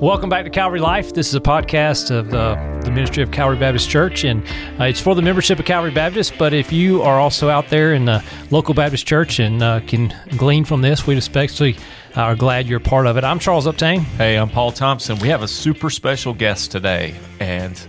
Welcome 0.00 0.30
back 0.30 0.44
to 0.44 0.50
Calvary 0.50 0.78
Life. 0.78 1.12
This 1.12 1.26
is 1.26 1.34
a 1.34 1.40
podcast 1.40 2.12
of 2.16 2.30
the, 2.30 2.54
the 2.84 2.90
ministry 2.92 3.20
of 3.20 3.32
Calvary 3.32 3.58
Baptist 3.58 3.90
Church, 3.90 4.22
and 4.22 4.44
uh, 4.78 4.84
it's 4.84 5.00
for 5.00 5.16
the 5.16 5.22
membership 5.22 5.58
of 5.58 5.64
Calvary 5.64 5.90
Baptist. 5.90 6.38
But 6.38 6.54
if 6.54 6.70
you 6.70 7.02
are 7.02 7.18
also 7.18 7.48
out 7.48 7.68
there 7.68 7.94
in 7.94 8.04
the 8.04 8.24
local 8.52 8.74
Baptist 8.74 9.08
church 9.08 9.40
and 9.40 9.60
uh, 9.60 9.80
can 9.80 10.14
glean 10.36 10.64
from 10.64 10.82
this, 10.82 11.04
we'd 11.04 11.18
especially 11.18 11.76
uh, 12.16 12.20
are 12.20 12.36
glad 12.36 12.68
you're 12.68 12.78
part 12.78 13.08
of 13.08 13.16
it. 13.16 13.24
I'm 13.24 13.40
Charles 13.40 13.66
Uptain. 13.66 13.98
Hey, 13.98 14.38
I'm 14.38 14.50
Paul 14.50 14.70
Thompson. 14.70 15.18
We 15.18 15.30
have 15.30 15.42
a 15.42 15.48
super 15.48 15.90
special 15.90 16.32
guest 16.32 16.70
today, 16.70 17.16
and 17.40 17.84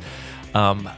um, 0.55 0.89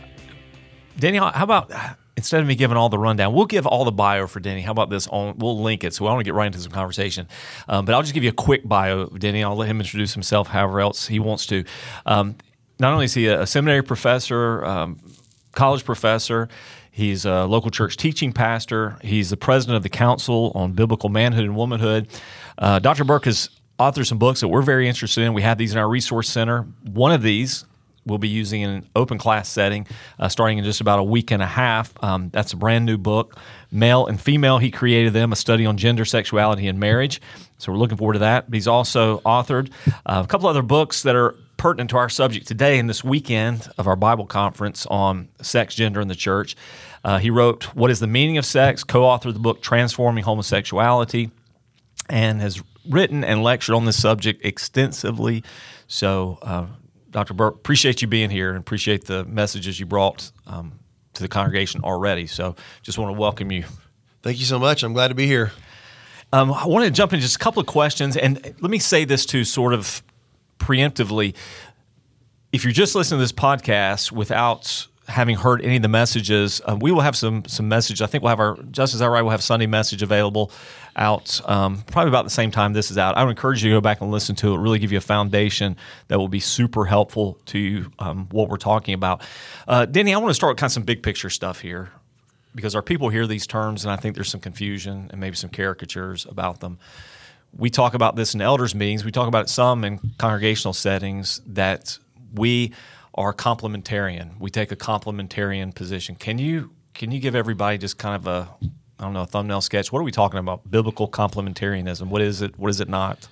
Daniel, 0.97 1.25
how 1.25 1.43
about 1.43 1.73
instead 2.21 2.39
of 2.39 2.45
me 2.45 2.53
giving 2.53 2.77
all 2.77 2.87
the 2.87 2.99
rundown, 2.99 3.33
we'll 3.33 3.47
give 3.47 3.65
all 3.65 3.83
the 3.83 3.91
bio 3.91 4.27
for 4.27 4.39
Denny. 4.39 4.61
How 4.61 4.71
about 4.71 4.91
this? 4.91 5.07
On 5.07 5.35
we'll 5.39 5.59
link 5.59 5.83
it, 5.83 5.91
so 5.91 6.05
I 6.05 6.11
want 6.11 6.19
to 6.19 6.23
get 6.23 6.35
right 6.35 6.45
into 6.45 6.59
some 6.59 6.71
conversation. 6.71 7.27
Um, 7.67 7.83
but 7.83 7.95
I'll 7.95 8.03
just 8.03 8.13
give 8.13 8.23
you 8.23 8.29
a 8.29 8.33
quick 8.33 8.67
bio 8.67 8.99
of 8.99 9.17
Denny. 9.17 9.43
I'll 9.43 9.55
let 9.55 9.67
him 9.67 9.79
introduce 9.79 10.13
himself, 10.13 10.47
however 10.47 10.81
else 10.81 11.07
he 11.07 11.17
wants 11.17 11.47
to. 11.47 11.63
Um, 12.05 12.35
not 12.79 12.93
only 12.93 13.05
is 13.05 13.15
he 13.15 13.25
a, 13.25 13.41
a 13.41 13.47
seminary 13.47 13.81
professor, 13.81 14.63
um, 14.63 14.99
college 15.53 15.83
professor. 15.83 16.47
He's 16.91 17.25
a 17.25 17.45
local 17.45 17.71
church 17.71 17.97
teaching 17.97 18.33
pastor. 18.33 18.99
He's 19.01 19.31
the 19.31 19.37
president 19.37 19.77
of 19.77 19.83
the 19.83 19.89
Council 19.89 20.51
on 20.53 20.73
Biblical 20.73 21.09
Manhood 21.09 21.45
and 21.45 21.55
Womanhood. 21.55 22.07
Uh, 22.59 22.77
Dr. 22.77 23.03
Burk 23.03 23.25
has 23.25 23.49
authored 23.79 24.05
some 24.05 24.19
books 24.19 24.41
that 24.41 24.49
we're 24.49 24.61
very 24.61 24.87
interested 24.87 25.23
in. 25.23 25.33
We 25.33 25.41
have 25.41 25.57
these 25.57 25.71
in 25.71 25.79
our 25.79 25.89
resource 25.89 26.29
center. 26.29 26.67
One 26.83 27.11
of 27.11 27.23
these 27.23 27.65
we'll 28.05 28.17
be 28.17 28.27
using 28.27 28.61
in 28.61 28.69
an 28.69 28.87
open 28.95 29.17
class 29.17 29.49
setting 29.49 29.85
uh, 30.19 30.29
starting 30.29 30.57
in 30.57 30.63
just 30.63 30.81
about 30.81 30.99
a 30.99 31.03
week 31.03 31.31
and 31.31 31.41
a 31.41 31.47
half. 31.47 31.93
Um, 32.03 32.29
that's 32.29 32.53
a 32.53 32.57
brand 32.57 32.85
new 32.85 32.97
book, 32.97 33.37
Male 33.71 34.07
and 34.07 34.19
Female. 34.19 34.57
He 34.57 34.71
created 34.71 35.13
them, 35.13 35.31
a 35.31 35.35
study 35.35 35.65
on 35.65 35.77
gender, 35.77 36.05
sexuality, 36.05 36.67
and 36.67 36.79
marriage. 36.79 37.21
So 37.57 37.71
we're 37.71 37.77
looking 37.77 37.97
forward 37.97 38.13
to 38.13 38.19
that. 38.19 38.49
But 38.49 38.55
He's 38.55 38.67
also 38.67 39.19
authored 39.19 39.71
uh, 40.05 40.21
a 40.23 40.27
couple 40.27 40.47
other 40.49 40.63
books 40.63 41.03
that 41.03 41.15
are 41.15 41.35
pertinent 41.57 41.91
to 41.91 41.97
our 41.97 42.09
subject 42.09 42.47
today 42.47 42.79
and 42.79 42.89
this 42.89 43.03
weekend 43.03 43.69
of 43.77 43.87
our 43.87 43.95
Bible 43.95 44.25
conference 44.25 44.87
on 44.87 45.29
sex, 45.41 45.75
gender, 45.75 45.99
and 45.99 46.09
the 46.09 46.15
church. 46.15 46.55
Uh, 47.03 47.19
he 47.19 47.29
wrote 47.29 47.65
What 47.75 47.91
is 47.91 47.99
the 47.99 48.07
Meaning 48.07 48.37
of 48.37 48.45
Sex, 48.45 48.83
co 48.83 49.01
authored 49.01 49.33
the 49.33 49.39
book 49.39 49.61
Transforming 49.61 50.23
Homosexuality, 50.23 51.29
and 52.09 52.41
has 52.41 52.61
written 52.89 53.23
and 53.23 53.43
lectured 53.43 53.75
on 53.75 53.85
this 53.85 54.01
subject 54.01 54.43
extensively. 54.43 55.43
So, 55.87 56.39
uh, 56.41 56.65
Dr. 57.11 57.33
Burk, 57.33 57.55
appreciate 57.55 58.01
you 58.01 58.07
being 58.07 58.29
here 58.29 58.49
and 58.49 58.57
appreciate 58.57 59.05
the 59.05 59.25
messages 59.25 59.79
you 59.79 59.85
brought 59.85 60.31
um, 60.47 60.79
to 61.13 61.21
the 61.21 61.27
congregation 61.27 61.81
already. 61.83 62.25
So 62.25 62.55
just 62.81 62.97
want 62.97 63.13
to 63.13 63.19
welcome 63.19 63.51
you. 63.51 63.65
Thank 64.23 64.39
you 64.39 64.45
so 64.45 64.57
much. 64.57 64.83
I'm 64.83 64.93
glad 64.93 65.09
to 65.09 65.15
be 65.15 65.27
here. 65.27 65.51
Um, 66.33 66.51
I 66.51 66.65
want 66.67 66.85
to 66.85 66.91
jump 66.91 67.11
into 67.11 67.23
just 67.23 67.35
a 67.35 67.39
couple 67.39 67.59
of 67.59 67.67
questions. 67.67 68.15
And 68.15 68.41
let 68.61 68.71
me 68.71 68.79
say 68.79 69.03
this 69.03 69.25
too, 69.25 69.43
sort 69.43 69.73
of 69.73 70.01
preemptively. 70.59 71.35
If 72.53 72.63
you're 72.63 72.73
just 72.73 72.95
listening 72.95 73.19
to 73.19 73.23
this 73.23 73.33
podcast 73.33 74.11
without 74.11 74.87
having 75.11 75.35
heard 75.35 75.61
any 75.61 75.75
of 75.75 75.81
the 75.81 75.87
messages, 75.87 76.61
um, 76.65 76.79
we 76.79 76.91
will 76.91 77.01
have 77.01 77.15
some 77.15 77.43
some 77.45 77.67
message. 77.67 78.01
I 78.01 78.07
think 78.07 78.23
we'll 78.23 78.29
have 78.29 78.39
our 78.39 78.57
just 78.71 78.93
as 78.93 79.01
that 79.01 79.07
right. 79.07 79.21
We'll 79.21 79.31
have 79.31 79.43
Sunday 79.43 79.67
message 79.67 80.01
available 80.01 80.51
out 80.95 81.39
um, 81.49 81.83
probably 81.87 82.09
about 82.09 82.23
the 82.23 82.31
same 82.31 82.51
time 82.51 82.73
this 82.73 82.91
is 82.91 82.97
out. 82.97 83.17
I 83.17 83.23
would 83.23 83.29
encourage 83.29 83.63
you 83.63 83.69
to 83.71 83.77
go 83.77 83.81
back 83.81 84.01
and 84.01 84.11
listen 84.11 84.35
to 84.37 84.53
it. 84.53 84.57
Really 84.57 84.79
give 84.79 84.91
you 84.91 84.97
a 84.97 85.01
foundation 85.01 85.77
that 86.07 86.17
will 86.17 86.27
be 86.27 86.39
super 86.39 86.85
helpful 86.85 87.37
to 87.47 87.91
um, 87.99 88.27
what 88.31 88.49
we're 88.49 88.57
talking 88.57 88.93
about. 88.93 89.21
Uh, 89.67 89.85
Denny, 89.85 90.13
I 90.13 90.17
want 90.17 90.31
to 90.31 90.33
start 90.33 90.53
with 90.53 90.59
kind 90.59 90.69
of 90.69 90.73
some 90.73 90.83
big 90.83 91.03
picture 91.03 91.29
stuff 91.29 91.61
here 91.61 91.91
because 92.53 92.75
our 92.75 92.81
people 92.81 93.09
hear 93.09 93.27
these 93.27 93.47
terms 93.47 93.85
and 93.85 93.91
I 93.91 93.95
think 93.95 94.15
there's 94.15 94.29
some 94.29 94.41
confusion 94.41 95.07
and 95.11 95.21
maybe 95.21 95.35
some 95.35 95.49
caricatures 95.49 96.25
about 96.25 96.59
them. 96.59 96.79
We 97.55 97.69
talk 97.69 97.93
about 97.93 98.15
this 98.15 98.33
in 98.33 98.41
elders 98.41 98.73
meetings. 98.73 99.03
We 99.03 99.11
talk 99.11 99.27
about 99.27 99.45
it 99.45 99.49
some 99.49 99.83
in 99.83 99.99
congregational 100.17 100.73
settings 100.73 101.41
that 101.47 101.97
we 102.33 102.73
are 103.13 103.33
complementarian. 103.33 104.39
We 104.39 104.49
take 104.49 104.71
a 104.71 104.75
complementarian 104.75 105.73
position. 105.75 106.15
Can 106.15 106.37
you 106.37 106.71
can 106.93 107.11
you 107.11 107.19
give 107.19 107.35
everybody 107.35 107.77
just 107.77 107.97
kind 107.97 108.15
of 108.15 108.27
a 108.27 108.49
I 108.99 109.03
don't 109.03 109.13
know 109.13 109.23
a 109.23 109.25
thumbnail 109.25 109.61
sketch? 109.61 109.91
What 109.91 109.99
are 109.99 110.03
we 110.03 110.11
talking 110.11 110.39
about? 110.39 110.69
Biblical 110.69 111.07
complementarianism. 111.07 112.07
What 112.07 112.21
is 112.21 112.41
it? 112.41 112.57
What 112.57 112.69
is 112.69 112.79
it 112.79 112.89
not? 112.89 113.27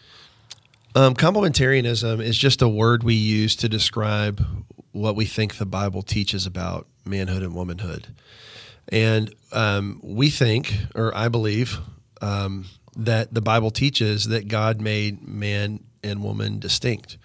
Um, 0.95 1.13
complementarianism 1.13 2.21
is 2.21 2.37
just 2.37 2.61
a 2.61 2.67
word 2.67 3.03
we 3.03 3.13
use 3.13 3.55
to 3.57 3.69
describe 3.69 4.43
what 4.91 5.15
we 5.15 5.25
think 5.25 5.57
the 5.57 5.65
Bible 5.65 6.01
teaches 6.01 6.47
about 6.47 6.87
manhood 7.05 7.43
and 7.43 7.53
womanhood. 7.53 8.07
And 8.91 9.33
um, 9.51 9.99
we 10.03 10.31
think, 10.31 10.73
or 10.95 11.15
I 11.15 11.29
believe, 11.29 11.77
um, 12.21 12.65
that 12.95 13.33
the 13.33 13.41
Bible 13.41 13.69
teaches 13.69 14.25
that 14.29 14.47
God 14.47 14.81
made 14.81 15.27
man 15.27 15.83
and 16.03 16.23
woman 16.23 16.59
distinct. 16.59 17.17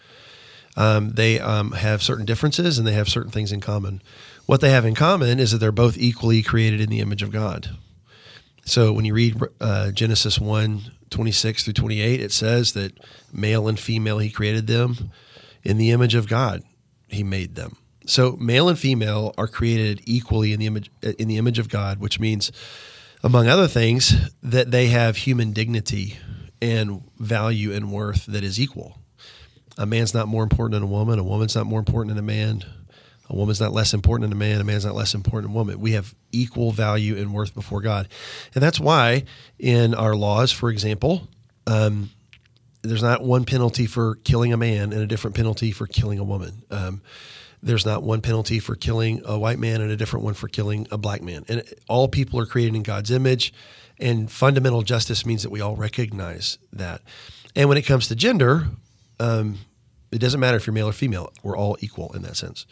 Um, 0.76 1.10
they 1.10 1.38
um, 1.38 1.72
have 1.72 2.02
certain 2.02 2.24
differences 2.24 2.78
and 2.78 2.86
they 2.86 2.92
have 2.92 3.08
certain 3.08 3.30
things 3.30 3.52
in 3.52 3.60
common. 3.60 4.02
What 4.46 4.60
they 4.60 4.70
have 4.70 4.84
in 4.84 4.94
common 4.94 5.38
is 5.38 5.52
that 5.52 5.58
they're 5.58 5.72
both 5.72 5.96
equally 5.96 6.42
created 6.42 6.80
in 6.80 6.90
the 6.90 7.00
image 7.00 7.22
of 7.22 7.30
God. 7.30 7.70
So 8.64 8.92
when 8.92 9.04
you 9.04 9.14
read 9.14 9.40
uh, 9.60 9.92
Genesis 9.92 10.38
1 10.38 10.92
26 11.10 11.64
through 11.64 11.74
28, 11.74 12.20
it 12.20 12.32
says 12.32 12.72
that 12.72 12.98
male 13.32 13.68
and 13.68 13.78
female, 13.78 14.18
he 14.18 14.30
created 14.30 14.66
them 14.66 15.10
in 15.62 15.78
the 15.78 15.90
image 15.90 16.14
of 16.14 16.28
God. 16.28 16.62
He 17.08 17.22
made 17.22 17.54
them. 17.54 17.76
So 18.06 18.32
male 18.32 18.68
and 18.68 18.78
female 18.78 19.32
are 19.38 19.46
created 19.46 20.00
equally 20.04 20.52
in 20.52 20.60
the 20.60 20.66
image 20.66 20.90
in 21.02 21.28
the 21.28 21.38
image 21.38 21.58
of 21.58 21.68
God, 21.68 22.00
which 22.00 22.20
means, 22.20 22.52
among 23.22 23.48
other 23.48 23.68
things, 23.68 24.30
that 24.42 24.70
they 24.70 24.88
have 24.88 25.18
human 25.18 25.52
dignity 25.52 26.18
and 26.60 27.02
value 27.18 27.72
and 27.72 27.92
worth 27.92 28.26
that 28.26 28.44
is 28.44 28.60
equal. 28.60 28.98
A 29.76 29.86
man's 29.86 30.14
not 30.14 30.28
more 30.28 30.42
important 30.42 30.72
than 30.74 30.82
a 30.82 30.92
woman. 30.92 31.18
A 31.18 31.24
woman's 31.24 31.54
not 31.54 31.66
more 31.66 31.78
important 31.78 32.14
than 32.14 32.22
a 32.22 32.26
man. 32.26 32.64
A 33.28 33.34
woman's 33.34 33.60
not 33.60 33.72
less 33.72 33.94
important 33.94 34.28
than 34.28 34.32
a 34.32 34.38
man. 34.38 34.60
A 34.60 34.64
man's 34.64 34.84
not 34.84 34.94
less 34.94 35.14
important 35.14 35.48
than 35.50 35.56
a 35.56 35.58
woman. 35.58 35.80
We 35.80 35.92
have 35.92 36.14
equal 36.30 36.70
value 36.72 37.16
and 37.16 37.32
worth 37.32 37.54
before 37.54 37.80
God. 37.80 38.08
And 38.54 38.62
that's 38.62 38.78
why 38.78 39.24
in 39.58 39.94
our 39.94 40.14
laws, 40.14 40.52
for 40.52 40.70
example, 40.70 41.28
um, 41.66 42.10
there's 42.82 43.02
not 43.02 43.24
one 43.24 43.44
penalty 43.44 43.86
for 43.86 44.16
killing 44.16 44.52
a 44.52 44.56
man 44.56 44.92
and 44.92 45.00
a 45.00 45.06
different 45.06 45.34
penalty 45.34 45.72
for 45.72 45.86
killing 45.86 46.18
a 46.18 46.24
woman. 46.24 46.62
Um, 46.70 47.00
there's 47.62 47.86
not 47.86 48.02
one 48.02 48.20
penalty 48.20 48.58
for 48.58 48.76
killing 48.76 49.22
a 49.24 49.38
white 49.38 49.58
man 49.58 49.80
and 49.80 49.90
a 49.90 49.96
different 49.96 50.24
one 50.24 50.34
for 50.34 50.48
killing 50.48 50.86
a 50.90 50.98
black 50.98 51.22
man. 51.22 51.44
And 51.48 51.64
all 51.88 52.08
people 52.08 52.38
are 52.38 52.46
created 52.46 52.76
in 52.76 52.82
God's 52.82 53.10
image. 53.10 53.54
And 53.98 54.30
fundamental 54.30 54.82
justice 54.82 55.24
means 55.24 55.42
that 55.44 55.50
we 55.50 55.62
all 55.62 55.76
recognize 55.76 56.58
that. 56.74 57.00
And 57.56 57.68
when 57.70 57.78
it 57.78 57.82
comes 57.82 58.08
to 58.08 58.14
gender, 58.14 58.66
um, 59.20 59.58
it 60.12 60.18
doesn't 60.18 60.40
matter 60.40 60.56
if 60.56 60.66
you're 60.66 60.74
male 60.74 60.88
or 60.88 60.92
female. 60.92 61.32
We're 61.42 61.56
all 61.56 61.76
equal 61.80 62.12
in 62.14 62.22
that 62.22 62.36
sense. 62.36 62.66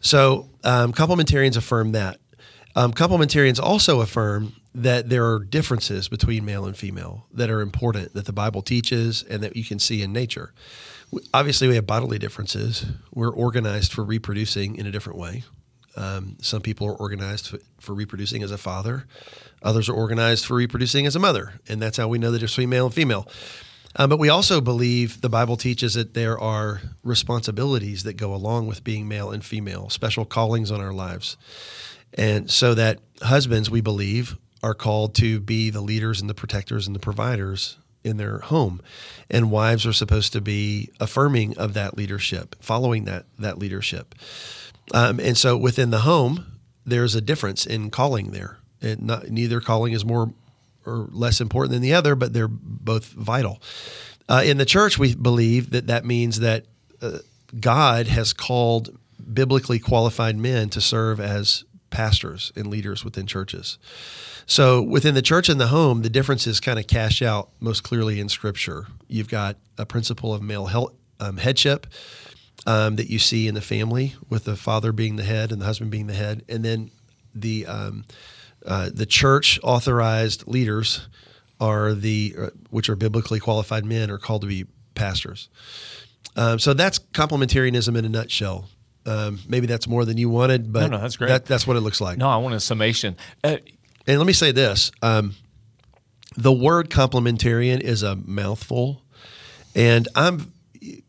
So 0.00 0.48
um, 0.64 0.92
complementarians 0.92 1.56
affirm 1.56 1.92
that. 1.92 2.18
Um, 2.74 2.92
complementarians 2.92 3.60
also 3.60 4.00
affirm 4.00 4.54
that 4.74 5.08
there 5.08 5.26
are 5.26 5.40
differences 5.40 6.08
between 6.08 6.44
male 6.44 6.64
and 6.64 6.76
female 6.76 7.26
that 7.32 7.50
are 7.50 7.60
important 7.60 8.14
that 8.14 8.26
the 8.26 8.32
Bible 8.32 8.62
teaches 8.62 9.22
and 9.24 9.42
that 9.42 9.56
you 9.56 9.64
can 9.64 9.78
see 9.78 10.02
in 10.02 10.12
nature. 10.12 10.52
Obviously, 11.34 11.68
we 11.68 11.74
have 11.74 11.86
bodily 11.86 12.18
differences. 12.18 12.86
We're 13.12 13.32
organized 13.32 13.92
for 13.92 14.04
reproducing 14.04 14.76
in 14.76 14.86
a 14.86 14.90
different 14.90 15.18
way. 15.18 15.44
Um, 15.96 16.36
some 16.40 16.62
people 16.62 16.86
are 16.86 16.94
organized 16.94 17.56
for 17.80 17.94
reproducing 17.94 18.42
as 18.42 18.52
a 18.52 18.58
father. 18.58 19.06
Others 19.62 19.88
are 19.88 19.94
organized 19.94 20.46
for 20.46 20.54
reproducing 20.54 21.06
as 21.06 21.16
a 21.16 21.18
mother, 21.18 21.54
and 21.68 21.82
that's 21.82 21.96
how 21.96 22.06
we 22.06 22.18
know 22.18 22.30
the 22.30 22.38
difference 22.38 22.52
between 22.52 22.70
male 22.70 22.86
and 22.86 22.94
female. 22.94 23.26
Um, 23.96 24.10
but 24.10 24.18
we 24.18 24.28
also 24.28 24.60
believe 24.60 25.20
the 25.20 25.28
Bible 25.28 25.56
teaches 25.56 25.94
that 25.94 26.14
there 26.14 26.38
are 26.38 26.80
responsibilities 27.02 28.02
that 28.04 28.16
go 28.16 28.34
along 28.34 28.66
with 28.66 28.84
being 28.84 29.08
male 29.08 29.30
and 29.30 29.44
female, 29.44 29.90
special 29.90 30.24
callings 30.24 30.70
on 30.70 30.80
our 30.80 30.92
lives. 30.92 31.36
And 32.14 32.50
so 32.50 32.74
that 32.74 33.00
husbands, 33.22 33.70
we 33.70 33.80
believe, 33.80 34.36
are 34.62 34.74
called 34.74 35.14
to 35.16 35.40
be 35.40 35.70
the 35.70 35.80
leaders 35.80 36.20
and 36.20 36.28
the 36.28 36.34
protectors 36.34 36.86
and 36.86 36.94
the 36.94 37.00
providers 37.00 37.78
in 38.04 38.16
their 38.16 38.38
home. 38.38 38.80
And 39.30 39.50
wives 39.50 39.86
are 39.86 39.92
supposed 39.92 40.32
to 40.32 40.40
be 40.40 40.90
affirming 41.00 41.56
of 41.58 41.74
that 41.74 41.96
leadership, 41.96 42.56
following 42.60 43.04
that, 43.04 43.26
that 43.38 43.58
leadership. 43.58 44.14
Um, 44.94 45.20
and 45.20 45.36
so 45.36 45.56
within 45.56 45.90
the 45.90 46.00
home, 46.00 46.60
there's 46.86 47.14
a 47.14 47.20
difference 47.20 47.66
in 47.66 47.90
calling 47.90 48.30
there. 48.30 48.58
And 48.80 49.02
not, 49.02 49.28
neither 49.28 49.60
calling 49.60 49.92
is 49.92 50.04
more 50.04 50.32
or 50.88 51.08
less 51.10 51.40
important 51.40 51.72
than 51.72 51.82
the 51.82 51.94
other, 51.94 52.14
but 52.14 52.32
they're 52.32 52.48
both 52.48 53.06
vital. 53.06 53.60
Uh, 54.28 54.42
in 54.44 54.58
the 54.58 54.64
church, 54.64 54.98
we 54.98 55.14
believe 55.14 55.70
that 55.70 55.86
that 55.86 56.04
means 56.04 56.40
that 56.40 56.66
uh, 57.00 57.18
God 57.58 58.06
has 58.06 58.32
called 58.32 58.96
biblically 59.32 59.78
qualified 59.78 60.36
men 60.36 60.68
to 60.70 60.80
serve 60.80 61.20
as 61.20 61.64
pastors 61.90 62.52
and 62.56 62.66
leaders 62.66 63.04
within 63.04 63.26
churches. 63.26 63.78
So 64.46 64.82
within 64.82 65.14
the 65.14 65.22
church 65.22 65.48
and 65.48 65.60
the 65.60 65.68
home, 65.68 66.02
the 66.02 66.10
differences 66.10 66.60
kind 66.60 66.78
of 66.78 66.86
cash 66.86 67.22
out 67.22 67.50
most 67.60 67.82
clearly 67.82 68.20
in 68.20 68.28
Scripture. 68.28 68.86
You've 69.06 69.28
got 69.28 69.56
a 69.76 69.86
principle 69.86 70.34
of 70.34 70.42
male 70.42 70.92
um, 71.20 71.36
headship 71.38 71.86
um, 72.66 72.96
that 72.96 73.08
you 73.08 73.18
see 73.18 73.46
in 73.46 73.54
the 73.54 73.60
family, 73.60 74.14
with 74.28 74.44
the 74.44 74.56
father 74.56 74.92
being 74.92 75.16
the 75.16 75.24
head 75.24 75.52
and 75.52 75.60
the 75.60 75.66
husband 75.66 75.90
being 75.90 76.06
the 76.06 76.14
head, 76.14 76.44
and 76.48 76.64
then 76.64 76.90
the 77.34 77.66
um, 77.66 78.04
uh, 78.66 78.90
the 78.92 79.06
church 79.06 79.58
authorized 79.62 80.46
leaders 80.46 81.08
are 81.60 81.94
the 81.94 82.34
uh, 82.38 82.46
which 82.70 82.88
are 82.88 82.96
biblically 82.96 83.40
qualified 83.40 83.84
men 83.84 84.10
are 84.10 84.18
called 84.18 84.42
to 84.42 84.46
be 84.48 84.64
pastors 84.94 85.48
Um, 86.36 86.58
so 86.58 86.74
that's 86.74 86.98
complementarianism 87.12 87.96
in 87.96 88.04
a 88.04 88.08
nutshell. 88.08 88.68
Um, 89.06 89.38
maybe 89.48 89.66
that's 89.66 89.86
more 89.88 90.04
than 90.04 90.18
you 90.18 90.28
wanted, 90.28 90.72
but 90.72 90.90
no, 90.90 90.98
that's 90.98 91.16
great. 91.16 91.28
That, 91.28 91.46
that's 91.46 91.66
what 91.66 91.76
it 91.76 91.80
looks 91.80 92.00
like. 92.00 92.18
No, 92.18 92.28
I 92.28 92.36
want 92.36 92.54
a 92.54 92.60
summation. 92.60 93.16
Uh, 93.42 93.56
And 94.06 94.18
let 94.18 94.26
me 94.26 94.32
say 94.34 94.52
this: 94.52 94.90
um, 95.02 95.34
the 96.36 96.52
word 96.52 96.90
complementarian 96.90 97.80
is 97.80 98.02
a 98.02 98.16
mouthful, 98.16 99.02
and 99.74 100.06
I'm 100.14 100.52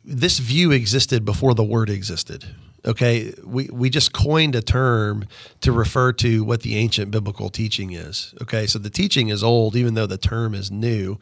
this 0.04 0.40
view 0.40 0.72
existed 0.72 1.26
before 1.26 1.54
the 1.54 1.64
word 1.64 1.90
existed. 1.90 2.46
Okay, 2.86 3.34
we 3.44 3.70
we 3.72 3.90
just 3.90 4.14
coined 4.14 4.56
a 4.56 4.62
term 4.62 5.26
to 5.62 5.72
refer 5.72 6.14
to 6.14 6.44
what 6.44 6.62
the 6.62 6.78
ancient 6.78 7.12
biblical 7.12 7.50
teaching 7.50 7.92
is. 7.92 8.34
Okay, 8.42 8.68
so 8.68 8.80
the 8.80 8.90
teaching 8.90 9.30
is 9.30 9.44
old, 9.44 9.76
even 9.76 9.96
though 9.96 10.08
the 10.08 10.18
term 10.18 10.54
is 10.54 10.72
new, 10.72 11.20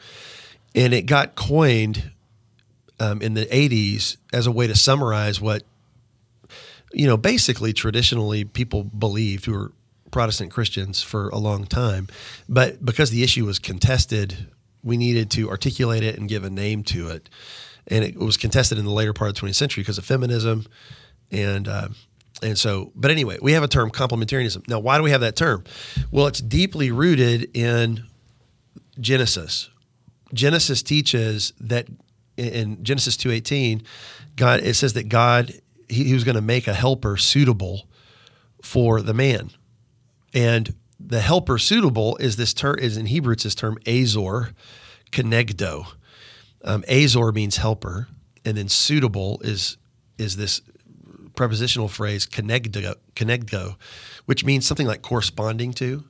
and 0.75 0.93
it 0.93 1.03
got 1.07 1.35
coined 1.35 2.11
um, 2.99 3.21
in 3.21 3.33
the 3.33 3.45
'80s 3.47 4.17
as 4.31 4.45
a 4.45 4.51
way 4.51 4.67
to 4.67 4.75
summarize 4.75 5.41
what 5.41 5.63
you 6.93 7.07
know, 7.07 7.17
basically 7.17 7.73
traditionally 7.73 8.43
people 8.43 8.83
believed 8.83 9.45
who 9.45 9.53
were 9.53 9.71
Protestant 10.11 10.51
Christians 10.51 11.01
for 11.01 11.29
a 11.29 11.37
long 11.37 11.65
time. 11.65 12.07
But 12.47 12.83
because 12.85 13.09
the 13.09 13.23
issue 13.23 13.45
was 13.45 13.59
contested, 13.59 14.47
we 14.83 14.97
needed 14.97 15.29
to 15.31 15.49
articulate 15.49 16.03
it 16.03 16.17
and 16.17 16.29
give 16.29 16.43
a 16.43 16.49
name 16.49 16.83
to 16.85 17.09
it. 17.09 17.29
And 17.87 18.03
it 18.03 18.17
was 18.17 18.37
contested 18.37 18.77
in 18.77 18.85
the 18.85 18.91
later 18.91 19.13
part 19.13 19.29
of 19.29 19.35
the 19.35 19.41
20th 19.41 19.55
century 19.55 19.81
because 19.81 19.97
of 19.97 20.05
feminism. 20.05 20.65
And, 21.31 21.67
uh, 21.67 21.89
and 22.41 22.57
so, 22.57 22.91
but 22.95 23.11
anyway, 23.11 23.37
we 23.41 23.53
have 23.53 23.63
a 23.63 23.67
term 23.67 23.89
complementarianism. 23.89 24.67
Now, 24.67 24.79
why 24.79 24.97
do 24.97 25.03
we 25.03 25.11
have 25.11 25.21
that 25.21 25.35
term? 25.35 25.63
Well, 26.11 26.27
it's 26.27 26.41
deeply 26.41 26.91
rooted 26.91 27.49
in 27.55 28.03
Genesis. 28.99 29.69
Genesis 30.33 30.83
teaches 30.83 31.53
that 31.59 31.87
in 32.35 32.83
Genesis 32.83 33.17
2:18, 33.17 33.81
God 34.35 34.59
it 34.61 34.75
says 34.75 34.93
that 34.93 35.09
God 35.09 35.53
he, 35.89 36.05
he 36.05 36.13
was 36.13 36.23
going 36.23 36.35
to 36.35 36.41
make 36.41 36.67
a 36.67 36.73
helper 36.73 37.17
suitable 37.17 37.87
for 38.61 39.01
the 39.01 39.13
man. 39.13 39.51
And 40.33 40.75
the 40.99 41.21
helper 41.21 41.57
suitable 41.57 42.17
is 42.17 42.35
this 42.35 42.53
term 42.53 42.77
is 42.79 42.97
in 42.97 43.07
Hebrew 43.07 43.33
it's 43.33 43.43
this 43.43 43.55
term 43.55 43.77
azor, 43.87 44.51
kenegdo. 45.11 45.87
Um, 46.63 46.83
azor 46.89 47.31
means 47.31 47.57
helper, 47.57 48.07
and 48.43 48.57
then 48.57 48.67
suitable 48.67 49.39
is 49.43 49.77
is 50.17 50.35
this 50.35 50.61
prepositional 51.37 51.87
phrase 51.87 52.25
kenegdo, 52.25 52.95
kenegdo, 53.15 53.77
which 54.25 54.43
means 54.43 54.65
something 54.67 54.87
like 54.87 55.01
corresponding 55.01 55.71
to. 55.75 56.03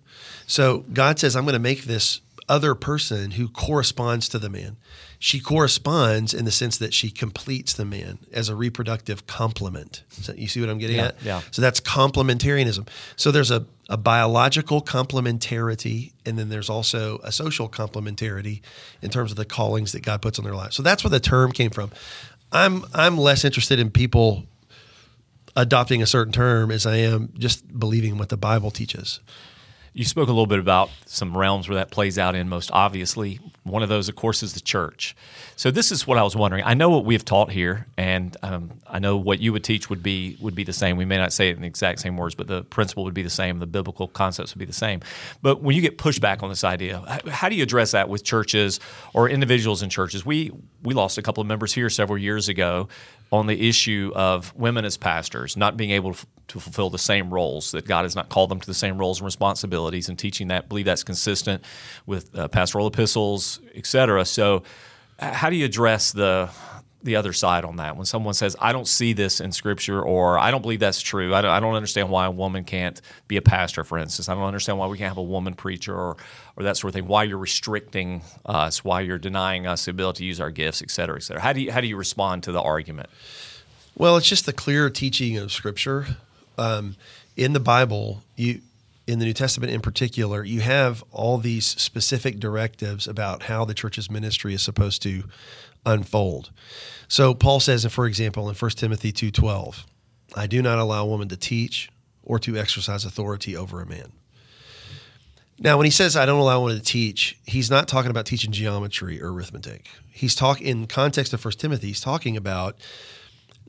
So 0.47 0.79
God 0.93 1.19
says, 1.19 1.35
I'm 1.35 1.43
going 1.43 1.53
to 1.53 1.59
make 1.59 1.83
this 1.83 2.21
other 2.49 2.73
person 2.73 3.31
who 3.31 3.49
corresponds 3.49 4.29
to 4.29 4.39
the 4.39 4.49
man. 4.49 4.77
She 5.19 5.39
corresponds 5.41 6.33
in 6.33 6.45
the 6.45 6.51
sense 6.51 6.77
that 6.77 6.93
she 6.93 7.09
completes 7.09 7.73
the 7.73 7.83
man 7.83 8.19
as 8.31 8.47
a 8.47 8.55
reproductive 8.55 9.27
complement. 9.27 10.03
So 10.09 10.33
you 10.33 10.47
see 10.47 10.61
what 10.61 10.69
I'm 10.69 10.77
getting 10.77 10.95
Yeah, 10.95 11.07
at? 11.07 11.21
yeah. 11.23 11.41
So 11.51 11.61
that's 11.61 11.81
complementarianism. 11.81 12.87
So 13.17 13.31
there's 13.31 13.51
a, 13.51 13.65
a 13.89 13.97
biological 13.97 14.81
complementarity, 14.81 16.13
and 16.25 16.39
then 16.39 16.47
there's 16.49 16.69
also 16.69 17.19
a 17.23 17.31
social 17.33 17.67
complementarity 17.67 18.61
in 19.01 19.09
terms 19.09 19.31
of 19.31 19.37
the 19.37 19.45
callings 19.45 19.91
that 19.91 20.03
God 20.03 20.21
puts 20.21 20.39
on 20.39 20.45
their 20.45 20.55
lives. 20.55 20.75
So 20.75 20.83
that's 20.83 21.03
where 21.03 21.11
the 21.11 21.19
term 21.19 21.51
came 21.51 21.71
from. 21.71 21.91
I'm 22.51 22.85
I'm 22.93 23.17
less 23.17 23.43
interested 23.43 23.77
in 23.77 23.91
people 23.91 24.45
adopting 25.57 26.03
a 26.03 26.05
certain 26.05 26.31
term 26.31 26.71
as 26.71 26.85
I 26.85 26.97
am 26.97 27.33
just 27.37 27.77
believing 27.77 28.17
what 28.17 28.29
the 28.29 28.37
Bible 28.37 28.71
teaches. 28.71 29.19
You 29.93 30.05
spoke 30.05 30.27
a 30.27 30.31
little 30.31 30.45
bit 30.45 30.59
about 30.59 30.91
some 31.07 31.35
realms 31.35 31.67
where 31.67 31.77
that 31.77 31.89
plays 31.89 32.19
out 32.19 32.35
in 32.35 32.47
most 32.47 32.69
obviously. 32.71 33.39
One 33.63 33.81
of 33.81 33.89
those, 33.89 34.07
of 34.07 34.15
course, 34.15 34.43
is 34.43 34.53
the 34.53 34.59
church. 34.59 35.15
So 35.55 35.71
this 35.71 35.91
is 35.91 36.05
what 36.05 36.19
I 36.19 36.23
was 36.23 36.35
wondering. 36.35 36.63
I 36.63 36.75
know 36.75 36.91
what 36.91 37.03
we 37.03 37.15
have 37.15 37.25
taught 37.25 37.49
here, 37.49 37.87
and 37.97 38.37
um, 38.43 38.79
I 38.87 38.99
know 38.99 39.17
what 39.17 39.39
you 39.39 39.51
would 39.53 39.63
teach 39.63 39.89
would 39.89 40.03
be 40.03 40.37
would 40.39 40.53
be 40.53 40.63
the 40.63 40.71
same. 40.71 40.97
We 40.97 41.05
may 41.05 41.17
not 41.17 41.33
say 41.33 41.49
it 41.49 41.55
in 41.55 41.63
the 41.63 41.67
exact 41.67 41.99
same 41.99 42.15
words, 42.15 42.35
but 42.35 42.45
the 42.45 42.63
principle 42.65 43.05
would 43.05 43.15
be 43.15 43.23
the 43.23 43.31
same. 43.31 43.57
The 43.57 43.65
biblical 43.65 44.07
concepts 44.07 44.53
would 44.53 44.59
be 44.59 44.65
the 44.65 44.71
same. 44.71 45.01
But 45.41 45.63
when 45.63 45.75
you 45.75 45.81
get 45.81 45.97
pushback 45.97 46.43
on 46.43 46.49
this 46.49 46.63
idea, 46.63 46.99
how 47.27 47.49
do 47.49 47.55
you 47.55 47.63
address 47.63 47.91
that 47.91 48.07
with 48.07 48.23
churches 48.23 48.79
or 49.15 49.27
individuals 49.27 49.81
in 49.81 49.89
churches? 49.89 50.23
We 50.23 50.51
we 50.83 50.93
lost 50.93 51.17
a 51.17 51.23
couple 51.23 51.41
of 51.41 51.47
members 51.47 51.73
here 51.73 51.89
several 51.89 52.19
years 52.19 52.49
ago 52.49 52.87
on 53.31 53.47
the 53.47 53.67
issue 53.67 54.11
of 54.15 54.55
women 54.55 54.85
as 54.85 54.97
pastors 54.97 55.57
not 55.57 55.77
being 55.77 55.91
able 55.91 56.15
to 56.47 56.59
fulfill 56.59 56.89
the 56.89 56.97
same 56.97 57.33
roles 57.33 57.71
that 57.71 57.85
God 57.85 58.03
has 58.03 58.15
not 58.15 58.29
called 58.29 58.49
them 58.49 58.59
to 58.61 58.67
the 58.67 58.73
same 58.73 58.97
roles 58.97 59.19
and 59.19 59.25
responsibilities, 59.25 60.07
and 60.09 60.17
teaching 60.17 60.47
that 60.47 60.69
believe 60.69 60.85
that's 60.85 61.03
consistent 61.03 61.63
with 62.05 62.37
uh, 62.37 62.47
pastoral 62.47 62.87
epistles, 62.87 63.59
et 63.75 63.85
cetera. 63.85 64.23
So, 64.25 64.63
how 65.19 65.49
do 65.49 65.55
you 65.55 65.65
address 65.65 66.11
the 66.11 66.49
the 67.03 67.15
other 67.15 67.31
side 67.31 67.63
on 67.63 67.77
that 67.77 67.95
when 67.95 68.05
someone 68.05 68.33
says, 68.33 68.55
"I 68.59 68.73
don't 68.73 68.87
see 68.87 69.13
this 69.13 69.39
in 69.39 69.51
Scripture," 69.51 70.01
or 70.01 70.39
"I 70.39 70.51
don't 70.51 70.61
believe 70.61 70.79
that's 70.79 71.01
true," 71.01 71.33
I 71.33 71.41
don't, 71.41 71.51
I 71.51 71.59
don't 71.59 71.75
understand 71.75 72.09
why 72.09 72.25
a 72.25 72.31
woman 72.31 72.63
can't 72.63 72.99
be 73.27 73.37
a 73.37 73.41
pastor, 73.41 73.83
for 73.83 73.97
instance. 73.97 74.27
I 74.29 74.33
don't 74.33 74.43
understand 74.43 74.79
why 74.79 74.87
we 74.87 74.97
can't 74.97 75.09
have 75.09 75.17
a 75.17 75.23
woman 75.23 75.53
preacher 75.53 75.95
or 75.95 76.17
or 76.55 76.63
that 76.63 76.75
sort 76.75 76.89
of 76.89 76.95
thing. 76.95 77.07
Why 77.07 77.23
you're 77.23 77.37
restricting 77.37 78.23
us? 78.45 78.83
Why 78.83 79.01
you're 79.01 79.19
denying 79.19 79.67
us 79.67 79.85
the 79.85 79.91
ability 79.91 80.23
to 80.23 80.25
use 80.25 80.41
our 80.41 80.51
gifts, 80.51 80.81
et 80.81 80.89
cetera, 80.89 81.17
et 81.17 81.23
cetera. 81.23 81.41
How 81.41 81.53
do 81.53 81.61
you 81.61 81.71
how 81.71 81.81
do 81.81 81.87
you 81.87 81.97
respond 81.97 82.43
to 82.43 82.51
the 82.51 82.61
argument? 82.61 83.09
Well, 83.95 84.17
it's 84.17 84.27
just 84.27 84.45
the 84.45 84.53
clear 84.53 84.89
teaching 84.89 85.37
of 85.37 85.51
Scripture. 85.51 86.17
Um, 86.57 86.95
in 87.35 87.53
the 87.53 87.59
Bible, 87.59 88.23
you 88.35 88.61
in 89.05 89.19
the 89.19 89.25
New 89.25 89.33
Testament 89.33 89.71
in 89.71 89.79
particular, 89.79 90.43
you 90.43 90.59
have 90.61 91.03
all 91.11 91.37
these 91.37 91.65
specific 91.65 92.39
directives 92.39 93.07
about 93.07 93.43
how 93.43 93.63
the 93.63 93.73
church's 93.73 94.11
ministry 94.11 94.53
is 94.53 94.61
supposed 94.61 95.01
to 95.03 95.23
unfold. 95.87 96.51
So 97.07 97.33
Paul 97.33 97.59
says, 97.59 97.85
for 97.85 98.05
example, 98.05 98.49
in 98.49 98.55
1 98.55 98.71
Timothy 98.71 99.11
2.12, 99.11 99.85
I 100.35 100.45
do 100.45 100.61
not 100.61 100.77
allow 100.77 101.03
a 101.03 101.07
woman 101.07 101.29
to 101.29 101.37
teach 101.37 101.89
or 102.21 102.37
to 102.39 102.57
exercise 102.57 103.05
authority 103.05 103.55
over 103.55 103.81
a 103.81 103.85
man. 103.85 104.11
Now, 105.59 105.77
when 105.77 105.85
he 105.85 105.91
says 105.91 106.15
I 106.15 106.25
don't 106.25 106.39
allow 106.39 106.61
one 106.61 106.75
to 106.75 106.81
teach, 106.81 107.39
he's 107.45 107.71
not 107.71 107.87
talking 107.87 108.11
about 108.11 108.27
teaching 108.27 108.51
geometry 108.51 109.19
or 109.21 109.33
arithmetic. 109.33 109.87
He's 110.11 110.35
talking 110.35 110.67
in 110.67 110.87
context 110.87 111.33
of 111.33 111.43
1 111.43 111.53
Timothy, 111.53 111.87
he's 111.87 112.01
talking 112.01 112.37
about 112.37 112.75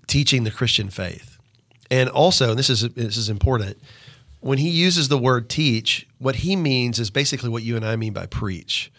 teaching 0.07 0.45
the 0.45 0.51
Christian 0.51 0.91
faith. 0.91 1.39
And 1.91 2.11
also, 2.11 2.51
and 2.51 2.59
this 2.59 2.69
is 2.69 2.83
this 2.91 3.17
is 3.17 3.31
important, 3.31 3.79
when 4.41 4.59
he 4.59 4.69
uses 4.69 5.09
the 5.09 5.17
word 5.17 5.49
teach, 5.49 6.07
what 6.19 6.37
he 6.37 6.57
means 6.57 6.99
is 6.99 7.11
basically 7.11 7.49
what 7.49 7.63
you 7.63 7.77
and 7.77 7.85
I 7.85 7.97
mean 7.97 8.13
by 8.13 8.27
preach. 8.27 8.93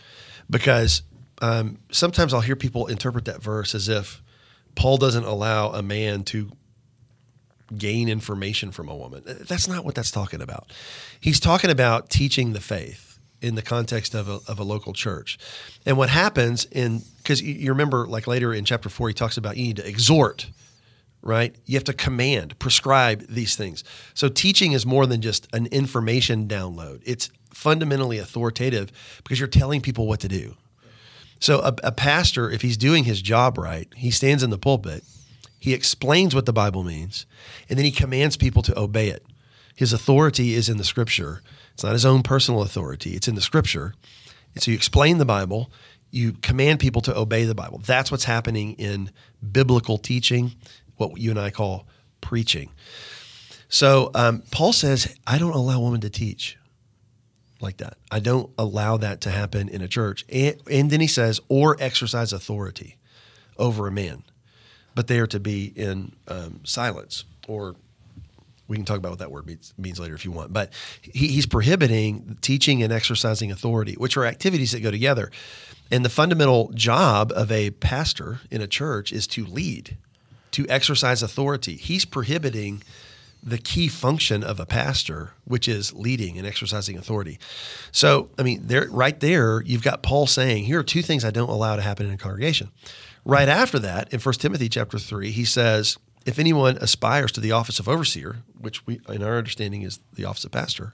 Because 0.50 1.04
um, 1.42 1.80
sometimes 1.92 2.34
I'll 2.34 2.42
hear 2.42 2.56
people 2.56 2.88
interpret 2.88 3.26
that 3.26 3.42
verse 3.42 3.74
as 3.74 3.90
if 3.90 4.22
Paul 4.76 4.98
doesn't 4.98 5.26
allow 5.26 5.72
a 5.72 5.82
man 5.82 6.24
to 6.26 6.52
gain 7.78 8.10
information 8.10 8.72
from 8.72 8.90
a 8.90 8.96
woman. 8.96 9.24
That's 9.26 9.68
not 9.68 9.86
what 9.86 9.96
that's 9.96 10.12
talking 10.12 10.42
about. 10.42 10.72
He's 11.20 11.40
talking 11.40 11.70
about 11.70 12.10
teaching 12.10 12.54
the 12.54 12.60
faith 12.60 13.20
in 13.42 13.56
the 13.56 13.62
context 13.62 14.14
of 14.16 14.28
a, 14.28 14.40
of 14.48 14.60
a 14.60 14.64
local 14.64 14.94
church. 14.94 15.38
And 15.86 15.98
what 15.98 16.10
happens 16.10 16.66
in, 16.66 17.02
because 17.18 17.42
you, 17.42 17.70
remember, 17.70 18.08
like 18.08 18.28
later 18.28 18.54
in 18.54 18.66
chapter 18.66 18.90
four, 18.90 19.08
he 19.08 19.14
talks 19.14 19.38
about 19.38 19.56
you 19.56 19.64
need 19.64 19.78
to 19.78 19.88
exhort, 19.88 20.50
right? 21.22 21.56
You 21.66 21.76
have 21.76 21.86
to 21.86 21.94
command, 21.94 22.58
prescribe 22.60 23.26
these 23.30 23.56
things. 23.56 23.84
So 24.14 24.30
teaching 24.30 24.74
is 24.74 24.86
more 24.86 25.06
than 25.06 25.22
just 25.22 25.48
an 25.54 25.68
information 25.68 26.48
download, 26.48 27.02
it's 27.06 27.30
fundamentally 27.54 28.18
authoritative 28.20 28.92
because 29.24 29.40
you're 29.40 29.48
telling 29.48 29.82
people 29.82 30.08
what 30.08 30.20
to 30.22 30.28
do. 30.28 30.56
So 31.40 31.60
a, 31.60 31.74
a 31.84 31.92
pastor, 31.92 32.50
if 32.50 32.62
he's 32.62 32.78
doing 32.78 33.06
his 33.06 33.22
job 33.22 33.58
right, 33.58 33.88
he 33.96 34.12
stands 34.12 34.44
in 34.44 34.50
the 34.50 34.58
pulpit, 34.58 35.04
he 35.58 35.74
explains 35.74 36.36
what 36.36 36.46
the 36.46 36.54
Bible 36.54 36.84
means, 36.84 37.26
and 37.70 37.78
then 37.78 37.86
he 37.86 37.92
commands 37.92 38.38
people 38.38 38.62
to 38.64 38.80
obey 38.80 39.10
it. 39.10 39.26
His 39.76 39.94
authority 39.94 40.54
is 40.54 40.70
in 40.70 40.78
the 40.78 40.84
scripture. 40.84 41.42
It's 41.74 41.84
not 41.84 41.94
his 41.94 42.06
own 42.06 42.24
personal 42.24 42.62
authority, 42.62 43.12
it's 43.12 43.28
in 43.28 43.36
the 43.36 43.42
scripture. 43.42 43.94
And 44.54 44.64
so 44.64 44.72
you 44.72 44.76
explain 44.76 45.18
the 45.18 45.26
Bible, 45.26 45.72
you 46.12 46.34
command 46.34 46.80
people 46.80 47.02
to 47.04 47.18
obey 47.18 47.46
the 47.46 47.56
Bible. 47.56 47.80
That's 47.86 48.12
what's 48.12 48.24
happening 48.24 48.74
in 48.74 49.12
biblical 49.52 49.98
teaching, 49.98 50.54
what 50.98 51.18
you 51.20 51.30
and 51.30 51.40
I 51.40 51.52
call 51.52 51.88
preaching. 52.20 52.72
So 53.70 54.12
um, 54.16 54.44
Paul 54.52 54.74
says, 54.74 55.16
I 55.28 55.38
don't 55.38 55.54
allow 55.54 55.80
women 55.80 56.02
to 56.02 56.10
teach 56.10 56.58
like 57.62 57.78
that. 57.78 57.98
I 58.10 58.20
don't 58.20 58.50
allow 58.58 58.98
that 58.98 59.22
to 59.22 59.30
happen 59.30 59.70
in 59.70 59.82
a 59.82 59.88
church. 59.88 60.26
And, 60.30 60.56
and 60.70 60.90
then 60.90 61.02
he 61.02 61.08
says, 61.08 61.40
or 61.50 61.76
exercise 61.80 62.34
authority 62.34 62.98
over 63.58 63.88
a 63.88 63.92
man, 63.92 64.24
but 64.96 65.08
they 65.08 65.20
are 65.20 65.28
to 65.28 65.40
be 65.40 65.66
in 65.76 66.14
um, 66.28 66.62
silence. 66.64 67.26
Or 67.48 67.76
we 68.68 68.78
can 68.78 68.86
talk 68.86 68.98
about 68.98 69.10
what 69.10 69.20
that 69.20 69.32
word 69.32 69.48
means, 69.48 69.74
means 69.78 70.00
later 70.00 70.16
if 70.16 70.24
you 70.24 70.32
want. 70.32 70.54
But 70.54 70.72
he, 71.02 71.28
he's 71.28 71.46
prohibiting 71.46 72.38
teaching 72.42 72.84
and 72.84 72.94
exercising 72.94 73.52
authority, 73.52 73.94
which 73.94 74.16
are 74.16 74.26
activities 74.26 74.72
that 74.72 74.82
go 74.82 74.92
together. 74.92 75.32
And 75.92 76.06
the 76.06 76.10
fundamental 76.10 76.72
job 76.76 77.32
of 77.36 77.52
a 77.52 77.72
pastor 77.72 78.42
in 78.52 78.62
a 78.62 78.68
church 78.68 79.12
is 79.12 79.26
to 79.28 79.46
lead, 79.46 79.98
to 80.52 80.68
exercise 80.70 81.24
authority. 81.24 81.76
He's 81.76 82.06
prohibiting 82.06 82.84
the 83.42 83.58
key 83.58 83.88
function 83.88 84.44
of 84.44 84.60
a 84.60 84.66
pastor, 84.66 85.32
which 85.46 85.68
is 85.68 85.94
leading 85.94 86.38
and 86.38 86.46
exercising 86.46 86.98
authority. 86.98 87.40
So, 87.92 88.30
I 88.38 88.44
mean, 88.44 88.68
there, 88.68 88.88
right 88.90 89.20
there, 89.20 89.62
you've 89.62 89.84
got 89.84 90.04
Paul 90.04 90.28
saying, 90.28 90.66
"Here 90.66 90.80
are 90.80 90.84
two 90.84 91.02
things 91.02 91.24
I 91.24 91.32
don't 91.32 91.50
allow 91.50 91.76
to 91.76 91.82
happen 91.82 92.06
in 92.06 92.14
a 92.14 92.18
congregation." 92.18 92.72
Right 93.26 93.48
after 93.48 93.80
that, 93.80 94.12
in 94.14 94.20
1 94.20 94.40
Timothy 94.40 94.70
chapter 94.70 95.00
three, 95.00 95.32
he 95.32 95.46
says, 95.46 95.98
"If 96.26 96.40
anyone 96.40 96.78
aspires 96.78 97.32
to 97.34 97.40
the 97.40 97.52
office 97.52 97.80
of 97.80 97.88
overseer, 97.88 98.44
which 98.58 98.86
we, 98.86 99.00
in 99.08 99.24
our 99.24 99.38
understanding, 99.38 99.84
is 99.84 100.00
the 100.14 100.26
office 100.26 100.44
of 100.44 100.52
pastor, 100.52 100.94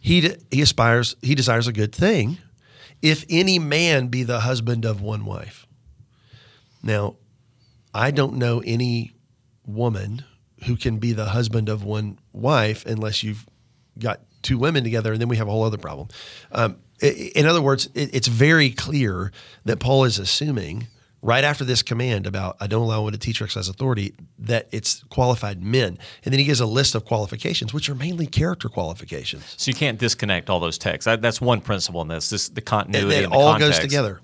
he 0.00 0.34
he 0.50 0.62
aspires, 0.62 1.16
he 1.22 1.34
desires 1.34 1.66
a 1.66 1.72
good 1.72 1.92
thing. 1.92 2.38
If 3.02 3.24
any 3.28 3.58
man 3.58 4.08
be 4.08 4.22
the 4.22 4.40
husband 4.40 4.84
of 4.84 5.00
one 5.00 5.24
wife." 5.24 5.66
Now, 6.82 7.16
I 7.92 8.12
don't 8.12 8.36
know 8.36 8.60
any 8.60 9.12
woman 9.66 10.24
who 10.64 10.76
can 10.76 10.98
be 10.98 11.12
the 11.12 11.26
husband 11.26 11.68
of 11.68 11.84
one 11.84 12.18
wife 12.32 12.84
unless 12.86 13.22
you've 13.22 13.46
got 13.98 14.20
two 14.42 14.58
women 14.58 14.84
together, 14.84 15.12
and 15.12 15.20
then 15.20 15.28
we 15.28 15.36
have 15.36 15.48
a 15.48 15.50
whole 15.50 15.64
other 15.64 15.78
problem. 15.78 16.08
Um, 16.52 16.76
in 17.00 17.46
other 17.46 17.62
words, 17.62 17.88
it's 17.94 18.28
very 18.28 18.70
clear 18.70 19.30
that 19.64 19.78
Paul 19.78 20.04
is 20.04 20.18
assuming 20.18 20.88
right 21.22 21.44
after 21.44 21.64
this 21.64 21.82
command 21.82 22.26
about 22.26 22.56
I 22.60 22.66
don't 22.66 22.82
allow 22.82 23.02
one 23.02 23.12
to 23.12 23.18
teach 23.18 23.40
or 23.40 23.44
exercise 23.44 23.68
authority 23.68 24.14
that 24.38 24.68
it's 24.72 25.04
qualified 25.04 25.62
men, 25.62 25.98
and 26.24 26.32
then 26.32 26.38
he 26.38 26.44
gives 26.44 26.60
a 26.60 26.66
list 26.66 26.94
of 26.94 27.04
qualifications, 27.04 27.72
which 27.72 27.88
are 27.88 27.94
mainly 27.94 28.26
character 28.26 28.68
qualifications. 28.68 29.54
So 29.56 29.70
you 29.70 29.76
can't 29.76 29.98
disconnect 29.98 30.50
all 30.50 30.60
those 30.60 30.78
texts. 30.78 31.06
That's 31.20 31.40
one 31.40 31.60
principle 31.60 32.02
in 32.02 32.08
this: 32.08 32.30
this 32.30 32.48
the 32.48 32.60
continuity. 32.60 33.16
It 33.16 33.32
all 33.32 33.52
context. 33.52 33.80
goes 33.80 33.88
together. 33.88 34.20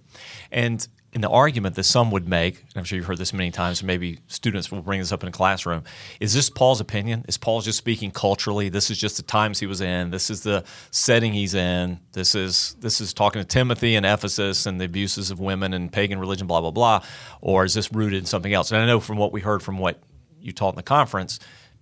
And 0.51 0.87
in 1.15 1.21
the 1.21 1.29
argument 1.31 1.77
that 1.77 1.85
some 1.85 2.11
would 2.11 2.29
make, 2.29 2.59
and 2.59 2.73
I'm 2.77 2.83
sure 2.85 2.97
you've 2.97 3.07
heard 3.07 3.19
this 3.19 3.33
many 3.33 3.53
times, 3.53 3.85
maybe 3.85 4.19
students 4.27 4.73
will 4.73 4.83
bring 4.83 4.99
this 4.99 5.13
up 5.13 5.23
in 5.23 5.29
a 5.29 5.33
classroom, 5.33 5.85
is 6.19 6.35
this 6.35 6.51
Paul's 6.51 6.81
opinion? 6.81 7.25
Is 7.29 7.39
Paul 7.39 7.61
just 7.61 7.79
speaking 7.79 8.11
culturally? 8.11 8.69
This 8.69 8.91
is 8.91 8.99
just 8.99 9.17
the 9.17 9.23
times 9.23 9.61
he 9.61 9.67
was 9.67 9.81
in. 9.81 10.11
This 10.11 10.29
is 10.29 10.43
the 10.43 10.65
setting 10.91 11.33
he's 11.33 11.55
in. 11.55 12.01
This 12.13 12.35
is 12.35 12.75
this 12.81 13.01
is 13.01 13.15
talking 13.15 13.41
to 13.41 13.47
Timothy 13.47 13.95
and 13.95 14.05
Ephesus 14.05 14.67
and 14.67 14.81
the 14.81 14.87
abuses 14.87 15.31
of 15.31 15.39
women 15.39 15.73
and 15.73 15.93
pagan 15.93 16.19
religion, 16.19 16.47
blah 16.49 16.61
blah 16.61 16.73
blah. 16.73 17.05
Or 17.41 17.65
is 17.65 17.75
this 17.75 17.93
rooted 17.93 18.19
in 18.19 18.27
something 18.27 18.53
else? 18.53 18.73
And 18.73 18.81
I 18.83 18.87
know 18.87 18.99
from 18.99 19.17
what 19.17 19.33
we 19.33 19.41
heard 19.41 19.63
from 19.63 19.79
what 19.79 20.01
you 20.41 20.51
taught 20.53 20.71
in 20.71 20.77
the 20.77 20.83
conference, 20.83 21.39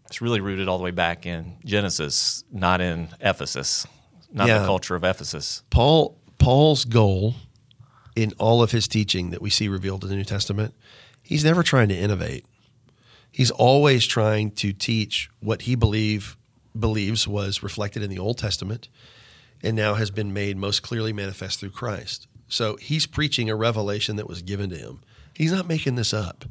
it's 0.06 0.20
really 0.20 0.40
rooted 0.40 0.68
all 0.68 0.76
the 0.76 0.84
way 0.84 0.90
back 0.90 1.24
in 1.24 1.56
Genesis, 1.64 2.44
not 2.52 2.82
in 2.82 3.08
Ephesus, 3.20 3.86
not 4.30 4.46
Yeah. 4.46 4.58
the 4.58 4.66
culture 4.66 4.94
of 4.94 5.04
Ephesus. 5.04 5.62
Paul 5.70 6.18
Paul's 6.38 6.84
goal 6.84 7.34
in 8.14 8.32
all 8.38 8.62
of 8.62 8.72
his 8.72 8.88
teaching 8.88 9.30
that 9.30 9.42
we 9.42 9.50
see 9.50 9.68
revealed 9.68 10.04
in 10.04 10.10
the 10.10 10.16
New 10.16 10.24
Testament, 10.24 10.74
he's 11.22 11.44
never 11.44 11.62
trying 11.62 11.88
to 11.88 11.96
innovate. 11.96 12.44
He's 13.30 13.50
always 13.50 14.06
trying 14.06 14.50
to 14.52 14.72
teach 14.72 15.30
what 15.40 15.62
he 15.62 15.74
believe 15.74 16.36
believes 16.78 17.28
was 17.28 17.62
reflected 17.62 18.02
in 18.02 18.10
the 18.10 18.18
Old 18.18 18.38
Testament 18.38 18.88
and 19.62 19.76
now 19.76 19.94
has 19.94 20.10
been 20.10 20.32
made 20.32 20.56
most 20.56 20.82
clearly 20.82 21.12
manifest 21.12 21.60
through 21.60 21.70
Christ. 21.70 22.26
So 22.48 22.76
he's 22.76 23.06
preaching 23.06 23.48
a 23.48 23.56
revelation 23.56 24.16
that 24.16 24.28
was 24.28 24.42
given 24.42 24.70
to 24.70 24.76
him. 24.76 25.00
He's 25.34 25.52
not 25.52 25.68
making 25.68 25.94
this 25.94 26.12
up. 26.12 26.44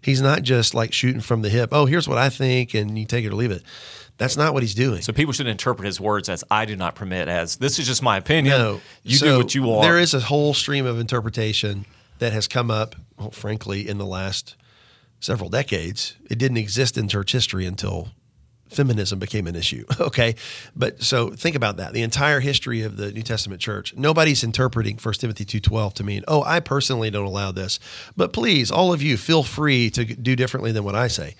He's 0.00 0.20
not 0.20 0.42
just 0.42 0.74
like 0.74 0.92
shooting 0.92 1.20
from 1.20 1.42
the 1.42 1.48
hip. 1.48 1.70
Oh, 1.72 1.86
here's 1.86 2.08
what 2.08 2.18
I 2.18 2.28
think, 2.28 2.74
and 2.74 2.98
you 2.98 3.04
take 3.04 3.24
it 3.24 3.32
or 3.32 3.36
leave 3.36 3.50
it. 3.50 3.62
That's 4.18 4.36
not 4.36 4.52
what 4.52 4.62
he's 4.62 4.74
doing. 4.74 5.00
So 5.00 5.12
people 5.12 5.32
should 5.32 5.46
interpret 5.46 5.86
his 5.86 6.00
words 6.00 6.28
as 6.28 6.44
"I 6.50 6.64
do 6.64 6.76
not 6.76 6.94
permit," 6.94 7.28
as 7.28 7.56
"This 7.56 7.78
is 7.78 7.86
just 7.86 8.02
my 8.02 8.16
opinion. 8.18 8.58
No, 8.58 8.80
you 9.04 9.16
So 9.16 9.26
do 9.26 9.38
what 9.38 9.54
you 9.54 9.62
want." 9.62 9.82
There 9.82 9.98
is 9.98 10.12
a 10.12 10.20
whole 10.20 10.54
stream 10.54 10.86
of 10.86 10.98
interpretation 11.00 11.86
that 12.18 12.32
has 12.32 12.48
come 12.48 12.70
up, 12.70 12.96
well, 13.16 13.30
frankly, 13.30 13.88
in 13.88 13.98
the 13.98 14.06
last 14.06 14.56
several 15.20 15.48
decades. 15.48 16.14
It 16.28 16.38
didn't 16.38 16.58
exist 16.58 16.98
in 16.98 17.08
church 17.08 17.32
history 17.32 17.64
until 17.64 18.08
feminism 18.68 19.18
became 19.18 19.46
an 19.46 19.56
issue. 19.56 19.84
Okay, 20.00 20.36
but 20.76 21.02
so 21.02 21.30
think 21.30 21.54
about 21.56 21.76
that. 21.76 21.92
The 21.92 22.02
entire 22.02 22.40
history 22.40 22.82
of 22.82 22.96
the 22.96 23.12
New 23.12 23.22
Testament 23.22 23.60
church, 23.60 23.94
nobody's 23.96 24.42
interpreting 24.42 24.96
1 24.96 25.14
Timothy 25.14 25.44
two 25.44 25.60
twelve 25.60 25.94
to 25.94 26.04
mean, 26.04 26.24
oh, 26.28 26.42
I 26.44 26.60
personally 26.60 27.10
don't 27.10 27.26
allow 27.26 27.52
this, 27.52 27.78
but 28.16 28.32
please, 28.32 28.70
all 28.70 28.92
of 28.92 29.02
you, 29.02 29.16
feel 29.16 29.42
free 29.42 29.90
to 29.90 30.04
do 30.04 30.34
differently 30.34 30.72
than 30.72 30.84
what 30.84 30.94
I 30.94 31.08
say. 31.08 31.34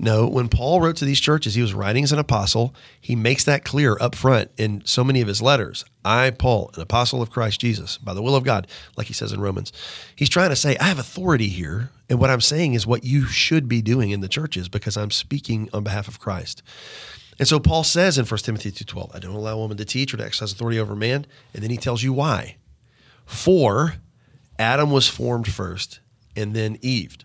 No, 0.00 0.28
when 0.28 0.48
Paul 0.48 0.80
wrote 0.80 0.94
to 0.96 1.04
these 1.04 1.18
churches, 1.18 1.56
he 1.56 1.62
was 1.62 1.74
writing 1.74 2.04
as 2.04 2.12
an 2.12 2.20
apostle. 2.20 2.72
He 3.00 3.16
makes 3.16 3.42
that 3.44 3.64
clear 3.64 3.96
up 4.00 4.14
front 4.14 4.50
in 4.56 4.82
so 4.84 5.02
many 5.02 5.20
of 5.20 5.26
his 5.26 5.42
letters. 5.42 5.84
I, 6.04 6.30
Paul, 6.30 6.70
an 6.74 6.80
apostle 6.80 7.20
of 7.20 7.30
Christ 7.30 7.60
Jesus, 7.60 7.98
by 7.98 8.14
the 8.14 8.22
will 8.22 8.36
of 8.36 8.44
God, 8.44 8.68
like 8.96 9.08
he 9.08 9.12
says 9.12 9.32
in 9.32 9.40
Romans. 9.40 9.72
He's 10.14 10.28
trying 10.28 10.50
to 10.50 10.56
say, 10.56 10.76
I 10.76 10.84
have 10.84 11.00
authority 11.00 11.48
here, 11.48 11.90
and 12.08 12.20
what 12.20 12.30
I'm 12.30 12.40
saying 12.40 12.74
is 12.74 12.86
what 12.86 13.02
you 13.02 13.26
should 13.26 13.68
be 13.68 13.82
doing 13.82 14.10
in 14.10 14.20
the 14.20 14.28
churches 14.28 14.68
because 14.68 14.96
I'm 14.96 15.10
speaking 15.10 15.68
on 15.72 15.82
behalf 15.82 16.06
of 16.06 16.20
Christ. 16.20 16.62
And 17.40 17.48
so 17.48 17.58
Paul 17.58 17.82
says 17.82 18.18
in 18.18 18.24
1 18.24 18.38
Timothy 18.38 18.70
2:12, 18.70 19.14
I 19.14 19.18
don't 19.18 19.34
allow 19.34 19.54
a 19.54 19.58
woman 19.58 19.76
to 19.78 19.84
teach 19.84 20.14
or 20.14 20.16
to 20.16 20.24
exercise 20.24 20.52
authority 20.52 20.78
over 20.78 20.94
man, 20.94 21.26
and 21.52 21.62
then 21.62 21.70
he 21.70 21.76
tells 21.76 22.04
you 22.04 22.12
why. 22.12 22.56
For 23.26 23.96
Adam 24.58 24.90
was 24.90 25.08
formed 25.08 25.52
first, 25.52 26.00
and 26.36 26.54
then 26.54 26.78
Eve 26.82 27.18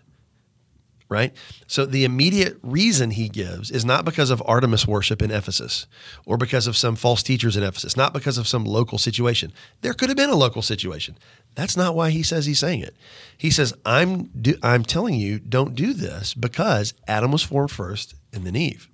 right? 1.08 1.32
So 1.66 1.84
the 1.84 2.04
immediate 2.04 2.58
reason 2.62 3.12
he 3.12 3.28
gives 3.28 3.70
is 3.70 3.84
not 3.84 4.04
because 4.04 4.30
of 4.30 4.42
Artemis 4.46 4.86
worship 4.86 5.22
in 5.22 5.30
Ephesus 5.30 5.86
or 6.24 6.36
because 6.36 6.66
of 6.66 6.76
some 6.76 6.96
false 6.96 7.22
teachers 7.22 7.56
in 7.56 7.62
Ephesus, 7.62 7.96
not 7.96 8.12
because 8.12 8.38
of 8.38 8.48
some 8.48 8.64
local 8.64 8.98
situation. 8.98 9.52
There 9.82 9.92
could 9.92 10.08
have 10.08 10.16
been 10.16 10.30
a 10.30 10.36
local 10.36 10.62
situation. 10.62 11.18
That's 11.54 11.76
not 11.76 11.94
why 11.94 12.10
he 12.10 12.22
says 12.22 12.46
he's 12.46 12.58
saying 12.58 12.80
it. 12.80 12.96
He 13.36 13.50
says, 13.50 13.74
I'm, 13.84 14.24
do, 14.40 14.54
I'm 14.62 14.82
telling 14.82 15.14
you, 15.14 15.38
don't 15.38 15.74
do 15.74 15.92
this 15.92 16.34
because 16.34 16.94
Adam 17.06 17.32
was 17.32 17.42
formed 17.42 17.70
first 17.70 18.14
and 18.32 18.44
then 18.44 18.56
Eve. 18.56 18.88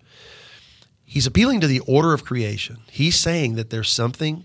He's 1.05 1.27
appealing 1.27 1.61
to 1.61 1.67
the 1.67 1.81
order 1.81 2.13
of 2.13 2.25
creation. 2.25 2.79
He's 2.91 3.19
saying 3.19 3.55
that 3.55 3.71
there's 3.71 3.91
something 3.91 4.45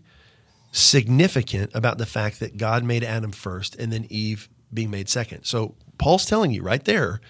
significant 0.71 1.71
about 1.73 1.97
the 1.97 2.05
fact 2.05 2.39
that 2.39 2.57
God 2.57 2.83
made 2.83 3.03
Adam 3.03 3.31
first 3.31 3.75
and 3.75 3.91
then 3.91 4.07
Eve 4.09 4.49
being 4.73 4.91
made 4.91 5.07
second. 5.07 5.43
So 5.43 5.75
Paul's 5.97 6.25
telling 6.25 6.51
you 6.51 6.61
right 6.61 6.83
there, 6.83 7.21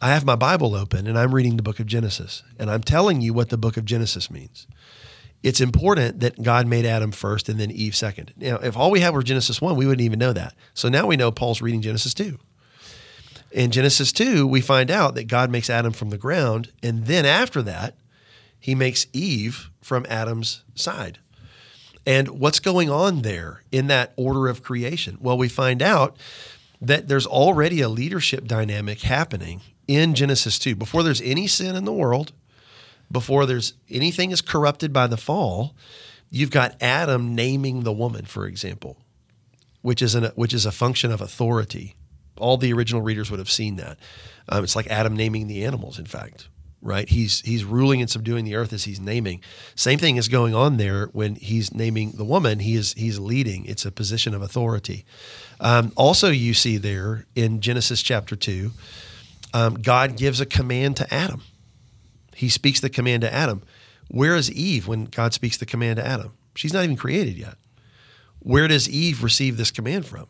I 0.00 0.10
have 0.10 0.24
my 0.24 0.36
Bible 0.36 0.76
open 0.76 1.08
and 1.08 1.18
I'm 1.18 1.34
reading 1.34 1.56
the 1.56 1.62
book 1.62 1.80
of 1.80 1.86
Genesis 1.86 2.44
and 2.58 2.70
I'm 2.70 2.82
telling 2.82 3.20
you 3.20 3.34
what 3.34 3.48
the 3.48 3.58
book 3.58 3.76
of 3.76 3.84
Genesis 3.84 4.30
means. 4.30 4.66
It's 5.42 5.60
important 5.60 6.20
that 6.20 6.40
God 6.42 6.66
made 6.66 6.84
Adam 6.84 7.10
first 7.10 7.48
and 7.48 7.58
then 7.58 7.70
Eve 7.70 7.96
second. 7.96 8.32
Now, 8.36 8.56
if 8.56 8.76
all 8.76 8.90
we 8.90 9.00
had 9.00 9.12
were 9.12 9.22
Genesis 9.22 9.60
1, 9.60 9.76
we 9.76 9.86
wouldn't 9.86 10.04
even 10.04 10.18
know 10.18 10.32
that. 10.32 10.54
So 10.74 10.88
now 10.88 11.06
we 11.06 11.16
know 11.16 11.32
Paul's 11.32 11.62
reading 11.62 11.82
Genesis 11.82 12.14
2. 12.14 12.38
In 13.50 13.70
Genesis 13.70 14.12
2, 14.12 14.46
we 14.46 14.60
find 14.60 14.90
out 14.90 15.14
that 15.16 15.26
God 15.26 15.50
makes 15.50 15.70
Adam 15.70 15.92
from 15.92 16.10
the 16.10 16.18
ground 16.18 16.72
and 16.82 17.06
then 17.06 17.26
after 17.26 17.60
that, 17.62 17.96
he 18.60 18.74
makes 18.74 19.06
Eve 19.12 19.70
from 19.80 20.06
Adam's 20.08 20.62
side. 20.74 21.18
And 22.06 22.40
what's 22.40 22.60
going 22.60 22.88
on 22.88 23.22
there 23.22 23.62
in 23.72 23.88
that 23.88 24.12
order 24.16 24.48
of 24.48 24.62
creation? 24.62 25.18
Well, 25.20 25.36
we 25.36 25.48
find 25.48 25.82
out 25.82 26.16
that 26.80 27.08
there's 27.08 27.26
already 27.26 27.80
a 27.80 27.88
leadership 27.88 28.46
dynamic 28.46 29.00
happening 29.02 29.60
in 29.88 30.14
Genesis 30.14 30.58
2. 30.58 30.76
Before 30.76 31.02
there's 31.02 31.22
any 31.22 31.46
sin 31.46 31.74
in 31.74 31.84
the 31.84 31.92
world, 31.92 32.32
before 33.10 33.46
there's 33.46 33.72
anything 33.90 34.30
is 34.30 34.42
corrupted 34.42 34.92
by 34.92 35.06
the 35.06 35.16
fall, 35.16 35.74
you've 36.30 36.50
got 36.50 36.80
Adam 36.80 37.34
naming 37.34 37.82
the 37.82 37.92
woman, 37.92 38.26
for 38.26 38.46
example, 38.46 38.98
which 39.82 40.02
is 40.02 40.14
an, 40.14 40.24
which 40.34 40.52
is 40.52 40.66
a 40.66 40.72
function 40.72 41.10
of 41.10 41.20
authority. 41.20 41.96
All 42.36 42.56
the 42.56 42.72
original 42.72 43.02
readers 43.02 43.30
would 43.30 43.40
have 43.40 43.50
seen 43.50 43.76
that. 43.76 43.98
Um, 44.48 44.62
it's 44.62 44.76
like 44.76 44.86
Adam 44.88 45.16
naming 45.16 45.48
the 45.48 45.64
animals, 45.64 45.98
in 45.98 46.04
fact, 46.04 46.48
right? 46.82 47.08
He's 47.08 47.40
he's 47.40 47.64
ruling 47.64 48.00
and 48.00 48.08
subduing 48.08 48.44
the 48.44 48.54
earth 48.54 48.72
as 48.72 48.84
he's 48.84 49.00
naming. 49.00 49.40
Same 49.74 49.98
thing 49.98 50.16
is 50.16 50.28
going 50.28 50.54
on 50.54 50.76
there 50.76 51.06
when 51.06 51.34
he's 51.34 51.74
naming 51.74 52.12
the 52.12 52.24
woman. 52.24 52.60
He 52.60 52.76
is 52.76 52.92
he's 52.92 53.18
leading. 53.18 53.64
It's 53.64 53.84
a 53.84 53.90
position 53.90 54.34
of 54.34 54.42
authority. 54.42 55.04
Um, 55.60 55.92
also, 55.96 56.30
you 56.30 56.54
see 56.54 56.76
there 56.76 57.26
in 57.34 57.60
Genesis 57.60 58.02
chapter 58.02 58.36
two, 58.36 58.70
um, 59.54 59.74
God 59.74 60.16
gives 60.16 60.40
a 60.40 60.46
command 60.46 60.96
to 60.98 61.14
Adam. 61.14 61.42
He 62.34 62.48
speaks 62.48 62.80
the 62.80 62.90
command 62.90 63.22
to 63.22 63.32
Adam. 63.32 63.62
Where 64.08 64.36
is 64.36 64.50
Eve 64.50 64.86
when 64.86 65.06
God 65.06 65.34
speaks 65.34 65.56
the 65.56 65.66
command 65.66 65.96
to 65.96 66.06
Adam? 66.06 66.32
She's 66.54 66.72
not 66.72 66.84
even 66.84 66.96
created 66.96 67.36
yet. 67.36 67.56
Where 68.40 68.68
does 68.68 68.88
Eve 68.88 69.22
receive 69.22 69.56
this 69.56 69.70
command 69.70 70.06
from? 70.06 70.28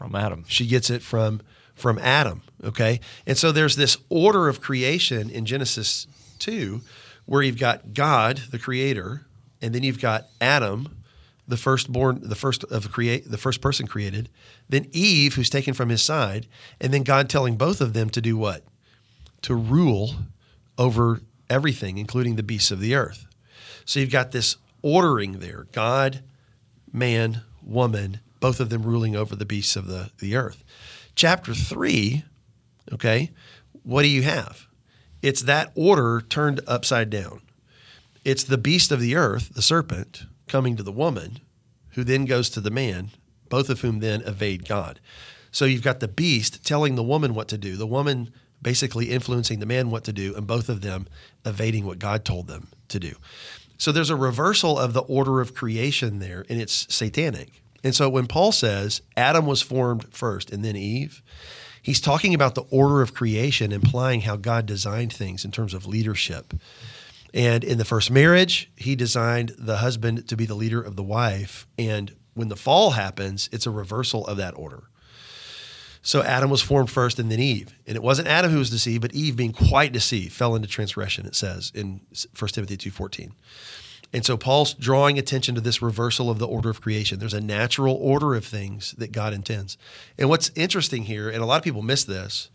from 0.00 0.14
Adam. 0.14 0.44
She 0.48 0.66
gets 0.66 0.88
it 0.88 1.02
from 1.02 1.42
from 1.74 1.98
Adam. 1.98 2.40
Okay, 2.64 3.00
and 3.26 3.36
so 3.36 3.52
there's 3.52 3.76
this 3.76 3.98
order 4.08 4.48
of 4.48 4.62
creation 4.62 5.28
in 5.28 5.44
Genesis 5.44 6.06
two, 6.38 6.80
where 7.26 7.42
you've 7.42 7.58
got 7.58 7.92
God, 7.92 8.38
the 8.50 8.58
Creator, 8.58 9.26
and 9.60 9.74
then 9.74 9.82
you've 9.82 10.00
got 10.00 10.28
Adam, 10.40 10.99
the 11.50 11.56
firstborn, 11.56 12.20
the 12.22 12.34
first 12.34 12.64
of 12.64 12.90
create, 12.90 13.30
the 13.30 13.38
first 13.38 13.60
person 13.60 13.86
created, 13.86 14.28
then 14.68 14.86
Eve, 14.92 15.34
who's 15.34 15.50
taken 15.50 15.74
from 15.74 15.90
his 15.90 16.02
side, 16.02 16.46
and 16.80 16.92
then 16.92 17.02
God 17.02 17.28
telling 17.28 17.56
both 17.56 17.80
of 17.80 17.92
them 17.92 18.08
to 18.10 18.20
do 18.20 18.36
what? 18.36 18.64
To 19.42 19.54
rule 19.54 20.14
over 20.78 21.20
everything, 21.48 21.98
including 21.98 22.36
the 22.36 22.42
beasts 22.42 22.70
of 22.70 22.80
the 22.80 22.94
earth. 22.94 23.26
So 23.84 24.00
you've 24.00 24.10
got 24.10 24.32
this 24.32 24.56
ordering 24.82 25.40
there: 25.40 25.66
God, 25.72 26.22
man, 26.92 27.42
woman, 27.62 28.20
both 28.40 28.60
of 28.60 28.70
them 28.70 28.82
ruling 28.82 29.14
over 29.14 29.36
the 29.36 29.44
beasts 29.44 29.76
of 29.76 29.86
the, 29.86 30.10
the 30.18 30.36
earth. 30.36 30.64
Chapter 31.14 31.52
three, 31.52 32.24
okay, 32.92 33.30
what 33.82 34.02
do 34.02 34.08
you 34.08 34.22
have? 34.22 34.66
it's 35.22 35.42
that 35.42 35.70
order 35.74 36.20
turned 36.20 36.60
upside 36.66 37.10
down. 37.10 37.40
It's 38.24 38.44
the 38.44 38.58
beast 38.58 38.90
of 38.92 39.00
the 39.00 39.16
earth, 39.16 39.54
the 39.54 39.62
serpent, 39.62 40.24
coming 40.50 40.76
to 40.76 40.82
the 40.82 40.92
woman, 40.92 41.38
who 41.90 42.04
then 42.04 42.26
goes 42.26 42.50
to 42.50 42.60
the 42.60 42.70
man, 42.70 43.10
both 43.48 43.70
of 43.70 43.80
whom 43.80 44.00
then 44.00 44.20
evade 44.22 44.68
God. 44.68 45.00
So 45.50 45.64
you've 45.64 45.82
got 45.82 46.00
the 46.00 46.08
beast 46.08 46.64
telling 46.64 46.94
the 46.94 47.02
woman 47.02 47.34
what 47.34 47.48
to 47.48 47.58
do, 47.58 47.76
the 47.76 47.86
woman 47.86 48.32
basically 48.62 49.10
influencing 49.10 49.58
the 49.58 49.66
man 49.66 49.90
what 49.90 50.04
to 50.04 50.12
do, 50.12 50.34
and 50.36 50.46
both 50.46 50.68
of 50.68 50.82
them 50.82 51.06
evading 51.44 51.86
what 51.86 51.98
God 51.98 52.24
told 52.24 52.46
them 52.46 52.68
to 52.88 53.00
do. 53.00 53.14
So 53.78 53.92
there's 53.92 54.10
a 54.10 54.16
reversal 54.16 54.78
of 54.78 54.92
the 54.92 55.00
order 55.00 55.40
of 55.40 55.54
creation 55.54 56.18
there, 56.18 56.44
and 56.50 56.60
it's 56.60 56.92
satanic. 56.94 57.62
And 57.82 57.94
so 57.94 58.10
when 58.10 58.26
Paul 58.26 58.52
says 58.52 59.00
Adam 59.16 59.46
was 59.46 59.62
formed 59.62 60.12
first 60.12 60.50
and 60.50 60.62
then 60.62 60.76
Eve, 60.76 61.22
he's 61.80 62.00
talking 62.00 62.34
about 62.34 62.54
the 62.54 62.64
order 62.70 63.00
of 63.00 63.14
creation, 63.14 63.72
implying 63.72 64.20
how 64.22 64.36
God 64.36 64.66
designed 64.66 65.12
things 65.12 65.44
in 65.44 65.50
terms 65.50 65.72
of 65.72 65.86
leadership. 65.86 66.52
And 67.32 67.62
in 67.62 67.78
the 67.78 67.84
first 67.84 68.10
marriage, 68.10 68.70
he 68.76 68.96
designed 68.96 69.54
the 69.58 69.78
husband 69.78 70.28
to 70.28 70.36
be 70.36 70.46
the 70.46 70.54
leader 70.54 70.82
of 70.82 70.96
the 70.96 71.02
wife. 71.02 71.66
And 71.78 72.14
when 72.34 72.48
the 72.48 72.56
fall 72.56 72.90
happens, 72.90 73.48
it's 73.52 73.66
a 73.66 73.70
reversal 73.70 74.26
of 74.26 74.36
that 74.38 74.54
order. 74.56 74.84
So 76.02 76.22
Adam 76.22 76.50
was 76.50 76.62
formed 76.62 76.90
first 76.90 77.18
and 77.18 77.30
then 77.30 77.40
Eve. 77.40 77.74
And 77.86 77.94
it 77.94 78.02
wasn't 78.02 78.28
Adam 78.28 78.50
who 78.50 78.58
was 78.58 78.70
deceived, 78.70 79.02
but 79.02 79.14
Eve 79.14 79.36
being 79.36 79.52
quite 79.52 79.92
deceived 79.92 80.32
fell 80.32 80.54
into 80.54 80.66
transgression, 80.66 81.26
it 81.26 81.34
says 81.34 81.70
in 81.74 82.00
1 82.38 82.48
Timothy 82.48 82.76
2.14. 82.76 83.32
And 84.12 84.24
so 84.24 84.36
Paul's 84.36 84.74
drawing 84.74 85.18
attention 85.18 85.54
to 85.54 85.60
this 85.60 85.80
reversal 85.80 86.30
of 86.30 86.38
the 86.38 86.46
order 86.46 86.68
of 86.68 86.80
creation. 86.80 87.18
There's 87.20 87.34
a 87.34 87.40
natural 87.40 87.94
order 87.94 88.34
of 88.34 88.44
things 88.44 88.92
that 88.98 89.12
God 89.12 89.32
intends. 89.32 89.78
And 90.18 90.28
what's 90.28 90.50
interesting 90.56 91.04
here, 91.04 91.28
and 91.28 91.42
a 91.42 91.46
lot 91.46 91.58
of 91.58 91.62
people 91.62 91.82
miss 91.82 92.02
this, 92.02 92.50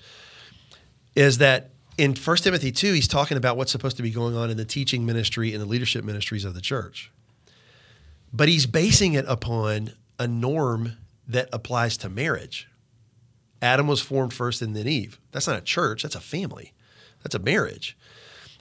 is 1.15 1.37
that 1.37 1.71
in 1.97 2.13
1 2.15 2.37
Timothy 2.37 2.71
2, 2.71 2.93
he's 2.93 3.07
talking 3.07 3.37
about 3.37 3.57
what's 3.57 3.71
supposed 3.71 3.97
to 3.97 4.03
be 4.03 4.11
going 4.11 4.35
on 4.35 4.49
in 4.49 4.57
the 4.57 4.65
teaching 4.65 5.05
ministry 5.05 5.53
and 5.53 5.61
the 5.61 5.65
leadership 5.65 6.03
ministries 6.03 6.43
of 6.43 6.53
the 6.53 6.61
church. 6.61 7.11
But 8.33 8.49
he's 8.49 8.65
basing 8.65 9.13
it 9.13 9.25
upon 9.27 9.93
a 10.19 10.27
norm 10.27 10.97
that 11.27 11.47
applies 11.53 11.97
to 11.97 12.09
marriage. 12.09 12.67
Adam 13.61 13.87
was 13.87 14.01
formed 14.01 14.33
first 14.33 14.61
and 14.61 14.75
then 14.75 14.87
Eve. 14.87 15.19
That's 15.31 15.47
not 15.47 15.57
a 15.57 15.61
church, 15.61 16.03
that's 16.03 16.15
a 16.15 16.21
family. 16.21 16.73
That's 17.23 17.35
a 17.35 17.39
marriage. 17.39 17.97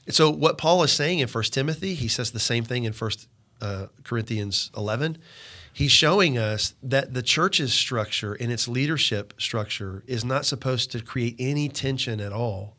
And 0.07 0.15
so 0.15 0.31
what 0.31 0.57
Paul 0.57 0.83
is 0.83 0.93
saying 0.93 1.19
in 1.19 1.29
1 1.29 1.45
Timothy, 1.45 1.95
he 1.95 2.09
says 2.09 2.31
the 2.31 2.41
same 2.41 2.65
thing 2.65 2.85
in 2.85 2.93
1 2.93 3.11
uh, 3.61 3.87
Corinthians 4.05 4.71
11. 4.77 5.19
He's 5.73 5.91
showing 5.91 6.39
us 6.39 6.75
that 6.83 7.15
the 7.15 7.23
church's 7.23 7.75
structure 7.75 8.35
and 8.35 8.53
its 8.53 8.69
leadership 8.69 9.35
structure 9.39 10.05
is 10.07 10.25
not 10.25 10.47
supposed 10.47 10.93
to 10.93 11.03
create 11.03 11.35
any 11.39 11.69
tension 11.69 12.21
at 12.21 12.33
all 12.33 12.77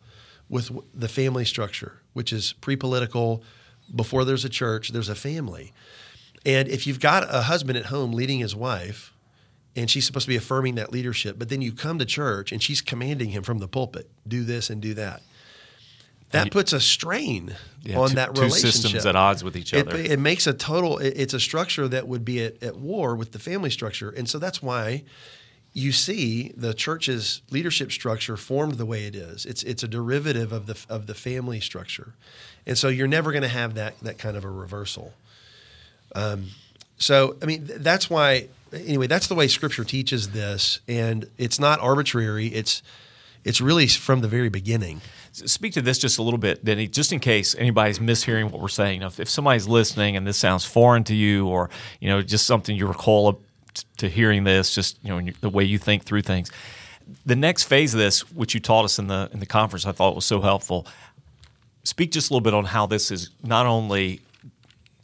with 0.49 0.71
the 0.93 1.07
family 1.07 1.45
structure, 1.45 2.01
which 2.13 2.31
is 2.31 2.53
pre-political. 2.53 3.43
Before 3.93 4.25
there's 4.25 4.45
a 4.45 4.49
church, 4.49 4.89
there's 4.89 5.09
a 5.09 5.15
family. 5.15 5.73
And 6.45 6.67
if 6.67 6.85
you've 6.85 6.99
got 6.99 7.23
a 7.33 7.41
husband 7.43 7.77
at 7.77 7.87
home 7.87 8.11
leading 8.11 8.39
his 8.39 8.55
wife, 8.55 9.13
and 9.75 9.89
she's 9.89 10.05
supposed 10.05 10.25
to 10.25 10.29
be 10.29 10.35
affirming 10.35 10.75
that 10.75 10.91
leadership, 10.91 11.37
but 11.37 11.49
then 11.49 11.61
you 11.61 11.73
come 11.73 11.99
to 11.99 12.05
church 12.05 12.51
and 12.51 12.63
she's 12.63 12.81
commanding 12.81 13.29
him 13.29 13.43
from 13.43 13.59
the 13.59 13.67
pulpit, 13.67 14.09
do 14.27 14.43
this 14.43 14.69
and 14.69 14.81
do 14.81 14.93
that 14.93 15.21
that 16.31 16.51
puts 16.51 16.73
a 16.73 16.79
strain 16.79 17.55
yeah, 17.83 17.97
on 17.97 18.09
two, 18.09 18.15
that 18.15 18.29
relationship. 18.29 18.61
Two 18.61 18.71
systems 18.71 19.05
at 19.05 19.15
odds 19.15 19.43
with 19.43 19.55
each 19.55 19.73
other. 19.73 19.95
It, 19.95 20.11
it 20.11 20.19
makes 20.19 20.47
a 20.47 20.53
total. 20.53 20.97
It, 20.97 21.13
it's 21.15 21.33
a 21.33 21.39
structure 21.39 21.87
that 21.87 22.07
would 22.07 22.25
be 22.25 22.43
at, 22.43 22.61
at 22.63 22.77
war 22.77 23.15
with 23.15 23.31
the 23.31 23.39
family 23.39 23.69
structure, 23.69 24.09
and 24.09 24.27
so 24.27 24.39
that's 24.39 24.61
why 24.61 25.03
you 25.75 25.91
see 25.91 26.53
the 26.55 26.73
church's 26.73 27.41
leadership 27.51 27.91
structure 27.91 28.37
formed 28.37 28.75
the 28.75 28.85
way 28.85 29.05
it 29.05 29.13
is. 29.13 29.45
It's 29.45 29.61
it's 29.63 29.83
a 29.83 29.89
derivative 29.89 30.53
of 30.53 30.67
the 30.67 30.77
of 30.87 31.05
the 31.05 31.13
family 31.13 31.59
structure, 31.59 32.13
and 32.65 32.77
so 32.77 32.87
you're 32.87 33.09
never 33.09 33.33
going 33.33 33.41
to 33.41 33.49
have 33.49 33.75
that 33.75 33.99
that 33.99 34.17
kind 34.17 34.37
of 34.37 34.45
a 34.45 34.49
reversal. 34.49 35.13
Um, 36.15 36.47
so 36.97 37.35
I 37.43 37.45
mean 37.45 37.69
that's 37.75 38.09
why 38.09 38.47
anyway 38.73 39.07
that's 39.07 39.27
the 39.27 39.35
way 39.35 39.49
Scripture 39.49 39.83
teaches 39.83 40.29
this, 40.29 40.79
and 40.87 41.29
it's 41.37 41.59
not 41.59 41.81
arbitrary. 41.81 42.47
It's 42.47 42.81
it's 43.43 43.59
really 43.59 43.87
from 43.87 44.21
the 44.21 44.29
very 44.29 44.49
beginning 44.49 45.01
speak 45.33 45.73
to 45.73 45.81
this 45.81 45.97
just 45.97 46.17
a 46.17 46.23
little 46.23 46.37
bit, 46.37 46.63
Denny, 46.63 46.87
just 46.87 47.11
in 47.11 47.19
case 47.19 47.55
anybody's 47.55 47.99
mishearing 47.99 48.49
what 48.49 48.61
we're 48.61 48.69
saying. 48.69 49.01
If, 49.01 49.19
if 49.19 49.29
somebody's 49.29 49.67
listening 49.67 50.15
and 50.15 50.25
this 50.25 50.37
sounds 50.37 50.63
foreign 50.63 51.03
to 51.05 51.13
you, 51.13 51.47
or 51.47 51.69
you 51.99 52.07
know, 52.07 52.21
just 52.21 52.45
something 52.47 52.75
you 52.75 52.87
recall 52.87 53.41
to 53.97 54.09
hearing 54.09 54.43
this, 54.43 54.73
just 54.73 54.97
you 55.03 55.09
know, 55.09 55.31
the 55.41 55.49
way 55.49 55.63
you 55.63 55.77
think 55.77 56.03
through 56.03 56.21
things. 56.21 56.51
The 57.25 57.35
next 57.35 57.65
phase 57.65 57.93
of 57.93 57.99
this, 57.99 58.31
which 58.31 58.53
you 58.53 58.59
taught 58.59 58.85
us 58.85 58.99
in 58.99 59.07
the 59.07 59.29
in 59.33 59.39
the 59.39 59.45
conference, 59.45 59.85
I 59.85 59.91
thought 59.91 60.15
was 60.15 60.25
so 60.25 60.41
helpful. 60.41 60.87
Speak 61.83 62.11
just 62.11 62.29
a 62.29 62.33
little 62.33 62.43
bit 62.43 62.53
on 62.53 62.65
how 62.65 62.87
this 62.87 63.11
is 63.11 63.29
not 63.43 63.65
only 63.67 64.21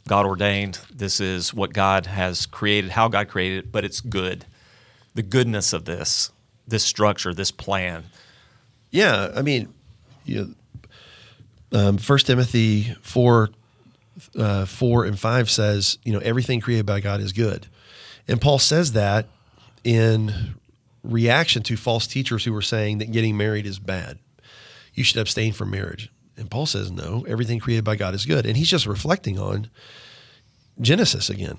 God 0.08 0.26
ordained, 0.26 0.80
this 0.92 1.20
is 1.20 1.54
what 1.54 1.72
God 1.72 2.06
has 2.06 2.46
created, 2.46 2.90
how 2.90 3.08
God 3.08 3.28
created 3.28 3.66
it, 3.66 3.72
but 3.72 3.84
it's 3.84 4.00
good. 4.00 4.46
The 5.14 5.22
goodness 5.22 5.72
of 5.72 5.84
this, 5.84 6.32
this 6.66 6.84
structure, 6.84 7.32
this 7.32 7.52
plan. 7.52 8.04
Yeah, 8.90 9.30
I 9.34 9.42
mean, 9.42 9.72
you 10.24 10.54
know, 11.70 11.78
um, 11.78 11.98
First 11.98 12.26
Timothy 12.26 12.94
four, 13.00 13.50
uh, 14.36 14.66
four 14.66 15.04
and 15.04 15.18
five 15.18 15.50
says, 15.50 15.98
you 16.04 16.12
know, 16.12 16.18
everything 16.18 16.60
created 16.60 16.84
by 16.84 17.00
God 17.00 17.20
is 17.20 17.32
good, 17.32 17.68
and 18.32 18.40
Paul 18.40 18.58
says 18.58 18.92
that 18.92 19.26
in 19.84 20.54
reaction 21.04 21.62
to 21.64 21.76
false 21.76 22.06
teachers 22.06 22.44
who 22.44 22.52
were 22.54 22.62
saying 22.62 22.96
that 22.98 23.12
getting 23.12 23.36
married 23.36 23.66
is 23.66 23.78
bad. 23.78 24.18
You 24.94 25.04
should 25.04 25.18
abstain 25.18 25.52
from 25.52 25.70
marriage. 25.70 26.10
And 26.38 26.50
Paul 26.50 26.64
says, 26.64 26.90
no, 26.90 27.26
everything 27.28 27.58
created 27.58 27.84
by 27.84 27.96
God 27.96 28.14
is 28.14 28.24
good. 28.24 28.46
And 28.46 28.56
he's 28.56 28.70
just 28.70 28.86
reflecting 28.86 29.38
on 29.38 29.68
Genesis 30.80 31.28
again. 31.28 31.58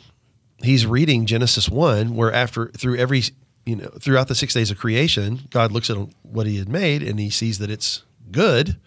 He's 0.64 0.88
reading 0.88 1.28
Genesis 1.28 1.70
1, 1.70 2.16
where 2.16 2.34
after, 2.34 2.70
through 2.70 2.98
every, 2.98 3.22
you 3.68 3.76
know, 3.76 3.90
throughout 4.00 4.28
the 4.28 4.34
six 4.36 4.56
days 4.56 4.72
of 4.72 4.80
creation, 4.80 5.42
God 5.52 5.72
looks 5.72 5.92
at 5.92 5.98
what 6.24 6.48
he 6.48 6.58
had 6.58 6.70
made 6.70 7.04
and 7.04 7.20
he 7.20 7.30
sees 7.30 7.60
that 7.60 7.70
it's 7.70 8.02
good. 8.32 8.78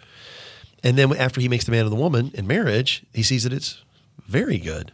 And 0.82 0.98
then 0.98 1.14
after 1.16 1.40
he 1.40 1.48
makes 1.48 1.64
the 1.64 1.70
man 1.70 1.84
and 1.84 1.92
the 1.92 2.00
woman 2.00 2.32
in 2.34 2.48
marriage, 2.48 3.04
he 3.14 3.22
sees 3.22 3.44
that 3.44 3.52
it's 3.52 3.84
very 4.26 4.58
good. 4.58 4.90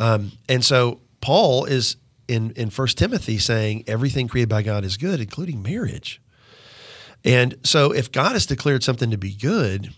Um, 0.00 0.32
and 0.48 0.64
so 0.64 1.00
Paul 1.20 1.64
is 1.64 1.96
in 2.28 2.52
in 2.52 2.70
First 2.70 2.98
Timothy 2.98 3.38
saying 3.38 3.84
everything 3.86 4.28
created 4.28 4.48
by 4.48 4.62
God 4.62 4.84
is 4.84 4.96
good, 4.96 5.20
including 5.20 5.62
marriage. 5.62 6.20
And 7.24 7.56
so 7.64 7.92
if 7.92 8.12
God 8.12 8.32
has 8.32 8.46
declared 8.46 8.84
something 8.84 9.10
to 9.10 9.18
be 9.18 9.34
good, 9.34 9.94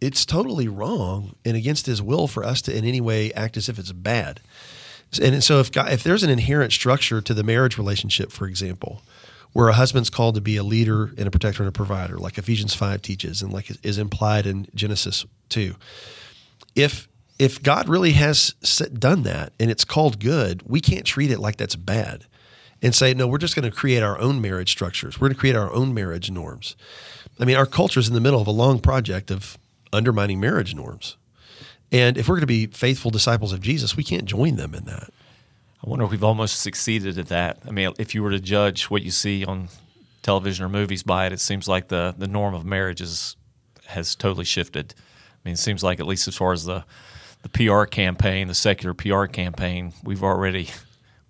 it's 0.00 0.24
totally 0.24 0.68
wrong 0.68 1.34
and 1.44 1.56
against 1.56 1.86
his 1.86 2.00
will 2.00 2.28
for 2.28 2.44
us 2.44 2.62
to 2.62 2.76
in 2.76 2.84
any 2.84 3.00
way 3.00 3.32
act 3.32 3.56
as 3.56 3.68
if 3.68 3.78
it's 3.78 3.92
bad. 3.92 4.40
And 5.20 5.42
so 5.44 5.60
if 5.60 5.70
God, 5.70 5.92
if 5.92 6.02
there's 6.02 6.22
an 6.22 6.30
inherent 6.30 6.72
structure 6.72 7.20
to 7.20 7.34
the 7.34 7.42
marriage 7.42 7.76
relationship, 7.76 8.32
for 8.32 8.46
example, 8.46 9.02
where 9.52 9.68
a 9.68 9.74
husband's 9.74 10.08
called 10.08 10.34
to 10.36 10.40
be 10.40 10.56
a 10.56 10.62
leader 10.62 11.12
and 11.18 11.26
a 11.26 11.30
protector 11.30 11.62
and 11.62 11.68
a 11.68 11.72
provider, 11.72 12.16
like 12.16 12.38
Ephesians 12.38 12.74
5 12.74 13.02
teaches 13.02 13.42
and 13.42 13.52
like 13.52 13.70
is 13.82 13.98
implied 13.98 14.46
in 14.46 14.66
Genesis 14.74 15.26
2. 15.50 15.74
If 16.74 17.08
if 17.42 17.60
God 17.60 17.88
really 17.88 18.12
has 18.12 18.50
done 18.96 19.24
that 19.24 19.52
and 19.58 19.68
it's 19.68 19.84
called 19.84 20.20
good, 20.20 20.62
we 20.64 20.80
can't 20.80 21.04
treat 21.04 21.32
it 21.32 21.40
like 21.40 21.56
that's 21.56 21.74
bad 21.74 22.24
and 22.80 22.94
say, 22.94 23.14
no, 23.14 23.26
we're 23.26 23.38
just 23.38 23.56
going 23.56 23.68
to 23.68 23.76
create 23.76 24.00
our 24.00 24.16
own 24.20 24.40
marriage 24.40 24.70
structures. 24.70 25.20
We're 25.20 25.26
going 25.26 25.34
to 25.34 25.40
create 25.40 25.56
our 25.56 25.72
own 25.72 25.92
marriage 25.92 26.30
norms. 26.30 26.76
I 27.40 27.44
mean, 27.44 27.56
our 27.56 27.66
culture 27.66 27.98
is 27.98 28.06
in 28.06 28.14
the 28.14 28.20
middle 28.20 28.40
of 28.40 28.46
a 28.46 28.52
long 28.52 28.78
project 28.78 29.32
of 29.32 29.58
undermining 29.92 30.38
marriage 30.38 30.72
norms. 30.72 31.16
And 31.90 32.16
if 32.16 32.28
we're 32.28 32.36
going 32.36 32.42
to 32.42 32.46
be 32.46 32.68
faithful 32.68 33.10
disciples 33.10 33.52
of 33.52 33.60
Jesus, 33.60 33.96
we 33.96 34.04
can't 34.04 34.24
join 34.24 34.54
them 34.54 34.72
in 34.72 34.84
that. 34.84 35.10
I 35.84 35.90
wonder 35.90 36.04
if 36.04 36.12
we've 36.12 36.22
almost 36.22 36.60
succeeded 36.60 37.18
at 37.18 37.26
that. 37.26 37.58
I 37.66 37.72
mean, 37.72 37.92
if 37.98 38.14
you 38.14 38.22
were 38.22 38.30
to 38.30 38.38
judge 38.38 38.84
what 38.84 39.02
you 39.02 39.10
see 39.10 39.44
on 39.44 39.68
television 40.22 40.64
or 40.64 40.68
movies 40.68 41.02
by 41.02 41.26
it, 41.26 41.32
it 41.32 41.40
seems 41.40 41.66
like 41.66 41.88
the, 41.88 42.14
the 42.16 42.28
norm 42.28 42.54
of 42.54 42.64
marriage 42.64 43.00
is, 43.00 43.34
has 43.86 44.14
totally 44.14 44.44
shifted. 44.44 44.94
I 44.96 45.48
mean, 45.48 45.54
it 45.54 45.58
seems 45.58 45.82
like 45.82 45.98
at 45.98 46.06
least 46.06 46.28
as 46.28 46.36
far 46.36 46.52
as 46.52 46.66
the 46.66 46.84
the 47.42 47.48
PR 47.48 47.84
campaign, 47.84 48.48
the 48.48 48.54
secular 48.54 48.94
PR 48.94 49.26
campaign, 49.26 49.92
we've 50.02 50.22
already 50.22 50.68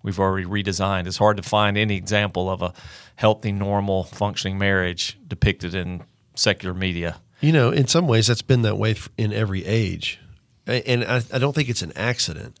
we've 0.03 0.19
already 0.19 0.45
redesigned. 0.45 1.07
It's 1.07 1.17
hard 1.17 1.37
to 1.37 1.43
find 1.43 1.77
any 1.77 1.95
example 1.95 2.49
of 2.49 2.61
a 2.61 2.73
healthy, 3.15 3.51
normal, 3.51 4.03
functioning 4.03 4.57
marriage 4.57 5.17
depicted 5.27 5.73
in 5.73 6.03
secular 6.35 6.73
media. 6.73 7.17
You 7.41 7.51
know, 7.51 7.71
in 7.71 7.87
some 7.87 8.07
ways, 8.07 8.27
that's 8.27 8.41
been 8.41 8.61
that 8.61 8.77
way 8.77 8.95
in 9.17 9.33
every 9.33 9.65
age, 9.65 10.19
and 10.65 11.03
I, 11.03 11.21
I 11.33 11.39
don't 11.39 11.53
think 11.53 11.69
it's 11.69 11.81
an 11.81 11.91
accident. 11.95 12.57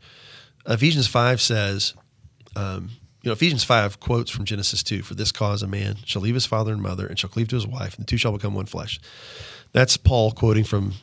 Ephesians 0.65 1.07
5 1.07 1.41
says, 1.41 1.93
um, 2.55 2.89
you 3.21 3.29
know, 3.29 3.33
Ephesians 3.33 3.63
5 3.63 3.99
quotes 3.99 4.29
from 4.29 4.45
Genesis 4.45 4.83
2 4.83 5.01
For 5.01 5.13
this 5.13 5.31
cause, 5.31 5.63
a 5.63 5.67
man 5.67 5.97
shall 6.05 6.21
leave 6.21 6.35
his 6.35 6.45
father 6.45 6.73
and 6.73 6.81
mother 6.81 7.07
and 7.07 7.17
shall 7.17 7.29
cleave 7.29 7.47
to 7.49 7.55
his 7.55 7.67
wife, 7.67 7.95
and 7.95 8.05
the 8.05 8.09
two 8.09 8.17
shall 8.17 8.33
become 8.33 8.53
one 8.53 8.65
flesh. 8.65 8.99
That's 9.71 9.95
Paul 9.97 10.31
quoting 10.31 10.65
from 10.65 10.93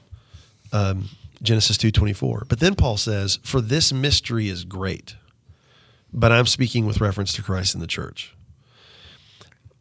um, 0.73 1.09
Genesis 1.43 1.77
2.24. 1.79 2.49
But 2.49 2.61
then 2.61 2.75
Paul 2.75 2.97
says, 2.97 3.39
For 3.43 3.61
this 3.61 3.93
mystery 3.93 4.49
is 4.49 4.65
great, 4.65 5.17
but 6.13 6.33
I'm 6.33 6.47
speaking 6.47 6.87
with 6.87 7.01
reference 7.01 7.33
to 7.35 7.43
Christ 7.43 7.75
and 7.75 7.83
the 7.83 7.87
church. 7.87 8.35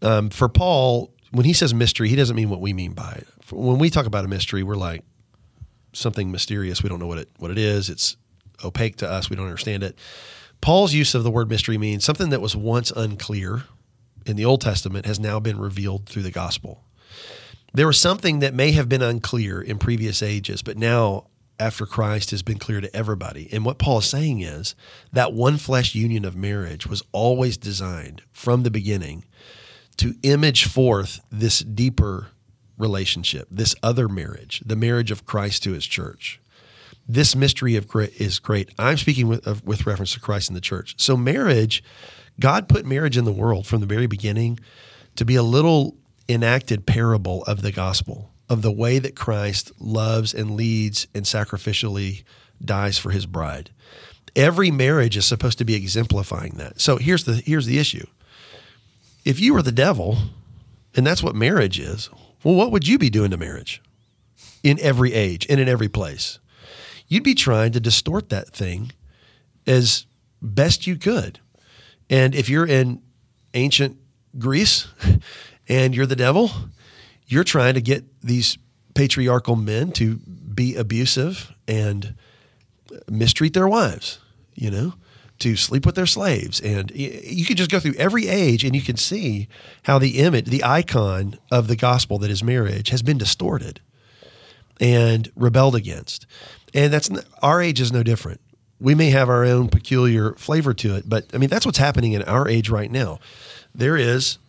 Um, 0.02 0.30
for 0.30 0.48
Paul, 0.48 1.12
when 1.32 1.46
he 1.46 1.54
says 1.54 1.74
mystery, 1.74 2.10
he 2.10 2.16
doesn't 2.16 2.36
mean 2.36 2.50
what 2.50 2.62
we 2.62 2.74
mean 2.74 2.94
by 2.94 3.12
it. 3.12 3.28
When 3.52 3.80
we 3.80 3.90
talk 3.90 4.06
about 4.06 4.26
a 4.26 4.28
mystery, 4.28 4.64
we're 4.64 4.76
like 4.76 5.04
something 5.94 6.32
mysterious. 6.32 6.84
We 6.84 6.90
don't 6.90 7.00
know 7.00 7.08
what 7.08 7.18
it 7.18 7.30
what 7.38 7.52
it 7.52 7.58
is. 7.58 7.90
It's 7.90 8.16
opaque 8.64 8.98
to 8.98 9.10
us. 9.10 9.30
We 9.30 9.36
don't 9.36 9.46
understand 9.46 9.84
it. 9.84 9.98
Paul's 10.62 10.94
use 10.94 11.16
of 11.16 11.24
the 11.24 11.32
word 11.32 11.50
mystery 11.50 11.78
means 11.78 12.04
something 12.04 12.30
that 12.30 12.42
was 12.42 12.56
once 12.56 12.92
unclear 12.92 13.64
in 14.26 14.36
the 14.36 14.46
Old 14.46 14.62
Testament 14.62 15.06
has 15.06 15.20
now 15.20 15.40
been 15.40 15.60
revealed 15.60 16.06
through 16.06 16.24
the 16.24 16.32
gospel. 16.32 16.84
There 17.74 17.88
was 17.88 18.00
something 18.00 18.40
that 18.40 18.54
may 18.54 18.72
have 18.72 18.90
been 18.90 19.02
unclear 19.02 19.62
in 19.62 19.78
previous 19.78 20.22
ages, 20.22 20.62
but 20.62 20.78
now 20.78 21.28
after 21.60 21.86
Christ 21.86 22.32
has 22.32 22.42
been 22.42 22.58
clear 22.58 22.82
to 22.82 22.96
everybody. 22.96 23.50
And 23.52 23.66
what 23.66 23.78
Paul 23.78 24.00
is 24.00 24.06
saying 24.06 24.42
is 24.42 24.76
that 25.12 25.34
one 25.34 25.58
flesh 25.58 25.94
union 25.94 26.26
of 26.26 26.36
marriage 26.36 26.88
was 26.88 27.04
always 27.12 27.58
designed 27.58 28.22
from 28.32 28.64
the 28.64 28.72
beginning 28.72 29.26
to 29.98 30.16
image 30.24 30.66
forth 30.66 31.20
this 31.30 31.60
deeper 31.60 32.28
relationship, 32.78 33.48
this 33.52 33.76
other 33.84 34.08
marriage, 34.08 34.64
the 34.66 34.76
marriage 34.76 35.12
of 35.12 35.26
Christ 35.26 35.64
to 35.64 35.74
his 35.74 35.86
church. 35.86 36.40
This 37.08 37.36
mystery 37.36 37.76
of 37.76 37.88
is 38.18 38.40
great. 38.40 38.70
I'm 38.80 38.98
speaking 38.98 39.28
with, 39.28 39.46
of, 39.46 39.66
with 39.66 39.86
reference 39.86 40.14
to 40.14 40.20
Christ 40.20 40.50
and 40.50 40.56
the 40.56 40.62
church. 40.62 40.96
So, 40.98 41.18
marriage, 41.18 41.84
God 42.40 42.70
put 42.70 42.86
marriage 42.86 43.18
in 43.18 43.26
the 43.26 43.32
world 43.32 43.68
from 43.68 43.82
the 43.82 43.88
very 43.88 44.08
beginning 44.08 44.60
to 45.16 45.26
be 45.26 45.36
a 45.36 45.44
little 45.44 45.98
enacted 46.30 46.86
parable 46.86 47.44
of 47.46 47.62
the 47.62 47.72
gospel 47.72 48.32
of 48.50 48.62
the 48.62 48.72
way 48.72 49.00
that 49.00 49.16
Christ 49.16 49.72
loves 49.80 50.34
and 50.34 50.52
leads 50.52 51.08
and 51.14 51.26
sacrificially 51.26 52.24
dies 52.64 52.98
for 52.98 53.12
his 53.12 53.26
bride. 53.26 53.70
Every 54.36 54.72
marriage 54.72 55.18
is 55.18 55.26
supposed 55.26 55.58
to 55.60 55.66
be 55.66 55.76
exemplifying 55.76 56.54
that. 56.54 56.82
So 56.82 56.98
here's 56.98 57.26
the 57.26 57.36
here's 57.36 57.66
the 57.66 57.80
issue. 57.80 58.06
If 59.26 59.40
you 59.40 59.54
were 59.54 59.62
the 59.62 59.72
devil, 59.72 60.18
and 60.96 61.06
that's 61.06 61.24
what 61.24 61.36
marriage 61.36 61.80
is, 61.80 62.10
well, 62.44 62.56
what 62.56 62.72
would 62.72 62.88
you 62.88 62.98
be 62.98 63.10
doing 63.10 63.32
to 63.32 63.38
marriage 63.38 63.82
in 64.64 64.80
every 64.80 65.14
age 65.14 65.46
and 65.50 65.60
in 65.60 65.68
every 65.68 65.90
place? 65.90 66.40
You'd 67.08 67.24
be 67.24 67.36
trying 67.36 67.72
to 67.74 67.80
distort 67.80 68.30
that 68.30 68.50
thing 68.50 68.92
as 69.68 70.06
best 70.42 70.88
you 70.88 70.96
could. 70.96 71.40
And 72.10 72.34
if 72.34 72.50
you're 72.50 72.66
in 72.66 73.02
ancient 73.54 73.98
Greece 74.38 74.88
and 75.68 75.96
you're 75.96 76.06
the 76.06 76.16
devil, 76.16 76.52
you're 77.30 77.44
trying 77.44 77.76
to 77.76 77.82
get 77.82 78.04
these 78.22 78.58
patriarchal 78.96 79.56
men 79.56 79.92
to 79.94 80.18
be 80.18 80.76
abusive 80.76 81.54
and 81.68 82.16
mistreat 83.08 83.54
their 83.54 83.68
wives, 83.68 84.20
you 84.56 84.70
know, 84.70 84.96
to 85.38 85.56
sleep 85.56 85.86
with 85.86 85.96
their 85.96 86.08
slaves. 86.08 86.60
And 86.60 86.92
you 86.92 87.46
can 87.46 87.56
just 87.56 87.72
go 87.72 87.80
through 87.80 87.94
every 87.94 88.28
age 88.28 88.64
and 88.66 88.76
you 88.76 88.82
can 88.82 88.98
see 88.98 89.48
how 89.84 90.00
the 90.00 90.20
image, 90.20 90.46
the 90.46 90.64
icon 90.64 91.38
of 91.52 91.68
the 91.68 91.76
gospel 91.76 92.18
that 92.18 92.32
is 92.32 92.44
marriage 92.44 92.90
has 92.90 93.02
been 93.02 93.18
distorted 93.18 93.80
and 94.82 95.32
rebelled 95.36 95.76
against. 95.76 96.26
And 96.74 96.92
that's 96.92 97.10
our 97.42 97.62
age 97.62 97.80
is 97.80 97.92
no 97.92 98.04
different. 98.04 98.42
We 98.82 98.96
may 98.96 99.12
have 99.12 99.30
our 99.30 99.46
own 99.46 99.70
peculiar 99.70 100.34
flavor 100.34 100.74
to 100.74 100.96
it, 100.96 101.08
but 101.08 101.26
I 101.34 101.38
mean, 101.38 101.50
that's 101.50 101.66
what's 101.66 101.78
happening 101.78 102.14
in 102.14 102.24
our 102.24 102.48
age 102.48 102.70
right 102.70 102.90
now. 102.90 103.20
There 103.76 103.98
is 103.98 104.40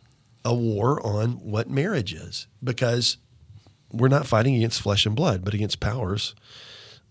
a 0.44 0.54
war 0.54 1.04
on 1.04 1.32
what 1.32 1.68
marriage 1.68 2.14
is 2.14 2.46
because 2.62 3.18
we're 3.92 4.08
not 4.08 4.26
fighting 4.26 4.56
against 4.56 4.80
flesh 4.80 5.06
and 5.06 5.16
blood, 5.16 5.44
but 5.44 5.54
against 5.54 5.80
powers 5.80 6.34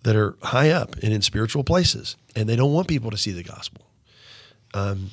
that 0.03 0.15
are 0.15 0.37
high 0.41 0.69
up 0.69 0.95
and 1.03 1.13
in 1.13 1.21
spiritual 1.21 1.63
places, 1.63 2.15
and 2.35 2.47
they 2.47 2.55
don't 2.55 2.73
want 2.73 2.87
people 2.87 3.11
to 3.11 3.17
see 3.17 3.31
the 3.31 3.43
gospel. 3.43 3.85
Um, 4.73 5.11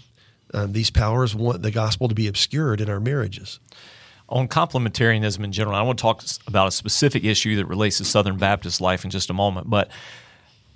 um, 0.54 0.72
these 0.72 0.90
powers 0.90 1.34
want 1.34 1.62
the 1.62 1.70
gospel 1.70 2.08
to 2.08 2.14
be 2.14 2.28
obscured 2.28 2.80
in 2.80 2.88
our 2.88 3.00
marriages. 3.00 3.58
On 4.28 4.48
complementarianism 4.48 5.42
in 5.44 5.52
general, 5.52 5.76
I 5.76 5.82
want 5.82 5.98
to 5.98 6.02
talk 6.02 6.22
about 6.46 6.68
a 6.68 6.72
specific 6.72 7.24
issue 7.24 7.56
that 7.56 7.66
relates 7.66 7.98
to 7.98 8.04
Southern 8.04 8.38
Baptist 8.38 8.80
life 8.80 9.04
in 9.04 9.10
just 9.10 9.30
a 9.30 9.34
moment, 9.34 9.70
but 9.70 9.90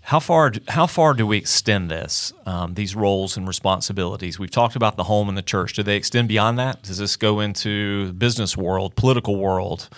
how 0.03 0.19
far 0.19 0.53
how 0.69 0.87
far 0.87 1.15
do 1.15 1.27
we 1.27 1.37
extend 1.37 1.91
this 1.91 2.33
um, 2.47 2.75
these 2.75 2.97
roles 2.97 3.37
and 3.37 3.47
responsibilities? 3.47 4.39
We've 4.39 4.51
talked 4.51 4.77
about 4.77 4.97
the 4.97 5.05
home 5.05 5.29
and 5.29 5.37
the 5.37 5.43
church. 5.43 5.75
Do 5.75 5.83
they 5.83 5.97
extend 5.97 6.29
beyond 6.29 6.59
that? 6.59 6.83
Does 6.83 6.99
this 6.99 7.17
go 7.17 7.41
into 7.41 8.13
business 8.15 8.57
world, 8.57 8.97
political 8.97 9.37
world, 9.37 9.89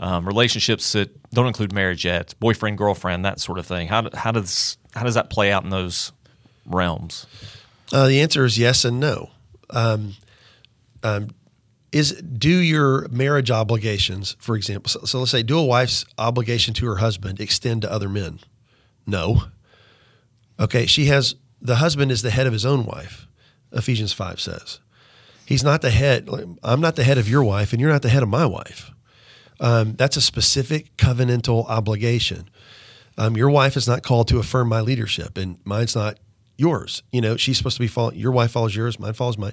um, 0.00 0.26
relationships 0.26 0.92
that 0.92 1.30
don't 1.30 1.46
include 1.46 1.72
marriage 1.72 2.04
yet, 2.04 2.34
boyfriend 2.40 2.78
girlfriend, 2.78 3.24
that 3.24 3.38
sort 3.38 3.58
of 3.58 3.66
thing? 3.66 3.88
How, 3.88 4.08
how 4.14 4.32
does 4.32 4.78
how 4.94 5.04
does 5.04 5.14
that 5.14 5.30
play 5.30 5.52
out 5.52 5.62
in 5.62 5.70
those 5.70 6.12
realms? 6.66 7.26
Uh, 7.92 8.08
the 8.08 8.20
answer 8.20 8.44
is 8.44 8.58
yes 8.58 8.84
and 8.84 8.98
no. 8.98 9.30
Um, 9.70 10.14
um, 11.02 11.30
is 11.92 12.12
do 12.22 12.50
your 12.50 13.08
marriage 13.08 13.50
obligations, 13.50 14.36
for 14.38 14.56
example. 14.56 14.88
So, 14.88 15.00
so 15.04 15.18
let's 15.18 15.30
say, 15.30 15.42
do 15.42 15.58
a 15.58 15.64
wife's 15.64 16.04
obligation 16.18 16.72
to 16.74 16.86
her 16.86 16.96
husband 16.96 17.40
extend 17.40 17.82
to 17.82 17.92
other 17.92 18.08
men? 18.08 18.40
No. 19.06 19.44
Okay, 20.58 20.86
she 20.86 21.06
has 21.06 21.34
the 21.60 21.76
husband 21.76 22.10
is 22.10 22.22
the 22.22 22.30
head 22.30 22.46
of 22.46 22.52
his 22.52 22.66
own 22.66 22.84
wife. 22.84 23.26
Ephesians 23.72 24.12
5 24.12 24.40
says. 24.40 24.80
He's 25.46 25.64
not 25.64 25.82
the 25.82 25.90
head. 25.90 26.28
I'm 26.62 26.80
not 26.80 26.96
the 26.96 27.04
head 27.04 27.18
of 27.18 27.28
your 27.28 27.42
wife, 27.42 27.72
and 27.72 27.80
you're 27.80 27.90
not 27.90 28.02
the 28.02 28.08
head 28.08 28.22
of 28.22 28.28
my 28.28 28.46
wife. 28.46 28.92
Um, 29.58 29.94
that's 29.94 30.16
a 30.16 30.20
specific 30.20 30.96
covenantal 30.96 31.68
obligation. 31.68 32.48
Um, 33.18 33.36
your 33.36 33.50
wife 33.50 33.76
is 33.76 33.86
not 33.86 34.02
called 34.02 34.28
to 34.28 34.38
affirm 34.38 34.68
my 34.68 34.80
leadership, 34.80 35.36
and 35.36 35.58
mine's 35.64 35.94
not 35.96 36.18
yours. 36.56 37.02
You 37.10 37.20
know, 37.20 37.36
she's 37.36 37.58
supposed 37.58 37.76
to 37.76 37.80
be 37.80 37.88
following. 37.88 38.16
Your 38.16 38.32
wife 38.32 38.52
follows 38.52 38.76
yours. 38.76 38.98
Mine 38.98 39.12
follows 39.12 39.38
mine. 39.38 39.52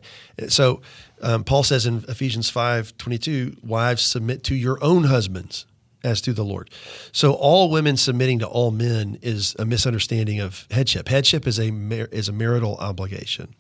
So 0.50 0.82
um, 1.22 1.44
Paul 1.44 1.64
says 1.64 1.86
in 1.86 2.06
Ephesians 2.08 2.50
five 2.50 2.96
twenty 2.98 3.18
two, 3.18 3.58
wives 3.64 4.04
submit 4.04 4.44
to 4.46 4.56
your 4.56 4.82
own 4.84 5.06
husbands 5.06 5.66
as 6.04 6.22
to 6.22 6.34
the 6.34 6.44
Lord. 6.44 6.70
So 7.12 7.34
all 7.34 7.70
women 7.70 7.98
submitting 7.98 8.40
to 8.40 8.48
all 8.48 8.72
men 8.72 9.18
is 9.22 9.56
a 9.60 9.66
misunderstanding 9.66 10.40
of 10.40 10.68
headship. 10.72 11.08
Headship 11.08 11.48
is 11.48 11.60
a 11.60 11.70
is 12.12 12.30
a 12.30 12.34
marital 12.34 12.78
obligation, 12.78 13.56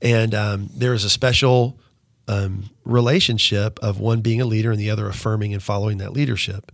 and 0.00 0.34
um, 0.34 0.70
there 0.74 0.94
is 0.94 1.04
a 1.04 1.10
special 1.10 1.78
um, 2.28 2.70
relationship 2.84 3.78
of 3.82 3.98
one 3.98 4.20
being 4.20 4.40
a 4.40 4.44
leader 4.44 4.70
and 4.70 4.78
the 4.78 4.90
other 4.90 5.08
affirming 5.08 5.52
and 5.54 5.62
following 5.62 5.98
that 5.98 6.12
leadership. 6.12 6.70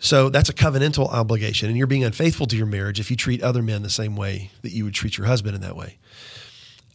So 0.00 0.28
that's 0.28 0.48
a 0.48 0.54
covenantal 0.54 1.08
obligation, 1.08 1.68
and 1.68 1.76
you're 1.76 1.88
being 1.88 2.04
unfaithful 2.04 2.46
to 2.46 2.56
your 2.56 2.66
marriage 2.66 3.00
if 3.00 3.10
you 3.10 3.16
treat 3.16 3.42
other 3.42 3.62
men 3.62 3.82
the 3.82 3.90
same 3.90 4.14
way 4.14 4.50
that 4.62 4.70
you 4.70 4.84
would 4.84 4.94
treat 4.94 5.18
your 5.18 5.26
husband 5.26 5.56
in 5.56 5.60
that 5.62 5.76
way. 5.76 5.98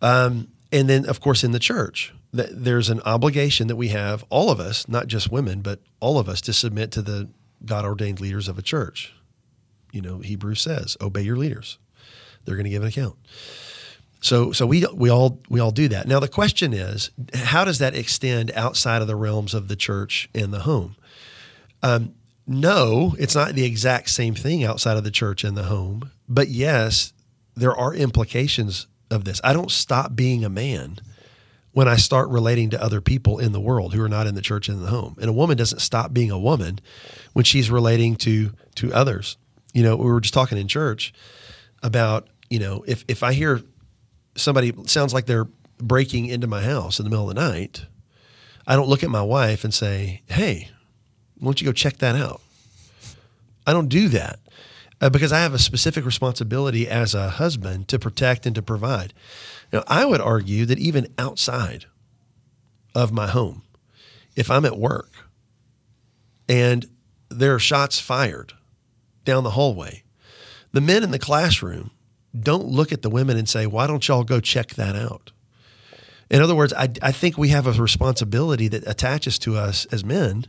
Um, 0.01 0.49
and 0.71 0.89
then, 0.89 1.05
of 1.07 1.19
course, 1.19 1.43
in 1.43 1.51
the 1.51 1.59
church, 1.59 2.13
there's 2.33 2.89
an 2.89 2.99
obligation 3.01 3.67
that 3.67 3.75
we 3.75 3.89
have, 3.89 4.25
all 4.29 4.49
of 4.49 4.59
us, 4.59 4.87
not 4.87 5.07
just 5.07 5.31
women, 5.31 5.61
but 5.61 5.79
all 5.99 6.17
of 6.17 6.27
us, 6.27 6.41
to 6.41 6.53
submit 6.53 6.91
to 6.91 7.01
the 7.01 7.29
God 7.63 7.85
ordained 7.85 8.19
leaders 8.19 8.47
of 8.47 8.57
a 8.57 8.63
church. 8.63 9.13
You 9.91 10.01
know, 10.01 10.17
Hebrews 10.19 10.61
says, 10.61 10.97
obey 10.99 11.21
your 11.21 11.37
leaders. 11.37 11.77
They're 12.43 12.55
going 12.55 12.65
to 12.65 12.71
give 12.71 12.81
an 12.81 12.87
account. 12.87 13.15
So, 14.19 14.51
so 14.51 14.65
we 14.65 14.85
we 14.93 15.09
all 15.09 15.41
we 15.49 15.59
all 15.59 15.71
do 15.71 15.89
that. 15.89 16.07
Now 16.07 16.19
the 16.19 16.29
question 16.29 16.73
is, 16.73 17.11
how 17.33 17.65
does 17.65 17.79
that 17.79 17.93
extend 17.93 18.51
outside 18.51 19.01
of 19.01 19.07
the 19.07 19.17
realms 19.17 19.53
of 19.53 19.67
the 19.67 19.75
church 19.75 20.29
and 20.33 20.53
the 20.53 20.61
home? 20.61 20.95
Um, 21.83 22.15
no, 22.47 23.15
it's 23.19 23.35
not 23.35 23.53
the 23.53 23.65
exact 23.65 24.09
same 24.09 24.33
thing 24.33 24.63
outside 24.63 24.97
of 24.97 25.03
the 25.03 25.11
church 25.11 25.43
and 25.43 25.57
the 25.57 25.63
home. 25.63 26.09
But 26.27 26.47
yes, 26.47 27.13
there 27.55 27.75
are 27.75 27.93
implications 27.93 28.87
of 29.11 29.25
this. 29.25 29.39
I 29.43 29.53
don't 29.53 29.71
stop 29.71 30.15
being 30.15 30.43
a 30.43 30.49
man 30.49 30.99
when 31.73 31.87
I 31.87 31.95
start 31.95 32.29
relating 32.29 32.69
to 32.69 32.81
other 32.81 33.01
people 33.01 33.39
in 33.39 33.51
the 33.51 33.59
world 33.59 33.93
who 33.93 34.01
are 34.03 34.09
not 34.09 34.27
in 34.27 34.35
the 34.35 34.41
church 34.41 34.69
and 34.69 34.77
in 34.77 34.83
the 34.83 34.91
home. 34.91 35.15
And 35.19 35.29
a 35.29 35.33
woman 35.33 35.57
doesn't 35.57 35.79
stop 35.79 36.13
being 36.13 36.31
a 36.31 36.39
woman 36.39 36.79
when 37.33 37.43
she's 37.43 37.69
relating 37.69 38.15
to 38.17 38.51
to 38.75 38.93
others. 38.93 39.37
You 39.73 39.83
know, 39.83 39.95
we 39.95 40.05
were 40.05 40.21
just 40.21 40.33
talking 40.33 40.57
in 40.57 40.67
church 40.67 41.13
about, 41.81 42.27
you 42.49 42.59
know, 42.59 42.83
if 42.87 43.03
if 43.07 43.23
I 43.23 43.33
hear 43.33 43.61
somebody 44.35 44.73
sounds 44.85 45.13
like 45.13 45.25
they're 45.25 45.47
breaking 45.79 46.27
into 46.27 46.47
my 46.47 46.61
house 46.61 46.99
in 46.99 47.03
the 47.03 47.09
middle 47.09 47.29
of 47.29 47.35
the 47.35 47.41
night, 47.41 47.85
I 48.67 48.75
don't 48.75 48.87
look 48.87 49.03
at 49.03 49.09
my 49.09 49.23
wife 49.23 49.63
and 49.63 49.73
say, 49.73 50.21
"Hey, 50.27 50.69
why 51.39 51.45
don't 51.45 51.59
you 51.59 51.65
go 51.65 51.73
check 51.73 51.97
that 51.97 52.15
out?" 52.15 52.41
I 53.65 53.73
don't 53.73 53.89
do 53.89 54.09
that 54.09 54.39
uh, 55.01 55.09
because 55.09 55.31
I 55.31 55.39
have 55.39 55.53
a 55.53 55.59
specific 55.59 56.05
responsibility 56.05 56.87
as 56.87 57.13
a 57.13 57.29
husband 57.29 57.87
to 57.89 57.99
protect 57.99 58.45
and 58.45 58.55
to 58.55 58.61
provide. 58.61 59.13
Now, 59.73 59.83
I 59.87 60.05
would 60.05 60.21
argue 60.21 60.65
that 60.67 60.77
even 60.77 61.11
outside 61.17 61.85
of 62.93 63.11
my 63.11 63.27
home, 63.27 63.63
if 64.35 64.51
I'm 64.51 64.65
at 64.65 64.77
work 64.77 65.11
and 66.47 66.85
there 67.29 67.55
are 67.55 67.59
shots 67.59 67.99
fired 67.99 68.53
down 69.25 69.43
the 69.43 69.51
hallway, 69.51 70.03
the 70.71 70.81
men 70.81 71.03
in 71.03 71.09
the 71.09 71.19
classroom 71.19 71.89
don't 72.39 72.65
look 72.65 72.91
at 72.91 73.01
the 73.01 73.09
women 73.09 73.35
and 73.35 73.49
say, 73.49 73.65
why 73.65 73.87
don't 73.87 74.07
y'all 74.07 74.23
go 74.23 74.39
check 74.39 74.75
that 74.75 74.95
out? 74.95 75.31
In 76.29 76.41
other 76.41 76.55
words, 76.55 76.73
I, 76.73 76.89
I 77.01 77.11
think 77.11 77.37
we 77.37 77.49
have 77.49 77.67
a 77.67 77.73
responsibility 77.73 78.67
that 78.67 78.87
attaches 78.87 79.39
to 79.39 79.55
us 79.55 79.85
as 79.87 80.05
men, 80.05 80.45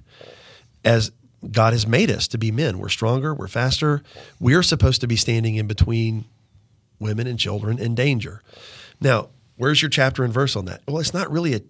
as 0.85 1.13
God 1.51 1.73
has 1.73 1.87
made 1.87 2.11
us 2.11 2.29
to 2.29 2.39
be 2.39 2.51
men. 2.51 2.79
We're 2.79 2.89
stronger, 2.89 3.35
we're 3.35 3.49
faster. 3.49 4.03
We're 4.39 4.63
supposed 4.63 5.01
to 5.03 5.07
be 5.07 5.17
standing 5.17 5.57
in 5.57 5.67
between 5.67 6.27
women 6.99 7.27
and 7.27 7.39
children 7.39 7.79
in 7.79 7.95
danger. 7.95 8.43
Now, 9.05 9.29
where's 9.57 9.83
your 9.83 9.91
chapter 9.91 10.25
and 10.25 10.33
verse 10.33 10.57
on 10.57 10.65
that? 10.65 10.81
Well, 10.89 10.99
it's 10.99 11.15
not 11.15 11.31
really 11.31 11.55
a 11.55 11.61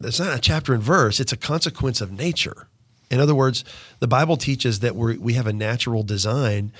it's 0.00 0.20
not 0.20 0.36
a 0.36 0.40
chapter 0.40 0.72
and 0.72 0.82
verse, 0.82 1.20
it's 1.20 1.32
a 1.32 1.36
consequence 1.36 2.00
of 2.00 2.12
nature. 2.12 2.68
In 3.10 3.18
other 3.18 3.34
words, 3.34 3.64
the 3.98 4.06
Bible 4.06 4.36
teaches 4.36 4.80
that 4.80 4.94
we 4.96 5.18
we 5.18 5.34
have 5.34 5.46
a 5.46 5.52
natural 5.52 6.02
design 6.02 6.72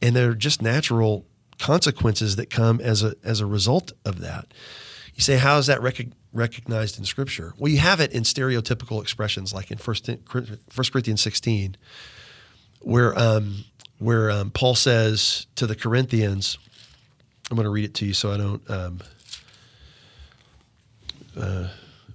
and 0.00 0.14
there 0.14 0.30
are 0.30 0.34
just 0.34 0.60
natural 0.62 1.26
consequences 1.58 2.36
that 2.36 2.50
come 2.50 2.80
as 2.80 3.02
a 3.02 3.14
as 3.24 3.40
a 3.40 3.46
result 3.46 3.92
of 4.04 4.20
that. 4.20 4.52
You 5.14 5.22
say, 5.22 5.36
how 5.36 5.58
is 5.58 5.66
that 5.66 5.80
rec- 5.80 6.08
recognized 6.32 6.98
in 6.98 7.04
Scripture? 7.04 7.54
Well, 7.56 7.70
you 7.70 7.78
have 7.78 8.00
it 8.00 8.12
in 8.12 8.24
stereotypical 8.24 9.00
expressions, 9.00 9.54
like 9.54 9.70
in 9.70 9.78
First 9.78 10.10
First 10.68 10.92
Corinthians 10.92 11.22
sixteen, 11.22 11.76
where 12.80 13.16
um, 13.18 13.64
where 13.98 14.30
um, 14.30 14.50
Paul 14.50 14.74
says 14.74 15.46
to 15.54 15.66
the 15.66 15.76
Corinthians, 15.76 16.58
I'm 17.50 17.56
going 17.56 17.64
to 17.64 17.70
read 17.70 17.84
it 17.84 17.94
to 17.94 18.06
you 18.06 18.12
so 18.12 18.32
I 18.32 18.36
don't 18.36 18.70
um, 18.70 19.00
uh, 21.36 21.68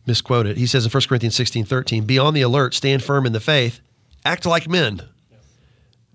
misquote 0.06 0.46
it. 0.46 0.58
He 0.58 0.68
says 0.68 0.86
in 0.86 0.92
1 0.92 1.04
Corinthians 1.08 1.36
16, 1.36 1.66
13, 1.66 2.06
be 2.06 2.20
on 2.20 2.34
the 2.34 2.42
alert, 2.42 2.74
stand 2.74 3.04
firm 3.04 3.26
in 3.26 3.34
the 3.34 3.40
faith, 3.40 3.80
act 4.26 4.46
like 4.46 4.68
men, 4.68 5.02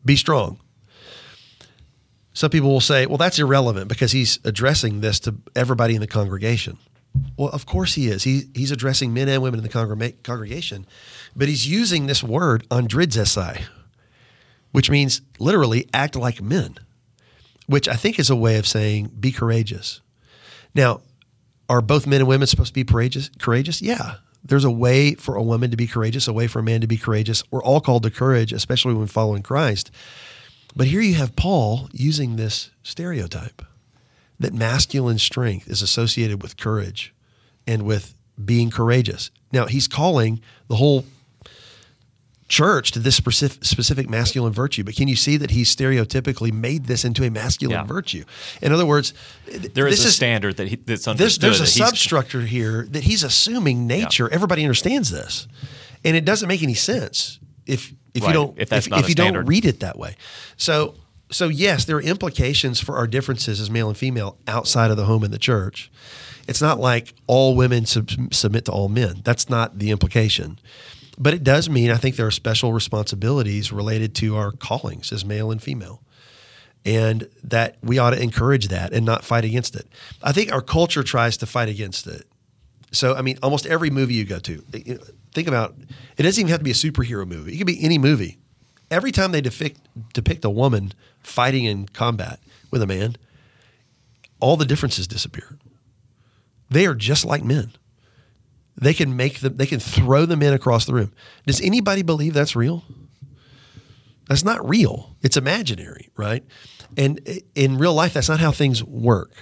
be 0.04 0.16
strong. 0.16 0.58
Some 2.34 2.50
people 2.50 2.70
will 2.70 2.80
say, 2.80 3.06
well, 3.06 3.16
that's 3.16 3.38
irrelevant 3.38 3.88
because 3.88 4.10
he's 4.12 4.40
addressing 4.44 5.00
this 5.00 5.20
to 5.20 5.36
everybody 5.54 5.94
in 5.94 6.00
the 6.00 6.08
congregation. 6.08 6.78
Well, 7.36 7.50
of 7.50 7.64
course 7.64 7.94
he 7.94 8.08
is. 8.08 8.24
He, 8.24 8.42
he's 8.54 8.72
addressing 8.72 9.14
men 9.14 9.28
and 9.28 9.40
women 9.40 9.60
in 9.60 9.64
the 9.64 9.70
congreg- 9.70 10.22
congregation, 10.24 10.84
but 11.36 11.46
he's 11.46 11.66
using 11.66 12.06
this 12.06 12.24
word 12.24 12.68
andrizesthe, 12.70 13.62
which 14.72 14.90
means 14.90 15.20
literally 15.38 15.88
act 15.94 16.16
like 16.16 16.42
men, 16.42 16.76
which 17.66 17.88
I 17.88 17.94
think 17.94 18.18
is 18.18 18.30
a 18.30 18.36
way 18.36 18.56
of 18.56 18.66
saying 18.66 19.12
be 19.20 19.30
courageous. 19.30 20.00
Now, 20.74 21.02
are 21.68 21.80
both 21.80 22.06
men 22.06 22.20
and 22.20 22.28
women 22.28 22.46
supposed 22.46 22.68
to 22.68 22.74
be 22.74 22.84
courageous? 22.84 23.30
Courageous? 23.38 23.80
Yeah. 23.82 24.16
There's 24.44 24.64
a 24.64 24.70
way 24.70 25.14
for 25.14 25.36
a 25.36 25.42
woman 25.42 25.70
to 25.70 25.76
be 25.76 25.86
courageous, 25.86 26.28
a 26.28 26.32
way 26.32 26.46
for 26.46 26.58
a 26.58 26.62
man 26.62 26.82
to 26.82 26.86
be 26.86 26.98
courageous. 26.98 27.42
We're 27.50 27.62
all 27.62 27.80
called 27.80 28.02
to 28.02 28.10
courage, 28.10 28.52
especially 28.52 28.94
when 28.94 29.06
following 29.06 29.42
Christ. 29.42 29.90
But 30.76 30.88
here 30.88 31.00
you 31.00 31.14
have 31.14 31.36
Paul 31.36 31.88
using 31.92 32.36
this 32.36 32.70
stereotype 32.82 33.62
that 34.38 34.52
masculine 34.52 35.18
strength 35.18 35.68
is 35.68 35.80
associated 35.80 36.42
with 36.42 36.56
courage 36.56 37.14
and 37.66 37.82
with 37.82 38.14
being 38.44 38.70
courageous. 38.70 39.30
Now, 39.52 39.66
he's 39.66 39.88
calling 39.88 40.40
the 40.68 40.76
whole 40.76 41.04
church 42.48 42.92
to 42.92 42.98
this 42.98 43.16
specific, 43.16 43.64
specific 43.64 44.08
masculine 44.08 44.52
virtue, 44.52 44.84
but 44.84 44.94
can 44.94 45.08
you 45.08 45.16
see 45.16 45.36
that 45.36 45.50
he's 45.50 45.74
stereotypically 45.74 46.52
made 46.52 46.86
this 46.86 47.04
into 47.04 47.24
a 47.24 47.30
masculine 47.30 47.78
yeah. 47.78 47.84
virtue? 47.84 48.24
In 48.60 48.72
other 48.72 48.86
words, 48.86 49.14
there 49.46 49.86
is 49.86 50.04
a 50.04 50.08
is, 50.08 50.14
standard 50.14 50.56
that 50.58 50.68
he, 50.68 50.76
that's 50.76 51.08
understood. 51.08 51.42
There's, 51.42 51.58
there's 51.58 51.60
a 51.60 51.66
substructure 51.66 52.42
here 52.42 52.86
that 52.90 53.04
he's 53.04 53.22
assuming 53.22 53.86
nature. 53.86 54.28
Yeah. 54.28 54.34
Everybody 54.34 54.62
understands 54.62 55.10
this, 55.10 55.48
and 56.04 56.16
it 56.16 56.24
doesn't 56.24 56.48
make 56.48 56.62
any 56.62 56.74
sense 56.74 57.38
if 57.66 57.92
if 58.12 58.22
right. 58.22 58.28
you 58.28 58.34
don't 58.34 58.58
if, 58.58 58.72
if, 58.72 58.86
if 58.86 59.08
you 59.08 59.12
standard. 59.12 59.40
don't 59.40 59.46
read 59.46 59.64
it 59.64 59.80
that 59.80 59.98
way. 59.98 60.16
So 60.56 60.94
so 61.30 61.48
yes, 61.48 61.84
there 61.84 61.96
are 61.96 62.02
implications 62.02 62.80
for 62.80 62.96
our 62.96 63.06
differences 63.06 63.60
as 63.60 63.70
male 63.70 63.88
and 63.88 63.96
female 63.96 64.38
outside 64.46 64.90
of 64.90 64.96
the 64.96 65.04
home 65.04 65.24
and 65.24 65.32
the 65.32 65.38
church. 65.38 65.90
It's 66.46 66.60
not 66.60 66.78
like 66.78 67.14
all 67.26 67.56
women 67.56 67.86
sub- 67.86 68.10
submit 68.32 68.66
to 68.66 68.72
all 68.72 68.88
men. 68.88 69.22
That's 69.24 69.48
not 69.48 69.78
the 69.78 69.90
implication. 69.90 70.58
But 71.18 71.34
it 71.34 71.44
does 71.44 71.68
mean 71.68 71.90
I 71.90 71.96
think 71.96 72.16
there 72.16 72.26
are 72.26 72.32
special 72.32 72.72
responsibilities 72.72 73.72
related 73.72 74.14
to 74.16 74.36
our 74.36 74.52
callings 74.52 75.12
as 75.12 75.24
male 75.24 75.50
and 75.50 75.62
female. 75.62 76.02
And 76.84 77.28
that 77.44 77.76
we 77.82 77.98
ought 77.98 78.10
to 78.10 78.22
encourage 78.22 78.68
that 78.68 78.92
and 78.92 79.06
not 79.06 79.24
fight 79.24 79.44
against 79.44 79.74
it. 79.74 79.86
I 80.22 80.32
think 80.32 80.52
our 80.52 80.60
culture 80.60 81.02
tries 81.02 81.38
to 81.38 81.46
fight 81.46 81.70
against 81.70 82.06
it. 82.06 82.26
So, 82.92 83.14
I 83.14 83.22
mean, 83.22 83.38
almost 83.42 83.64
every 83.66 83.90
movie 83.90 84.14
you 84.14 84.24
go 84.24 84.38
to, 84.40 84.58
think 85.32 85.48
about 85.48 85.74
it 86.16 86.22
doesn't 86.22 86.40
even 86.40 86.50
have 86.50 86.60
to 86.60 86.64
be 86.64 86.70
a 86.70 86.74
superhero 86.74 87.26
movie. 87.26 87.54
It 87.54 87.58
could 87.58 87.66
be 87.66 87.82
any 87.82 87.98
movie. 87.98 88.38
Every 88.90 89.12
time 89.12 89.32
they 89.32 89.40
depict 89.40 89.80
depict 90.12 90.44
a 90.44 90.50
woman 90.50 90.92
fighting 91.20 91.64
in 91.64 91.88
combat 91.88 92.38
with 92.70 92.82
a 92.82 92.86
man, 92.86 93.16
all 94.40 94.56
the 94.56 94.66
differences 94.66 95.08
disappear. 95.08 95.58
They 96.70 96.86
are 96.86 96.94
just 96.94 97.24
like 97.24 97.42
men. 97.42 97.72
They 98.76 98.94
can 98.94 99.16
make 99.16 99.40
them 99.40 99.56
they 99.56 99.66
can 99.66 99.80
throw 99.80 100.26
the 100.26 100.36
men 100.36 100.52
across 100.52 100.84
the 100.84 100.94
room. 100.94 101.12
Does 101.46 101.60
anybody 101.60 102.02
believe 102.02 102.34
that's 102.34 102.56
real? 102.56 102.84
That's 104.28 104.44
not 104.44 104.66
real. 104.66 105.16
It's 105.22 105.36
imaginary, 105.36 106.10
right? 106.16 106.44
And 106.96 107.20
in 107.54 107.78
real 107.78 107.94
life, 107.94 108.14
that's 108.14 108.28
not 108.28 108.40
how 108.40 108.52
things 108.52 108.82
work. 108.82 109.32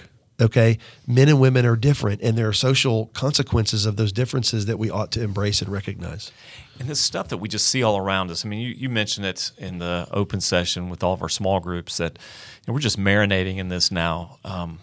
Okay. 0.41 0.77
Men 1.07 1.29
and 1.29 1.39
women 1.39 1.65
are 1.65 1.75
different, 1.75 2.21
and 2.21 2.37
there 2.37 2.47
are 2.47 2.53
social 2.53 3.07
consequences 3.07 3.85
of 3.85 3.97
those 3.97 4.11
differences 4.11 4.65
that 4.65 4.77
we 4.79 4.89
ought 4.89 5.11
to 5.11 5.21
embrace 5.21 5.61
and 5.61 5.71
recognize. 5.71 6.31
And 6.79 6.89
this 6.89 6.99
stuff 6.99 7.29
that 7.29 7.37
we 7.37 7.47
just 7.47 7.67
see 7.67 7.83
all 7.83 7.97
around 7.97 8.31
us. 8.31 8.43
I 8.43 8.49
mean, 8.49 8.59
you, 8.59 8.69
you 8.69 8.89
mentioned 8.89 9.25
it 9.25 9.51
in 9.57 9.77
the 9.77 10.07
open 10.11 10.41
session 10.41 10.89
with 10.89 11.03
all 11.03 11.13
of 11.13 11.21
our 11.21 11.29
small 11.29 11.59
groups 11.59 11.97
that 11.97 12.17
you 12.17 12.63
know, 12.67 12.73
we're 12.73 12.79
just 12.79 12.99
marinating 12.99 13.57
in 13.57 13.69
this 13.69 13.91
now. 13.91 14.39
Um, 14.43 14.79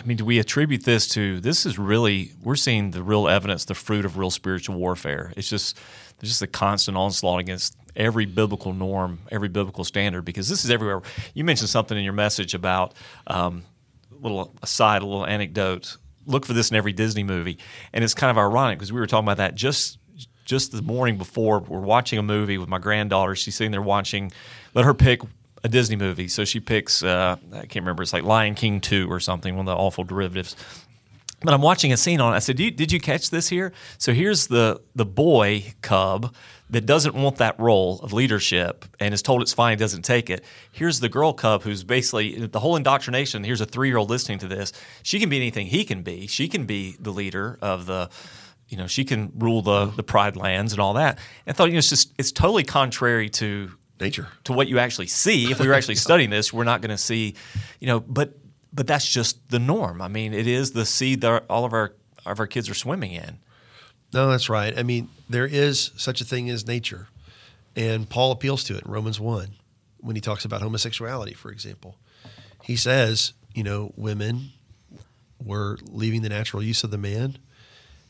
I 0.00 0.06
mean, 0.06 0.16
do 0.16 0.24
we 0.24 0.38
attribute 0.38 0.84
this 0.84 1.06
to 1.08 1.40
this 1.40 1.66
is 1.66 1.78
really, 1.78 2.32
we're 2.42 2.56
seeing 2.56 2.92
the 2.92 3.02
real 3.02 3.28
evidence, 3.28 3.66
the 3.66 3.74
fruit 3.74 4.06
of 4.06 4.16
real 4.16 4.30
spiritual 4.30 4.76
warfare. 4.76 5.32
It's 5.36 5.48
just, 5.48 5.78
there's 6.18 6.30
just 6.30 6.42
a 6.42 6.46
constant 6.46 6.96
onslaught 6.96 7.40
against 7.40 7.76
every 7.94 8.24
biblical 8.24 8.72
norm, 8.72 9.20
every 9.30 9.48
biblical 9.48 9.84
standard, 9.84 10.24
because 10.24 10.48
this 10.48 10.64
is 10.64 10.70
everywhere. 10.70 11.02
You 11.34 11.44
mentioned 11.44 11.68
something 11.68 11.98
in 11.98 12.04
your 12.04 12.14
message 12.14 12.54
about 12.54 12.94
um, 13.26 13.64
a 14.10 14.22
little 14.22 14.54
aside, 14.62 15.02
a 15.02 15.06
little 15.06 15.26
anecdote. 15.26 15.96
Look 16.26 16.46
for 16.46 16.54
this 16.54 16.70
in 16.70 16.76
every 16.76 16.92
Disney 16.92 17.24
movie, 17.24 17.58
and 17.92 18.02
it's 18.02 18.14
kind 18.14 18.30
of 18.30 18.38
ironic 18.38 18.78
because 18.78 18.92
we 18.92 19.00
were 19.00 19.06
talking 19.06 19.26
about 19.26 19.38
that 19.38 19.54
just 19.54 19.98
just 20.44 20.72
the 20.72 20.82
morning 20.82 21.16
before. 21.16 21.60
We're 21.60 21.80
watching 21.80 22.18
a 22.18 22.22
movie 22.22 22.58
with 22.58 22.68
my 22.68 22.78
granddaughter. 22.78 23.36
She's 23.36 23.54
sitting 23.54 23.70
there 23.70 23.82
watching. 23.82 24.32
Let 24.74 24.84
her 24.84 24.94
pick 24.94 25.20
a 25.62 25.68
Disney 25.68 25.96
movie. 25.96 26.28
So 26.28 26.44
she 26.44 26.60
picks. 26.60 27.02
Uh, 27.02 27.36
I 27.52 27.60
can't 27.60 27.76
remember. 27.76 28.02
It's 28.02 28.12
like 28.12 28.24
Lion 28.24 28.54
King 28.54 28.80
two 28.80 29.10
or 29.10 29.20
something. 29.20 29.56
One 29.56 29.68
of 29.68 29.76
the 29.76 29.80
awful 29.80 30.04
derivatives. 30.04 30.56
But 31.42 31.54
I'm 31.54 31.62
watching 31.62 31.92
a 31.92 31.96
scene 31.96 32.20
on 32.20 32.34
it. 32.34 32.36
I 32.36 32.38
said, 32.40 32.56
"Did 32.56 32.92
you 32.92 33.00
catch 33.00 33.30
this 33.30 33.48
here?" 33.48 33.72
So 33.98 34.12
here's 34.12 34.48
the 34.48 34.80
the 34.94 35.06
boy 35.06 35.74
cub 35.80 36.34
that 36.70 36.86
doesn't 36.86 37.14
want 37.14 37.36
that 37.36 37.58
role 37.58 37.98
of 38.00 38.12
leadership 38.12 38.84
and 39.00 39.12
is 39.12 39.22
told 39.22 39.42
it's 39.42 39.52
fine, 39.52 39.76
doesn't 39.76 40.02
take 40.02 40.30
it. 40.30 40.44
Here's 40.70 41.00
the 41.00 41.08
girl 41.08 41.32
cub 41.32 41.62
who's 41.62 41.82
basically 41.82 42.46
the 42.46 42.60
whole 42.60 42.76
indoctrination. 42.76 43.42
Here's 43.42 43.60
a 43.60 43.66
three 43.66 43.88
year 43.88 43.96
old 43.96 44.10
listening 44.10 44.38
to 44.40 44.48
this. 44.48 44.72
She 45.02 45.18
can 45.18 45.28
be 45.28 45.36
anything 45.36 45.66
he 45.66 45.84
can 45.84 46.02
be. 46.02 46.26
She 46.26 46.46
can 46.46 46.66
be 46.66 46.96
the 47.00 47.10
leader 47.10 47.58
of 47.60 47.86
the, 47.86 48.08
you 48.68 48.76
know, 48.76 48.86
she 48.86 49.04
can 49.04 49.32
rule 49.36 49.62
the 49.62 49.86
the 49.86 50.02
pride 50.02 50.36
lands 50.36 50.72
and 50.72 50.80
all 50.80 50.94
that. 50.94 51.18
And 51.46 51.54
I 51.54 51.56
thought, 51.56 51.66
you 51.68 51.72
know, 51.72 51.78
it's 51.78 51.88
just 51.88 52.12
it's 52.18 52.32
totally 52.32 52.64
contrary 52.64 53.28
to 53.30 53.72
nature 54.00 54.28
to 54.44 54.52
what 54.52 54.68
you 54.68 54.78
actually 54.78 55.06
see. 55.06 55.50
If 55.50 55.60
we 55.60 55.68
were 55.68 55.74
actually 55.74 55.94
studying 56.06 56.30
this, 56.30 56.52
we're 56.52 56.64
not 56.64 56.80
going 56.80 56.90
to 56.90 56.98
see, 56.98 57.34
you 57.80 57.86
know, 57.86 58.00
but 58.00 58.36
but 58.72 58.86
that's 58.86 59.08
just 59.08 59.50
the 59.50 59.58
norm. 59.58 60.00
I 60.00 60.08
mean, 60.08 60.32
it 60.32 60.46
is 60.46 60.72
the 60.72 60.86
sea 60.86 61.16
that 61.16 61.44
all 61.48 61.64
of 61.64 61.72
our 61.72 61.94
of 62.26 62.38
our 62.40 62.46
kids 62.46 62.68
are 62.68 62.74
swimming 62.74 63.12
in. 63.12 63.38
No, 64.12 64.28
that's 64.30 64.48
right. 64.48 64.76
I 64.76 64.82
mean, 64.82 65.08
there 65.28 65.46
is 65.46 65.92
such 65.96 66.20
a 66.20 66.24
thing 66.24 66.50
as 66.50 66.66
nature, 66.66 67.08
and 67.76 68.08
Paul 68.08 68.32
appeals 68.32 68.64
to 68.64 68.76
it 68.76 68.84
in 68.84 68.90
Romans 68.90 69.20
1 69.20 69.48
when 69.98 70.16
he 70.16 70.20
talks 70.20 70.44
about 70.44 70.62
homosexuality, 70.62 71.34
for 71.34 71.50
example. 71.50 71.96
He 72.62 72.76
says, 72.76 73.32
you 73.54 73.62
know, 73.62 73.92
women 73.96 74.50
were 75.42 75.78
leaving 75.90 76.22
the 76.22 76.28
natural 76.28 76.62
use 76.62 76.84
of 76.84 76.90
the 76.90 76.98
man 76.98 77.38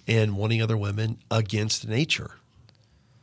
and 0.06 0.36
wanting 0.36 0.62
other 0.62 0.76
women 0.76 1.18
against 1.30 1.86
nature. 1.86 2.32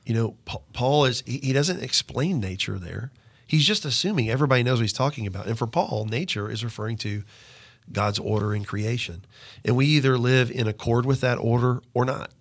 You 0.07 0.13
know, 0.13 0.35
Paul 0.73 1.05
is, 1.05 1.21
he 1.25 1.51
doesn't 1.51 1.83
explain 1.83 2.39
nature 2.39 2.79
there. 2.79 3.11
He's 3.45 3.65
just 3.65 3.83
assuming 3.83 4.29
everybody 4.29 4.63
knows 4.63 4.79
what 4.79 4.83
he's 4.83 4.93
talking 4.93 5.27
about. 5.27 5.47
And 5.47 5.57
for 5.57 5.67
Paul, 5.67 6.05
nature 6.09 6.49
is 6.49 6.63
referring 6.63 6.97
to 6.99 7.23
God's 7.91 8.17
order 8.17 8.53
in 8.55 8.63
creation. 8.63 9.25
And 9.65 9.75
we 9.75 9.85
either 9.87 10.17
live 10.17 10.49
in 10.49 10.67
accord 10.67 11.05
with 11.05 11.21
that 11.21 11.37
order 11.37 11.81
or 11.93 12.05
not 12.05 12.31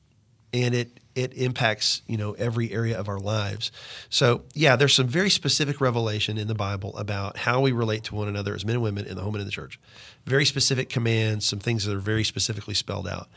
and 0.53 0.75
it 0.75 1.01
it 1.15 1.33
impacts 1.35 2.03
you 2.07 2.17
know 2.17 2.33
every 2.33 2.73
area 2.73 2.99
of 2.99 3.09
our 3.09 3.19
lives. 3.19 3.73
So 4.09 4.43
yeah, 4.55 4.77
there's 4.77 4.95
some 4.95 5.07
very 5.09 5.31
specific 5.31 5.81
revelation 5.81 6.39
in 6.39 6.49
the 6.49 6.55
Bible 6.55 6.97
about 6.97 7.37
how 7.37 7.61
we 7.61 7.73
relate 7.73 8.05
to 8.05 8.15
one 8.15 8.29
another 8.29 8.55
as 8.55 8.65
men 8.65 8.77
and 8.77 8.83
women 8.83 9.07
in 9.07 9.17
the 9.17 9.23
home 9.23 9.35
and 9.35 9.41
in 9.41 9.47
the 9.47 9.53
church. 9.53 9.79
Very 10.25 10.45
specific 10.45 10.89
commands, 10.89 11.47
some 11.47 11.59
things 11.59 11.85
that 11.85 11.95
are 11.95 12.01
very 12.01 12.25
specifically 12.25 12.75
spelled 12.75 13.09
out, 13.09 13.29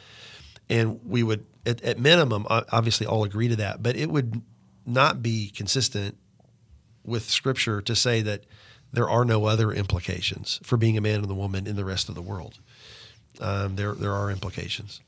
and 0.70 1.00
we 1.06 1.24
would 1.24 1.46
at, 1.66 1.82
at 1.82 2.00
minimum 2.00 2.46
obviously 2.50 3.06
all 3.06 3.24
agree 3.24 3.48
to 3.48 3.56
that, 3.58 3.84
but 3.84 3.96
it 3.96 4.10
would 4.10 4.42
not 4.86 5.22
be 5.22 5.50
consistent 5.50 6.18
with 7.04 7.30
Scripture 7.30 7.82
to 7.82 7.96
say 7.96 8.22
that 8.22 8.44
there 8.92 9.10
are 9.10 9.26
no 9.26 9.46
other 9.46 9.72
implications 9.72 10.60
for 10.64 10.78
being 10.78 10.98
a 10.98 11.02
man 11.02 11.22
and 11.22 11.30
a 11.30 11.36
woman 11.36 11.68
in 11.68 11.76
the 11.76 11.86
rest 11.86 12.10
of 12.10 12.16
the 12.16 12.22
world. 12.22 12.60
Um, 13.40 13.76
there 13.76 13.94
there 13.94 14.14
are 14.14 14.32
implications. 14.32 15.02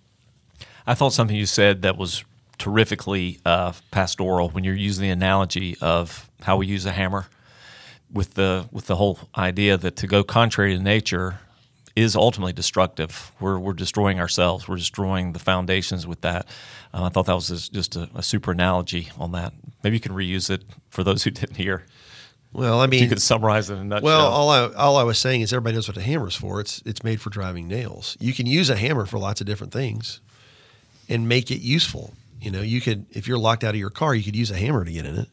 I 0.86 0.93
thought 0.93 1.13
something 1.13 1.36
you 1.36 1.45
said 1.45 1.82
that 1.84 1.97
was 1.97 2.24
terrifically 2.58 3.39
uh, 3.45 3.74
pastoral 3.89 4.50
when 4.50 4.63
you're 4.63 4.76
using 4.76 5.04
the 5.04 5.10
analogy 5.10 5.76
of 5.82 6.30
how 6.41 6.58
we 6.58 6.67
use 6.67 6.86
a 6.86 6.91
hammer 6.91 7.28
with 8.12 8.36
the 8.36 8.67
with 8.71 8.88
the 8.88 8.95
whole 8.95 9.19
idea 9.36 9.78
that 9.78 9.95
to 9.97 10.08
go 10.08 10.24
contrary 10.24 10.76
to 10.76 10.82
nature 10.82 11.39
is 11.96 12.16
ultimately 12.16 12.54
destructive. 12.54 13.32
We're, 13.40 13.60
we're 13.60 13.74
destroying 13.74 14.20
ourselves. 14.20 14.68
We're 14.68 14.78
destroying 14.78 15.34
the 15.34 15.40
foundations 15.40 16.08
with 16.08 16.22
that. 16.22 16.48
Uh, 16.94 17.04
I 17.04 17.10
thought 17.10 17.26
that 17.26 17.36
was 17.36 17.70
just 17.70 17.96
a, 17.96 18.10
a, 18.16 18.24
super 18.24 18.52
analogy 18.52 19.10
on 19.18 19.32
that. 19.34 19.54
Maybe 19.84 19.98
you 19.98 20.02
can 20.02 20.14
reuse 20.14 20.50
it 20.50 20.64
for 20.90 21.04
those 21.04 21.24
who 21.24 21.32
didn't 21.32 21.56
hear. 21.56 21.86
Well, 22.54 22.82
I 22.82 22.88
mean, 22.88 23.02
you 23.02 23.08
could 23.08 23.22
summarize 23.22 23.70
it 23.70 23.76
in 23.76 23.80
a 23.80 23.84
nutshell. 23.86 24.06
Well, 24.06 24.28
all 24.28 24.50
I 24.50 24.74
all 24.74 24.98
I 24.98 25.04
was 25.04 25.18
saying 25.18 25.40
is 25.40 25.54
everybody 25.54 25.76
knows 25.76 25.88
what 25.88 25.96
a 25.96 26.02
hammer 26.02 26.28
is 26.28 26.36
for. 26.36 26.60
It's 26.60 26.82
it's 26.86 27.02
made 27.02 27.22
for 27.22 27.30
driving 27.30 27.70
nails. 27.70 28.18
You 28.20 28.34
can 28.34 28.46
use 28.46 28.70
a 28.70 28.76
hammer 28.76 29.06
for 29.06 29.18
lots 29.18 29.40
of 29.40 29.48
different 29.48 29.72
things, 29.72 30.20
and 31.08 31.30
make 31.30 31.50
it 31.50 31.62
useful. 31.62 32.14
You 32.42 32.52
know, 32.52 32.62
you 32.62 32.82
could 32.82 33.06
if 33.12 33.26
you're 33.26 33.38
locked 33.38 33.64
out 33.64 33.74
of 33.74 33.80
your 33.80 33.90
car, 33.90 34.14
you 34.14 34.24
could 34.24 34.36
use 34.36 34.52
a 34.52 34.58
hammer 34.58 34.84
to 34.84 34.92
get 34.92 35.06
in 35.06 35.18
it. 35.18 35.30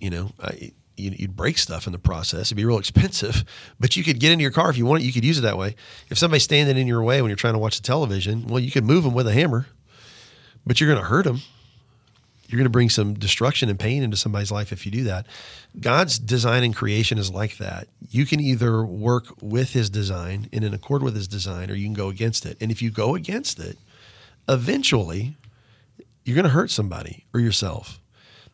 You 0.00 0.10
know, 0.10 0.32
I, 0.42 0.72
you'd 0.96 1.36
break 1.36 1.58
stuff 1.58 1.86
in 1.86 1.92
the 1.92 1.98
process. 1.98 2.48
It'd 2.48 2.56
be 2.56 2.64
real 2.64 2.78
expensive, 2.78 3.44
but 3.80 3.96
you 3.96 4.04
could 4.04 4.20
get 4.20 4.32
into 4.32 4.42
your 4.42 4.50
car 4.50 4.70
if 4.70 4.76
you 4.76 4.86
want 4.86 5.02
it. 5.02 5.06
You 5.06 5.12
could 5.12 5.24
use 5.24 5.38
it 5.38 5.42
that 5.42 5.58
way. 5.58 5.76
If 6.08 6.18
somebody's 6.18 6.44
standing 6.44 6.76
in 6.76 6.86
your 6.86 7.02
way 7.02 7.20
when 7.22 7.28
you're 7.28 7.36
trying 7.36 7.54
to 7.54 7.58
watch 7.58 7.76
the 7.76 7.82
television, 7.82 8.46
well, 8.46 8.60
you 8.60 8.70
could 8.70 8.84
move 8.84 9.04
them 9.04 9.14
with 9.14 9.26
a 9.26 9.32
hammer, 9.32 9.66
but 10.66 10.80
you're 10.80 10.88
going 10.88 11.02
to 11.02 11.08
hurt 11.08 11.24
them. 11.24 11.40
You're 12.46 12.58
going 12.58 12.66
to 12.66 12.70
bring 12.70 12.90
some 12.90 13.14
destruction 13.14 13.68
and 13.68 13.78
pain 13.78 14.02
into 14.02 14.16
somebody's 14.16 14.52
life 14.52 14.70
if 14.70 14.84
you 14.84 14.92
do 14.92 15.04
that. 15.04 15.26
God's 15.80 16.18
design 16.18 16.62
and 16.62 16.76
creation 16.76 17.18
is 17.18 17.30
like 17.30 17.56
that. 17.56 17.88
You 18.10 18.26
can 18.26 18.38
either 18.38 18.84
work 18.84 19.26
with 19.40 19.72
His 19.72 19.88
design 19.88 20.48
and 20.52 20.62
in 20.62 20.74
accord 20.74 21.02
with 21.02 21.16
His 21.16 21.26
design, 21.26 21.70
or 21.70 21.74
you 21.74 21.86
can 21.86 21.94
go 21.94 22.08
against 22.08 22.44
it. 22.44 22.58
And 22.60 22.70
if 22.70 22.82
you 22.82 22.90
go 22.90 23.14
against 23.14 23.58
it, 23.58 23.78
eventually 24.48 25.36
you're 26.24 26.36
going 26.36 26.44
to 26.44 26.50
hurt 26.50 26.70
somebody 26.70 27.24
or 27.32 27.40
yourself. 27.40 27.98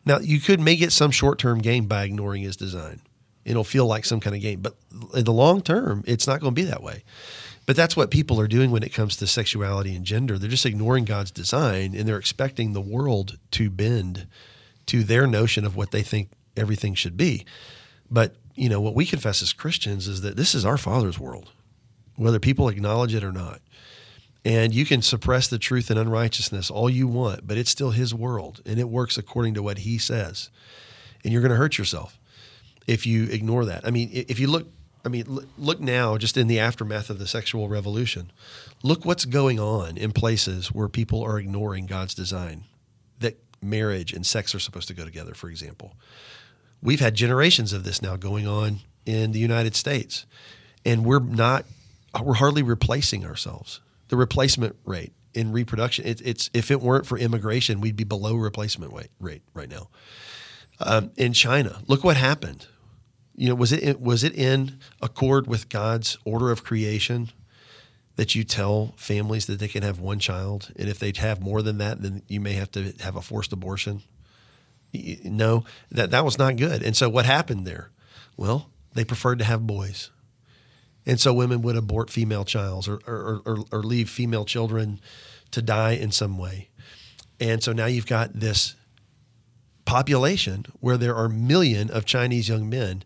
Now, 0.05 0.19
you 0.19 0.39
could 0.39 0.59
make 0.59 0.81
it 0.81 0.91
some 0.91 1.11
short 1.11 1.39
term 1.39 1.59
gain 1.59 1.85
by 1.85 2.03
ignoring 2.03 2.43
his 2.43 2.55
design. 2.55 3.01
It'll 3.43 3.63
feel 3.63 3.87
like 3.87 4.05
some 4.05 4.19
kind 4.19 4.35
of 4.35 4.41
gain, 4.41 4.61
but 4.61 4.75
in 5.15 5.25
the 5.25 5.33
long 5.33 5.61
term, 5.61 6.03
it's 6.05 6.27
not 6.27 6.39
going 6.39 6.53
to 6.53 6.61
be 6.61 6.67
that 6.67 6.83
way. 6.83 7.03
But 7.65 7.75
that's 7.75 7.95
what 7.95 8.11
people 8.11 8.39
are 8.39 8.47
doing 8.47 8.71
when 8.71 8.83
it 8.83 8.93
comes 8.93 9.15
to 9.17 9.27
sexuality 9.27 9.95
and 9.95 10.05
gender. 10.05 10.37
They're 10.37 10.49
just 10.49 10.65
ignoring 10.65 11.05
God's 11.05 11.31
design 11.31 11.95
and 11.95 12.07
they're 12.07 12.17
expecting 12.17 12.73
the 12.73 12.81
world 12.81 13.37
to 13.51 13.69
bend 13.69 14.27
to 14.87 15.03
their 15.03 15.27
notion 15.27 15.65
of 15.65 15.75
what 15.75 15.91
they 15.91 16.01
think 16.01 16.29
everything 16.57 16.95
should 16.95 17.17
be. 17.17 17.45
But, 18.09 18.35
you 18.55 18.67
know, 18.67 18.81
what 18.81 18.95
we 18.95 19.05
confess 19.05 19.41
as 19.41 19.53
Christians 19.53 20.07
is 20.07 20.21
that 20.21 20.37
this 20.37 20.53
is 20.53 20.65
our 20.65 20.77
Father's 20.77 21.19
world, 21.19 21.51
whether 22.15 22.39
people 22.39 22.67
acknowledge 22.67 23.15
it 23.15 23.23
or 23.23 23.31
not. 23.31 23.61
And 24.43 24.73
you 24.73 24.85
can 24.85 25.01
suppress 25.01 25.47
the 25.47 25.59
truth 25.59 25.89
and 25.89 25.99
unrighteousness 25.99 26.71
all 26.71 26.89
you 26.89 27.07
want, 27.07 27.45
but 27.47 27.57
it's 27.57 27.69
still 27.69 27.91
his 27.91 28.13
world 28.13 28.61
and 28.65 28.79
it 28.79 28.89
works 28.89 29.17
according 29.17 29.53
to 29.53 29.63
what 29.63 29.79
he 29.79 29.97
says. 29.97 30.49
And 31.23 31.31
you're 31.31 31.41
going 31.41 31.51
to 31.51 31.57
hurt 31.57 31.77
yourself 31.77 32.19
if 32.87 33.05
you 33.05 33.25
ignore 33.25 33.65
that. 33.65 33.85
I 33.85 33.91
mean, 33.91 34.09
if 34.11 34.39
you 34.39 34.47
look, 34.47 34.67
I 35.05 35.09
mean, 35.09 35.47
look 35.57 35.79
now 35.79 36.17
just 36.17 36.37
in 36.37 36.47
the 36.47 36.59
aftermath 36.59 37.09
of 37.11 37.19
the 37.19 37.27
sexual 37.27 37.69
revolution. 37.69 38.31
Look 38.81 39.05
what's 39.05 39.25
going 39.25 39.59
on 39.59 39.97
in 39.97 40.11
places 40.11 40.71
where 40.71 40.87
people 40.87 41.23
are 41.23 41.39
ignoring 41.39 41.85
God's 41.85 42.15
design 42.15 42.63
that 43.19 43.37
marriage 43.61 44.11
and 44.11 44.25
sex 44.25 44.55
are 44.55 44.59
supposed 44.59 44.87
to 44.87 44.93
go 44.95 45.05
together, 45.05 45.35
for 45.35 45.49
example. 45.49 45.93
We've 46.81 46.99
had 46.99 47.13
generations 47.13 47.73
of 47.73 47.83
this 47.83 48.01
now 48.01 48.15
going 48.15 48.47
on 48.47 48.79
in 49.05 49.33
the 49.33 49.39
United 49.39 49.75
States, 49.75 50.25
and 50.83 51.05
we're 51.05 51.19
not, 51.19 51.65
we're 52.23 52.33
hardly 52.33 52.63
replacing 52.63 53.23
ourselves 53.23 53.81
the 54.11 54.17
replacement 54.17 54.75
rate 54.83 55.13
in 55.33 55.53
reproduction. 55.53 56.05
It, 56.05 56.21
it's 56.23 56.49
if 56.53 56.69
it 56.69 56.81
weren't 56.81 57.05
for 57.05 57.17
immigration, 57.17 57.79
we'd 57.79 57.95
be 57.95 58.03
below 58.03 58.35
replacement 58.35 58.91
rate, 58.93 59.09
rate 59.19 59.41
right 59.53 59.69
now. 59.69 59.89
Um, 60.81 61.11
in 61.15 61.31
China, 61.31 61.81
look 61.87 62.03
what 62.03 62.17
happened. 62.17 62.67
You 63.35 63.47
know, 63.47 63.55
was 63.55 63.71
it 63.71 64.01
was 64.01 64.25
it 64.25 64.35
in 64.35 64.79
accord 65.01 65.47
with 65.47 65.69
God's 65.69 66.17
order 66.25 66.51
of 66.51 66.65
creation 66.65 67.29
that 68.17 68.35
you 68.35 68.43
tell 68.43 68.93
families 68.97 69.45
that 69.45 69.59
they 69.59 69.69
can 69.69 69.81
have 69.81 69.97
one 69.99 70.19
child, 70.19 70.73
and 70.75 70.89
if 70.89 70.99
they 70.99 71.13
have 71.15 71.41
more 71.41 71.61
than 71.61 71.77
that, 71.77 72.01
then 72.01 72.21
you 72.27 72.41
may 72.41 72.53
have 72.53 72.69
to 72.71 72.93
have 72.99 73.15
a 73.15 73.21
forced 73.21 73.53
abortion? 73.53 74.03
No, 75.23 75.63
that 75.89 76.11
that 76.11 76.25
was 76.25 76.37
not 76.37 76.57
good. 76.57 76.83
And 76.83 76.97
so 76.97 77.07
what 77.07 77.25
happened 77.25 77.65
there? 77.65 77.91
Well, 78.35 78.69
they 78.93 79.05
preferred 79.05 79.39
to 79.39 79.45
have 79.45 79.65
boys. 79.65 80.11
And 81.05 81.19
so 81.19 81.33
women 81.33 81.61
would 81.63 81.75
abort 81.75 82.09
female 82.09 82.45
childs 82.45 82.87
or, 82.87 82.99
or, 83.07 83.41
or, 83.45 83.57
or 83.71 83.83
leave 83.83 84.09
female 84.09 84.45
children 84.45 84.99
to 85.51 85.61
die 85.61 85.91
in 85.91 86.11
some 86.11 86.37
way. 86.37 86.69
And 87.39 87.63
so 87.63 87.73
now 87.73 87.87
you've 87.87 88.05
got 88.05 88.39
this 88.39 88.75
population 89.85 90.65
where 90.79 90.97
there 90.97 91.15
are 91.15 91.27
million 91.27 91.89
of 91.89 92.05
Chinese 92.05 92.47
young 92.47 92.69
men 92.69 93.03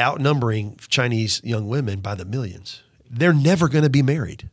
outnumbering 0.00 0.78
Chinese 0.88 1.40
young 1.42 1.66
women 1.66 2.00
by 2.00 2.14
the 2.14 2.24
millions. 2.24 2.82
They're 3.10 3.32
never 3.32 3.68
going 3.68 3.84
to 3.84 3.90
be 3.90 4.02
married. 4.02 4.48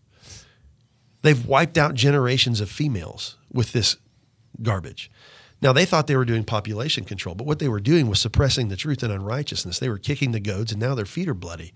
They've 1.22 1.46
wiped 1.46 1.78
out 1.78 1.94
generations 1.94 2.62
of 2.62 2.70
females 2.70 3.36
with 3.52 3.74
this 3.74 3.98
garbage. 4.62 5.12
Now, 5.62 5.74
they 5.74 5.86
thought 5.86 6.08
they 6.08 6.16
were 6.16 6.26
doing 6.26 6.44
population 6.44 7.06
control, 7.06 7.36
but 7.36 7.48
what 7.48 7.60
they 7.60 7.68
were 7.68 7.80
doing 7.80 8.08
was 8.08 8.20
suppressing 8.20 8.68
the 8.68 8.76
truth 8.76 9.02
and 9.04 9.12
unrighteousness. 9.12 9.80
They 9.80 9.90
were 9.90 9.98
kicking 9.98 10.32
the 10.32 10.40
goads, 10.40 10.72
and 10.72 10.82
now 10.82 10.96
their 10.96 11.06
feet 11.06 11.28
are 11.28 11.34
bloody. 11.34 11.74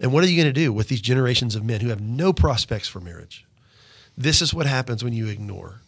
And 0.00 0.12
what 0.12 0.24
are 0.24 0.26
you 0.28 0.36
going 0.36 0.52
to 0.52 0.60
do 0.60 0.72
with 0.72 0.88
these 0.88 1.00
generations 1.00 1.54
of 1.54 1.64
men 1.64 1.80
who 1.80 1.88
have 1.88 2.00
no 2.00 2.32
prospects 2.32 2.88
for 2.88 3.00
marriage? 3.00 3.46
This 4.16 4.42
is 4.42 4.52
what 4.52 4.66
happens 4.66 5.02
when 5.02 5.12
you 5.12 5.26
ignore 5.28 5.80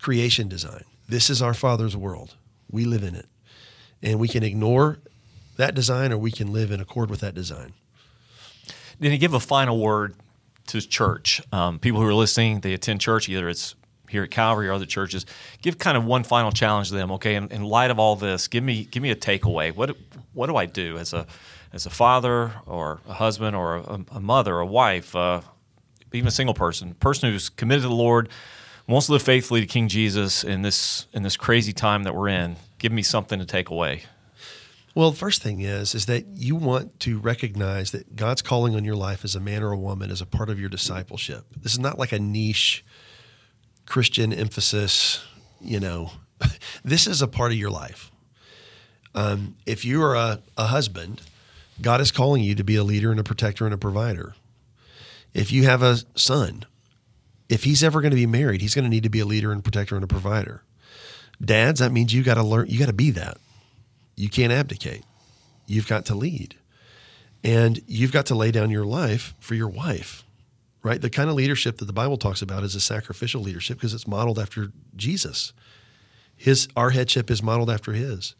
creation 0.00 0.48
design. 0.48 0.84
This 1.08 1.30
is 1.30 1.40
our 1.42 1.54
Father's 1.54 1.96
world. 1.96 2.34
We 2.70 2.84
live 2.84 3.02
in 3.02 3.14
it. 3.14 3.26
And 4.02 4.18
we 4.18 4.28
can 4.28 4.42
ignore 4.42 4.98
that 5.56 5.74
design 5.74 6.12
or 6.12 6.18
we 6.18 6.30
can 6.30 6.52
live 6.52 6.70
in 6.70 6.80
accord 6.80 7.10
with 7.10 7.20
that 7.20 7.34
design. 7.34 7.72
Then 8.98 9.12
you 9.12 9.18
give 9.18 9.34
a 9.34 9.40
final 9.40 9.78
word 9.78 10.14
to 10.68 10.80
church. 10.80 11.40
Um, 11.52 11.78
people 11.78 12.00
who 12.00 12.06
are 12.06 12.14
listening, 12.14 12.60
they 12.60 12.72
attend 12.72 13.00
church, 13.00 13.28
either 13.28 13.48
it's 13.48 13.74
here 14.10 14.22
at 14.22 14.30
Calvary 14.30 14.68
or 14.68 14.72
other 14.72 14.86
churches. 14.86 15.26
Give 15.62 15.78
kind 15.78 15.96
of 15.96 16.04
one 16.04 16.24
final 16.24 16.52
challenge 16.52 16.88
to 16.88 16.94
them. 16.94 17.10
Okay, 17.12 17.34
in, 17.34 17.48
in 17.48 17.64
light 17.64 17.90
of 17.90 17.98
all 17.98 18.16
this, 18.16 18.48
give 18.48 18.64
me 18.64 18.84
give 18.84 19.02
me 19.02 19.10
a 19.10 19.16
takeaway. 19.16 19.74
What 19.74 19.96
what 20.32 20.46
do 20.46 20.56
I 20.56 20.66
do 20.66 20.98
as 20.98 21.12
a 21.12 21.26
as 21.72 21.86
a 21.86 21.90
father 21.90 22.52
or 22.66 23.00
a 23.08 23.14
husband 23.14 23.56
or 23.56 23.76
a, 23.76 24.00
a 24.12 24.20
mother, 24.20 24.58
a 24.58 24.66
wife, 24.66 25.14
uh, 25.14 25.42
even 26.12 26.28
a 26.28 26.32
single 26.32 26.54
person, 26.54 26.94
person 26.94 27.30
who's 27.30 27.48
committed 27.48 27.82
to 27.82 27.88
the 27.88 27.94
Lord, 27.94 28.28
wants 28.86 29.06
to 29.06 29.12
live 29.12 29.22
faithfully 29.22 29.60
to 29.60 29.66
King 29.66 29.88
Jesus 29.88 30.44
in 30.44 30.62
this 30.62 31.06
in 31.12 31.22
this 31.22 31.36
crazy 31.36 31.72
time 31.72 32.04
that 32.04 32.14
we're 32.14 32.28
in. 32.28 32.56
Give 32.78 32.92
me 32.92 33.02
something 33.02 33.38
to 33.38 33.46
take 33.46 33.68
away. 33.68 34.04
Well, 34.94 35.10
the 35.10 35.16
first 35.18 35.42
thing 35.42 35.60
is 35.60 35.94
is 35.94 36.06
that 36.06 36.24
you 36.34 36.56
want 36.56 37.00
to 37.00 37.18
recognize 37.18 37.90
that 37.90 38.16
God's 38.16 38.40
calling 38.40 38.74
on 38.74 38.84
your 38.84 38.96
life 38.96 39.24
as 39.24 39.34
a 39.34 39.40
man 39.40 39.62
or 39.62 39.72
a 39.72 39.76
woman 39.76 40.10
as 40.10 40.22
a 40.22 40.26
part 40.26 40.48
of 40.48 40.58
your 40.58 40.70
discipleship. 40.70 41.44
This 41.54 41.72
is 41.72 41.78
not 41.78 41.98
like 41.98 42.12
a 42.12 42.18
niche 42.18 42.84
Christian 43.86 44.32
emphasis. 44.32 45.24
You 45.60 45.80
know, 45.80 46.12
this 46.84 47.06
is 47.06 47.22
a 47.22 47.28
part 47.28 47.52
of 47.52 47.58
your 47.58 47.70
life. 47.70 48.10
Um, 49.14 49.56
if 49.64 49.84
you 49.84 50.02
are 50.02 50.14
a, 50.14 50.42
a 50.58 50.66
husband 50.66 51.22
God 51.80 52.00
is 52.00 52.10
calling 52.10 52.42
you 52.42 52.54
to 52.54 52.64
be 52.64 52.76
a 52.76 52.84
leader 52.84 53.10
and 53.10 53.20
a 53.20 53.24
protector 53.24 53.64
and 53.64 53.74
a 53.74 53.78
provider. 53.78 54.34
If 55.34 55.52
you 55.52 55.64
have 55.64 55.82
a 55.82 55.98
son, 56.14 56.64
if 57.48 57.64
he's 57.64 57.84
ever 57.84 58.00
going 58.00 58.12
to 58.12 58.16
be 58.16 58.26
married, 58.26 58.62
he's 58.62 58.74
going 58.74 58.84
to 58.84 58.90
need 58.90 59.02
to 59.02 59.10
be 59.10 59.20
a 59.20 59.26
leader 59.26 59.52
and 59.52 59.62
protector 59.62 59.94
and 59.94 60.04
a 60.04 60.08
provider. 60.08 60.62
Dads, 61.40 61.80
that 61.80 61.92
means 61.92 62.14
you 62.14 62.22
got 62.22 62.34
to 62.34 62.42
learn, 62.42 62.68
you 62.68 62.78
got 62.78 62.86
to 62.86 62.94
be 62.94 63.10
that. 63.10 63.36
You 64.16 64.30
can't 64.30 64.52
abdicate. 64.52 65.04
You've 65.66 65.86
got 65.86 66.06
to 66.06 66.14
lead. 66.14 66.56
And 67.44 67.82
you've 67.86 68.12
got 68.12 68.26
to 68.26 68.34
lay 68.34 68.50
down 68.50 68.70
your 68.70 68.86
life 68.86 69.34
for 69.38 69.54
your 69.54 69.68
wife, 69.68 70.24
right? 70.86 71.00
The 71.00 71.10
kind 71.10 71.28
of 71.28 71.34
leadership 71.34 71.78
that 71.78 71.86
the 71.86 71.92
Bible 71.92 72.16
talks 72.16 72.42
about 72.42 72.62
is 72.62 72.76
a 72.76 72.80
sacrificial 72.80 73.42
leadership 73.42 73.76
because 73.76 73.92
it's 73.92 74.06
modeled 74.06 74.38
after 74.38 74.70
Jesus. 74.94 75.52
His 76.36 76.68
our 76.76 76.90
headship 76.90 77.28
is 77.28 77.42
modeled 77.42 77.70
after 77.70 77.92
his. 77.92 78.36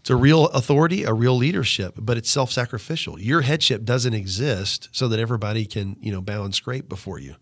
It's 0.00 0.08
a 0.08 0.16
real 0.16 0.46
authority, 0.46 1.04
a 1.04 1.12
real 1.12 1.36
leadership, 1.36 1.94
but 1.98 2.16
it's 2.16 2.30
self-sacrificial. 2.30 3.20
Your 3.20 3.42
headship 3.42 3.84
doesn't 3.84 4.14
exist 4.14 4.88
so 4.92 5.08
that 5.08 5.20
everybody 5.20 5.66
can, 5.66 5.98
you 6.00 6.10
know, 6.10 6.22
bow 6.22 6.42
and 6.44 6.54
scrape 6.54 6.88
before 6.88 7.18
you. 7.18 7.34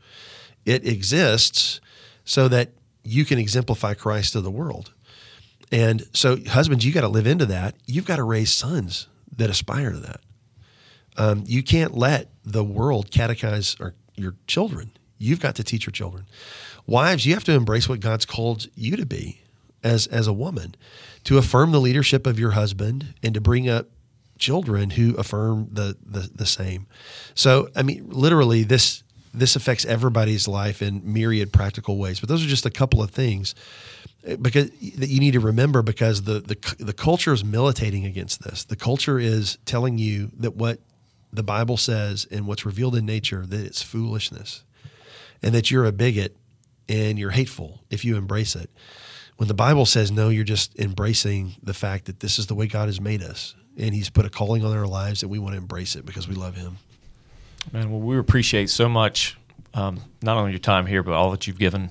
It 0.64 0.84
exists 0.84 1.80
so 2.24 2.48
that 2.48 2.72
you 3.04 3.24
can 3.24 3.38
exemplify 3.38 3.94
Christ 3.94 4.32
to 4.32 4.40
the 4.40 4.50
world. 4.50 4.92
And 5.70 6.02
so, 6.12 6.36
husbands, 6.48 6.84
you 6.84 6.92
got 6.92 7.02
to 7.02 7.08
live 7.08 7.28
into 7.28 7.46
that. 7.46 7.76
You've 7.86 8.06
got 8.06 8.16
to 8.16 8.24
raise 8.24 8.50
sons 8.50 9.06
that 9.36 9.50
aspire 9.50 9.92
to 9.92 10.00
that. 10.00 10.20
Um, 11.16 11.44
you 11.46 11.62
can't 11.62 11.96
let 11.96 12.32
the 12.44 12.64
world 12.64 13.10
catechize 13.10 13.78
or 13.80 13.94
your 14.18 14.34
children. 14.46 14.92
You've 15.18 15.40
got 15.40 15.56
to 15.56 15.64
teach 15.64 15.86
your 15.86 15.92
children. 15.92 16.26
Wives, 16.86 17.26
you 17.26 17.34
have 17.34 17.44
to 17.44 17.52
embrace 17.52 17.88
what 17.88 18.00
God's 18.00 18.24
called 18.24 18.68
you 18.74 18.96
to 18.96 19.06
be 19.06 19.42
as 19.82 20.06
as 20.08 20.26
a 20.26 20.32
woman 20.32 20.74
to 21.24 21.38
affirm 21.38 21.72
the 21.72 21.80
leadership 21.80 22.26
of 22.26 22.38
your 22.38 22.52
husband 22.52 23.14
and 23.22 23.34
to 23.34 23.40
bring 23.40 23.68
up 23.68 23.86
children 24.38 24.90
who 24.90 25.14
affirm 25.16 25.68
the 25.72 25.96
the, 26.04 26.30
the 26.34 26.46
same. 26.46 26.86
So 27.34 27.68
I 27.76 27.82
mean 27.82 28.08
literally 28.08 28.62
this 28.62 29.02
this 29.34 29.56
affects 29.56 29.84
everybody's 29.84 30.48
life 30.48 30.80
in 30.80 31.02
myriad 31.04 31.52
practical 31.52 31.98
ways. 31.98 32.20
But 32.20 32.28
those 32.28 32.44
are 32.44 32.48
just 32.48 32.66
a 32.66 32.70
couple 32.70 33.02
of 33.02 33.10
things 33.10 33.54
eh, 34.24 34.36
because 34.36 34.70
that 34.70 35.08
you 35.08 35.20
need 35.20 35.32
to 35.32 35.40
remember 35.40 35.82
because 35.82 36.22
the 36.22 36.40
the 36.40 36.76
the 36.78 36.92
culture 36.92 37.32
is 37.32 37.44
militating 37.44 38.04
against 38.04 38.42
this. 38.42 38.64
The 38.64 38.76
culture 38.76 39.18
is 39.18 39.58
telling 39.64 39.98
you 39.98 40.30
that 40.38 40.54
what 40.56 40.80
the 41.32 41.42
Bible 41.42 41.76
says 41.76 42.26
and 42.30 42.46
what's 42.46 42.64
revealed 42.64 42.96
in 42.96 43.06
nature 43.06 43.44
that 43.46 43.60
it's 43.60 43.82
foolishness 43.82 44.64
and 45.42 45.54
that 45.54 45.70
you're 45.70 45.84
a 45.84 45.92
bigot 45.92 46.36
and 46.88 47.18
you're 47.18 47.30
hateful 47.30 47.80
if 47.90 48.04
you 48.04 48.16
embrace 48.16 48.56
it. 48.56 48.70
When 49.36 49.48
the 49.48 49.54
Bible 49.54 49.86
says 49.86 50.10
no, 50.10 50.30
you're 50.30 50.44
just 50.44 50.76
embracing 50.78 51.56
the 51.62 51.74
fact 51.74 52.06
that 52.06 52.20
this 52.20 52.38
is 52.38 52.46
the 52.46 52.54
way 52.54 52.66
God 52.66 52.86
has 52.86 53.00
made 53.00 53.22
us 53.22 53.54
and 53.76 53.94
he's 53.94 54.10
put 54.10 54.26
a 54.26 54.30
calling 54.30 54.64
on 54.64 54.76
our 54.76 54.86
lives 54.86 55.22
and 55.22 55.30
we 55.30 55.38
want 55.38 55.54
to 55.54 55.58
embrace 55.58 55.94
it 55.94 56.04
because 56.04 56.26
we 56.26 56.34
love 56.34 56.56
him. 56.56 56.78
Man, 57.72 57.90
well, 57.90 58.00
we 58.00 58.18
appreciate 58.18 58.70
so 58.70 58.88
much 58.88 59.36
um, 59.74 60.00
not 60.22 60.36
only 60.36 60.52
your 60.52 60.58
time 60.58 60.86
here, 60.86 61.02
but 61.02 61.12
all 61.12 61.30
that 61.30 61.46
you've 61.46 61.58
given 61.58 61.90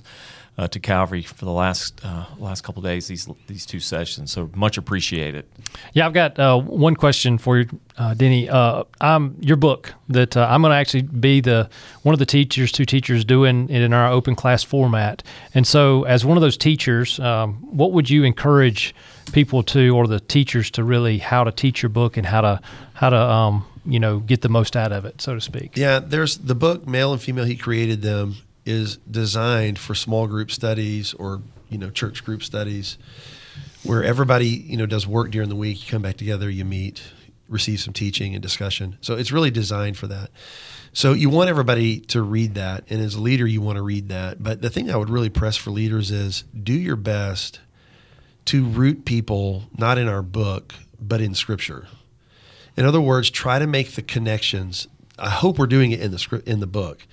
uh, 0.58 0.66
to 0.66 0.80
Calvary 0.80 1.22
for 1.22 1.44
the 1.44 1.52
last 1.52 2.04
uh, 2.04 2.24
last 2.38 2.62
couple 2.62 2.82
days. 2.82 3.06
These 3.06 3.28
these 3.46 3.64
two 3.64 3.78
sessions, 3.78 4.32
so 4.32 4.50
much 4.54 4.76
appreciated. 4.76 5.46
Yeah, 5.92 6.06
I've 6.06 6.12
got 6.12 6.38
uh, 6.38 6.58
one 6.58 6.96
question 6.96 7.38
for 7.38 7.58
you, 7.58 7.68
uh, 7.96 8.14
Denny. 8.14 8.48
Uh, 8.48 8.82
I'm 9.00 9.36
your 9.40 9.56
book 9.56 9.94
that 10.08 10.36
uh, 10.36 10.48
I'm 10.50 10.60
going 10.62 10.72
to 10.72 10.76
actually 10.76 11.02
be 11.02 11.40
the 11.40 11.70
one 12.02 12.12
of 12.12 12.18
the 12.18 12.26
teachers, 12.26 12.72
two 12.72 12.84
teachers 12.84 13.24
doing 13.24 13.70
it 13.70 13.82
in 13.82 13.92
our 13.92 14.10
open 14.10 14.34
class 14.34 14.64
format. 14.64 15.22
And 15.54 15.64
so, 15.64 16.02
as 16.04 16.24
one 16.24 16.36
of 16.36 16.40
those 16.40 16.56
teachers, 16.56 17.20
um, 17.20 17.54
what 17.76 17.92
would 17.92 18.10
you 18.10 18.24
encourage 18.24 18.94
people 19.32 19.62
to, 19.62 19.94
or 19.94 20.08
the 20.08 20.20
teachers 20.20 20.70
to 20.72 20.82
really 20.82 21.18
how 21.18 21.44
to 21.44 21.52
teach 21.52 21.82
your 21.82 21.90
book 21.90 22.16
and 22.16 22.26
how 22.26 22.40
to 22.40 22.60
how 22.94 23.10
to 23.10 23.16
um, 23.16 23.64
you 23.86 24.00
know 24.00 24.18
get 24.18 24.42
the 24.42 24.48
most 24.48 24.76
out 24.76 24.90
of 24.90 25.04
it, 25.04 25.22
so 25.22 25.34
to 25.34 25.40
speak? 25.40 25.76
Yeah, 25.76 26.00
there's 26.00 26.36
the 26.38 26.56
book, 26.56 26.88
male 26.88 27.12
and 27.12 27.22
female. 27.22 27.44
He 27.44 27.56
created 27.56 28.02
them 28.02 28.38
is 28.68 28.98
designed 29.10 29.78
for 29.78 29.94
small 29.94 30.26
group 30.26 30.50
studies 30.50 31.14
or 31.14 31.42
you 31.68 31.78
know 31.78 31.90
church 31.90 32.24
group 32.24 32.42
studies 32.42 32.98
where 33.82 34.04
everybody 34.04 34.48
you 34.48 34.76
know 34.76 34.86
does 34.86 35.06
work 35.06 35.30
during 35.30 35.48
the 35.48 35.56
week 35.56 35.80
you 35.82 35.90
come 35.90 36.02
back 36.02 36.16
together 36.16 36.50
you 36.50 36.64
meet 36.64 37.02
receive 37.48 37.80
some 37.80 37.94
teaching 37.94 38.34
and 38.34 38.42
discussion. 38.42 38.98
So 39.00 39.14
it's 39.14 39.32
really 39.32 39.50
designed 39.50 39.96
for 39.96 40.06
that. 40.08 40.30
So 40.92 41.12
you 41.12 41.30
want 41.30 41.50
everybody 41.50 42.00
to 42.00 42.22
read 42.22 42.54
that 42.54 42.84
and 42.90 43.00
as 43.00 43.14
a 43.14 43.20
leader 43.20 43.46
you 43.46 43.60
want 43.60 43.76
to 43.76 43.82
read 43.82 44.08
that. 44.10 44.42
But 44.42 44.62
the 44.62 44.70
thing 44.70 44.90
i 44.90 44.96
would 44.96 45.10
really 45.10 45.30
press 45.30 45.56
for 45.56 45.70
leaders 45.70 46.10
is 46.10 46.44
do 46.62 46.72
your 46.72 46.96
best 46.96 47.60
to 48.46 48.64
root 48.64 49.04
people 49.04 49.64
not 49.76 49.98
in 49.98 50.08
our 50.08 50.22
book 50.22 50.74
but 51.00 51.20
in 51.20 51.34
scripture. 51.34 51.86
In 52.76 52.84
other 52.84 53.00
words 53.00 53.30
try 53.30 53.58
to 53.58 53.66
make 53.66 53.92
the 53.92 54.02
connections. 54.02 54.88
I 55.18 55.30
hope 55.30 55.58
we're 55.58 55.66
doing 55.66 55.90
it 55.92 56.00
in 56.00 56.10
the 56.10 56.18
script 56.18 56.46
in 56.46 56.60
the 56.60 56.66
book 56.66 57.06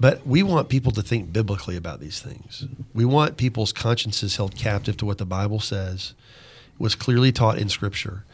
but 0.00 0.24
we 0.24 0.42
want 0.44 0.68
people 0.68 0.92
to 0.92 1.02
think 1.02 1.32
biblically 1.32 1.76
about 1.76 1.98
these 1.98 2.20
things. 2.20 2.66
We 2.94 3.04
want 3.04 3.36
people's 3.36 3.72
consciences 3.72 4.36
held 4.36 4.54
captive 4.54 4.96
to 4.98 5.06
what 5.06 5.18
the 5.18 5.26
Bible 5.26 5.58
says 5.58 6.14
was 6.78 6.94
clearly 6.94 7.32
taught 7.32 7.58
in 7.58 7.68
Scripture. 7.68 8.24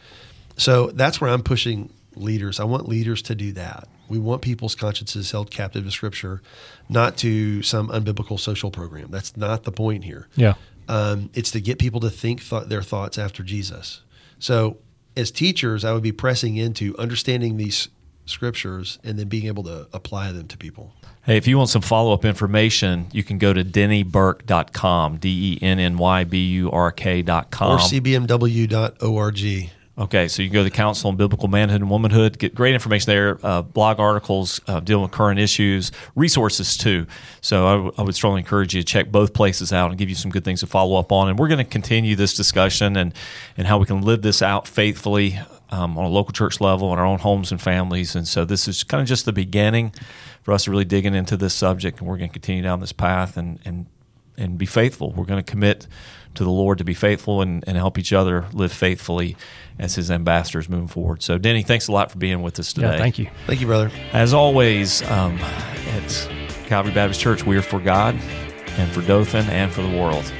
So 0.57 0.87
that's 0.87 1.19
where 1.19 1.31
I'm 1.31 1.41
pushing 1.41 1.91
leaders. 2.15 2.59
I 2.59 2.65
want 2.65 2.87
leaders 2.87 3.21
to 3.23 3.35
do 3.35 3.51
that. 3.53 3.87
We 4.07 4.19
want 4.19 4.43
people's 4.43 4.75
consciences 4.75 5.31
held 5.31 5.49
captive 5.49 5.83
to 5.85 5.91
Scripture, 5.91 6.43
not 6.87 7.17
to 7.17 7.63
some 7.63 7.89
unbiblical 7.89 8.39
social 8.39 8.69
program. 8.69 9.09
That's 9.09 9.35
not 9.35 9.63
the 9.63 9.71
point 9.71 10.03
here. 10.03 10.27
Yeah. 10.35 10.53
Um, 10.87 11.31
it's 11.33 11.49
to 11.51 11.61
get 11.61 11.79
people 11.79 11.99
to 12.01 12.11
think 12.11 12.47
th- 12.47 12.65
their 12.65 12.83
thoughts 12.83 13.17
after 13.17 13.41
Jesus. 13.41 14.01
So, 14.37 14.77
as 15.17 15.31
teachers, 15.31 15.83
I 15.83 15.93
would 15.93 16.03
be 16.03 16.11
pressing 16.11 16.57
into 16.57 16.95
understanding 16.99 17.57
these 17.57 17.87
scriptures 18.25 18.99
and 19.03 19.17
then 19.17 19.27
being 19.27 19.47
able 19.47 19.63
to 19.63 19.87
apply 19.93 20.31
them 20.31 20.47
to 20.47 20.57
people. 20.57 20.93
Hey, 21.23 21.37
if 21.37 21.47
you 21.47 21.57
want 21.57 21.69
some 21.69 21.81
follow 21.81 22.13
up 22.13 22.23
information, 22.23 23.07
you 23.11 23.23
can 23.23 23.37
go 23.37 23.51
to 23.51 23.63
dennyburk.com, 23.63 25.17
D 25.17 25.53
E 25.53 25.65
N 25.65 25.79
N 25.79 25.97
Y 25.97 26.23
B 26.23 26.45
U 26.49 26.71
R 26.71 26.91
K.com. 26.91 27.71
Or 27.71 27.77
cbmw.org. 27.79 29.71
Okay, 29.97 30.27
so 30.27 30.41
you 30.41 30.49
can 30.49 30.53
go 30.55 30.59
to 30.59 30.65
the 30.65 30.75
Council 30.75 31.09
on 31.09 31.15
Biblical 31.15 31.47
Manhood 31.47 31.79
and 31.79 31.89
Womanhood, 31.89 32.37
get 32.37 32.53
great 32.53 32.73
information 32.73 33.09
there, 33.09 33.39
uh, 33.43 33.61
blog 33.61 33.97
articles 33.97 34.59
uh, 34.67 34.81
dealing 34.81 35.03
with 35.03 35.11
current 35.11 35.39
issues, 35.39 35.89
resources 36.15 36.75
too. 36.75 37.07
So 37.39 37.65
I, 37.65 37.71
w- 37.75 37.93
I 37.97 38.01
would 38.01 38.13
strongly 38.13 38.41
encourage 38.41 38.75
you 38.75 38.81
to 38.81 38.85
check 38.85 39.09
both 39.09 39.33
places 39.33 39.71
out 39.71 39.91
and 39.91 39.97
give 39.97 40.09
you 40.09 40.15
some 40.15 40.31
good 40.31 40.43
things 40.43 40.59
to 40.59 40.67
follow 40.67 40.99
up 40.99 41.13
on. 41.13 41.29
And 41.29 41.39
we're 41.39 41.47
going 41.47 41.59
to 41.59 41.63
continue 41.63 42.17
this 42.17 42.33
discussion 42.33 42.97
and, 42.97 43.13
and 43.55 43.67
how 43.67 43.77
we 43.77 43.85
can 43.85 44.01
live 44.01 44.21
this 44.21 44.41
out 44.41 44.67
faithfully 44.67 45.39
um, 45.69 45.97
on 45.97 46.05
a 46.05 46.09
local 46.09 46.31
church 46.31 46.61
level 46.61 46.93
in 46.93 46.99
our 46.99 47.05
own 47.05 47.19
homes 47.19 47.51
and 47.51 47.61
families. 47.61 48.15
And 48.15 48.27
so 48.27 48.45
this 48.45 48.67
is 48.67 48.83
kind 48.83 49.01
of 49.01 49.07
just 49.07 49.25
the 49.25 49.33
beginning 49.33 49.93
for 50.43 50.53
us 50.53 50.67
really 50.67 50.85
digging 50.85 51.15
into 51.15 51.37
this 51.37 51.53
subject, 51.53 51.99
and 51.99 52.07
we're 52.07 52.17
going 52.17 52.29
to 52.29 52.33
continue 52.33 52.61
down 52.61 52.79
this 52.79 52.91
path 52.91 53.37
and 53.37 53.59
and 53.65 53.87
and 54.37 54.57
be 54.57 54.65
faithful. 54.65 55.11
We're 55.11 55.25
going 55.25 55.43
to 55.43 55.49
commit 55.49 55.87
to 56.35 56.43
the 56.43 56.49
Lord 56.49 56.77
to 56.79 56.83
be 56.83 56.93
faithful 56.93 57.41
and, 57.41 57.63
and 57.65 57.77
help 57.77 57.97
each 57.97 58.13
other 58.13 58.45
live 58.53 58.71
faithfully 58.71 59.37
as 59.79 59.95
His 59.95 60.11
ambassadors 60.11 60.69
moving 60.69 60.87
forward. 60.87 61.23
So, 61.23 61.37
Denny, 61.37 61.63
thanks 61.63 61.87
a 61.87 61.91
lot 61.91 62.11
for 62.11 62.17
being 62.17 62.41
with 62.41 62.59
us 62.59 62.73
today. 62.73 62.91
Yeah, 62.91 62.97
thank 62.97 63.17
you. 63.17 63.29
Thank 63.47 63.61
you, 63.61 63.67
brother. 63.67 63.91
As 64.11 64.33
always, 64.33 65.01
um, 65.03 65.37
at 65.39 66.29
Calvary 66.65 66.93
Baptist 66.93 67.21
Church, 67.21 67.45
we 67.45 67.57
are 67.57 67.61
for 67.61 67.79
God 67.79 68.15
and 68.77 68.91
for 68.91 69.01
Dothan 69.01 69.49
and 69.49 69.71
for 69.71 69.81
the 69.81 69.97
world. 69.97 70.31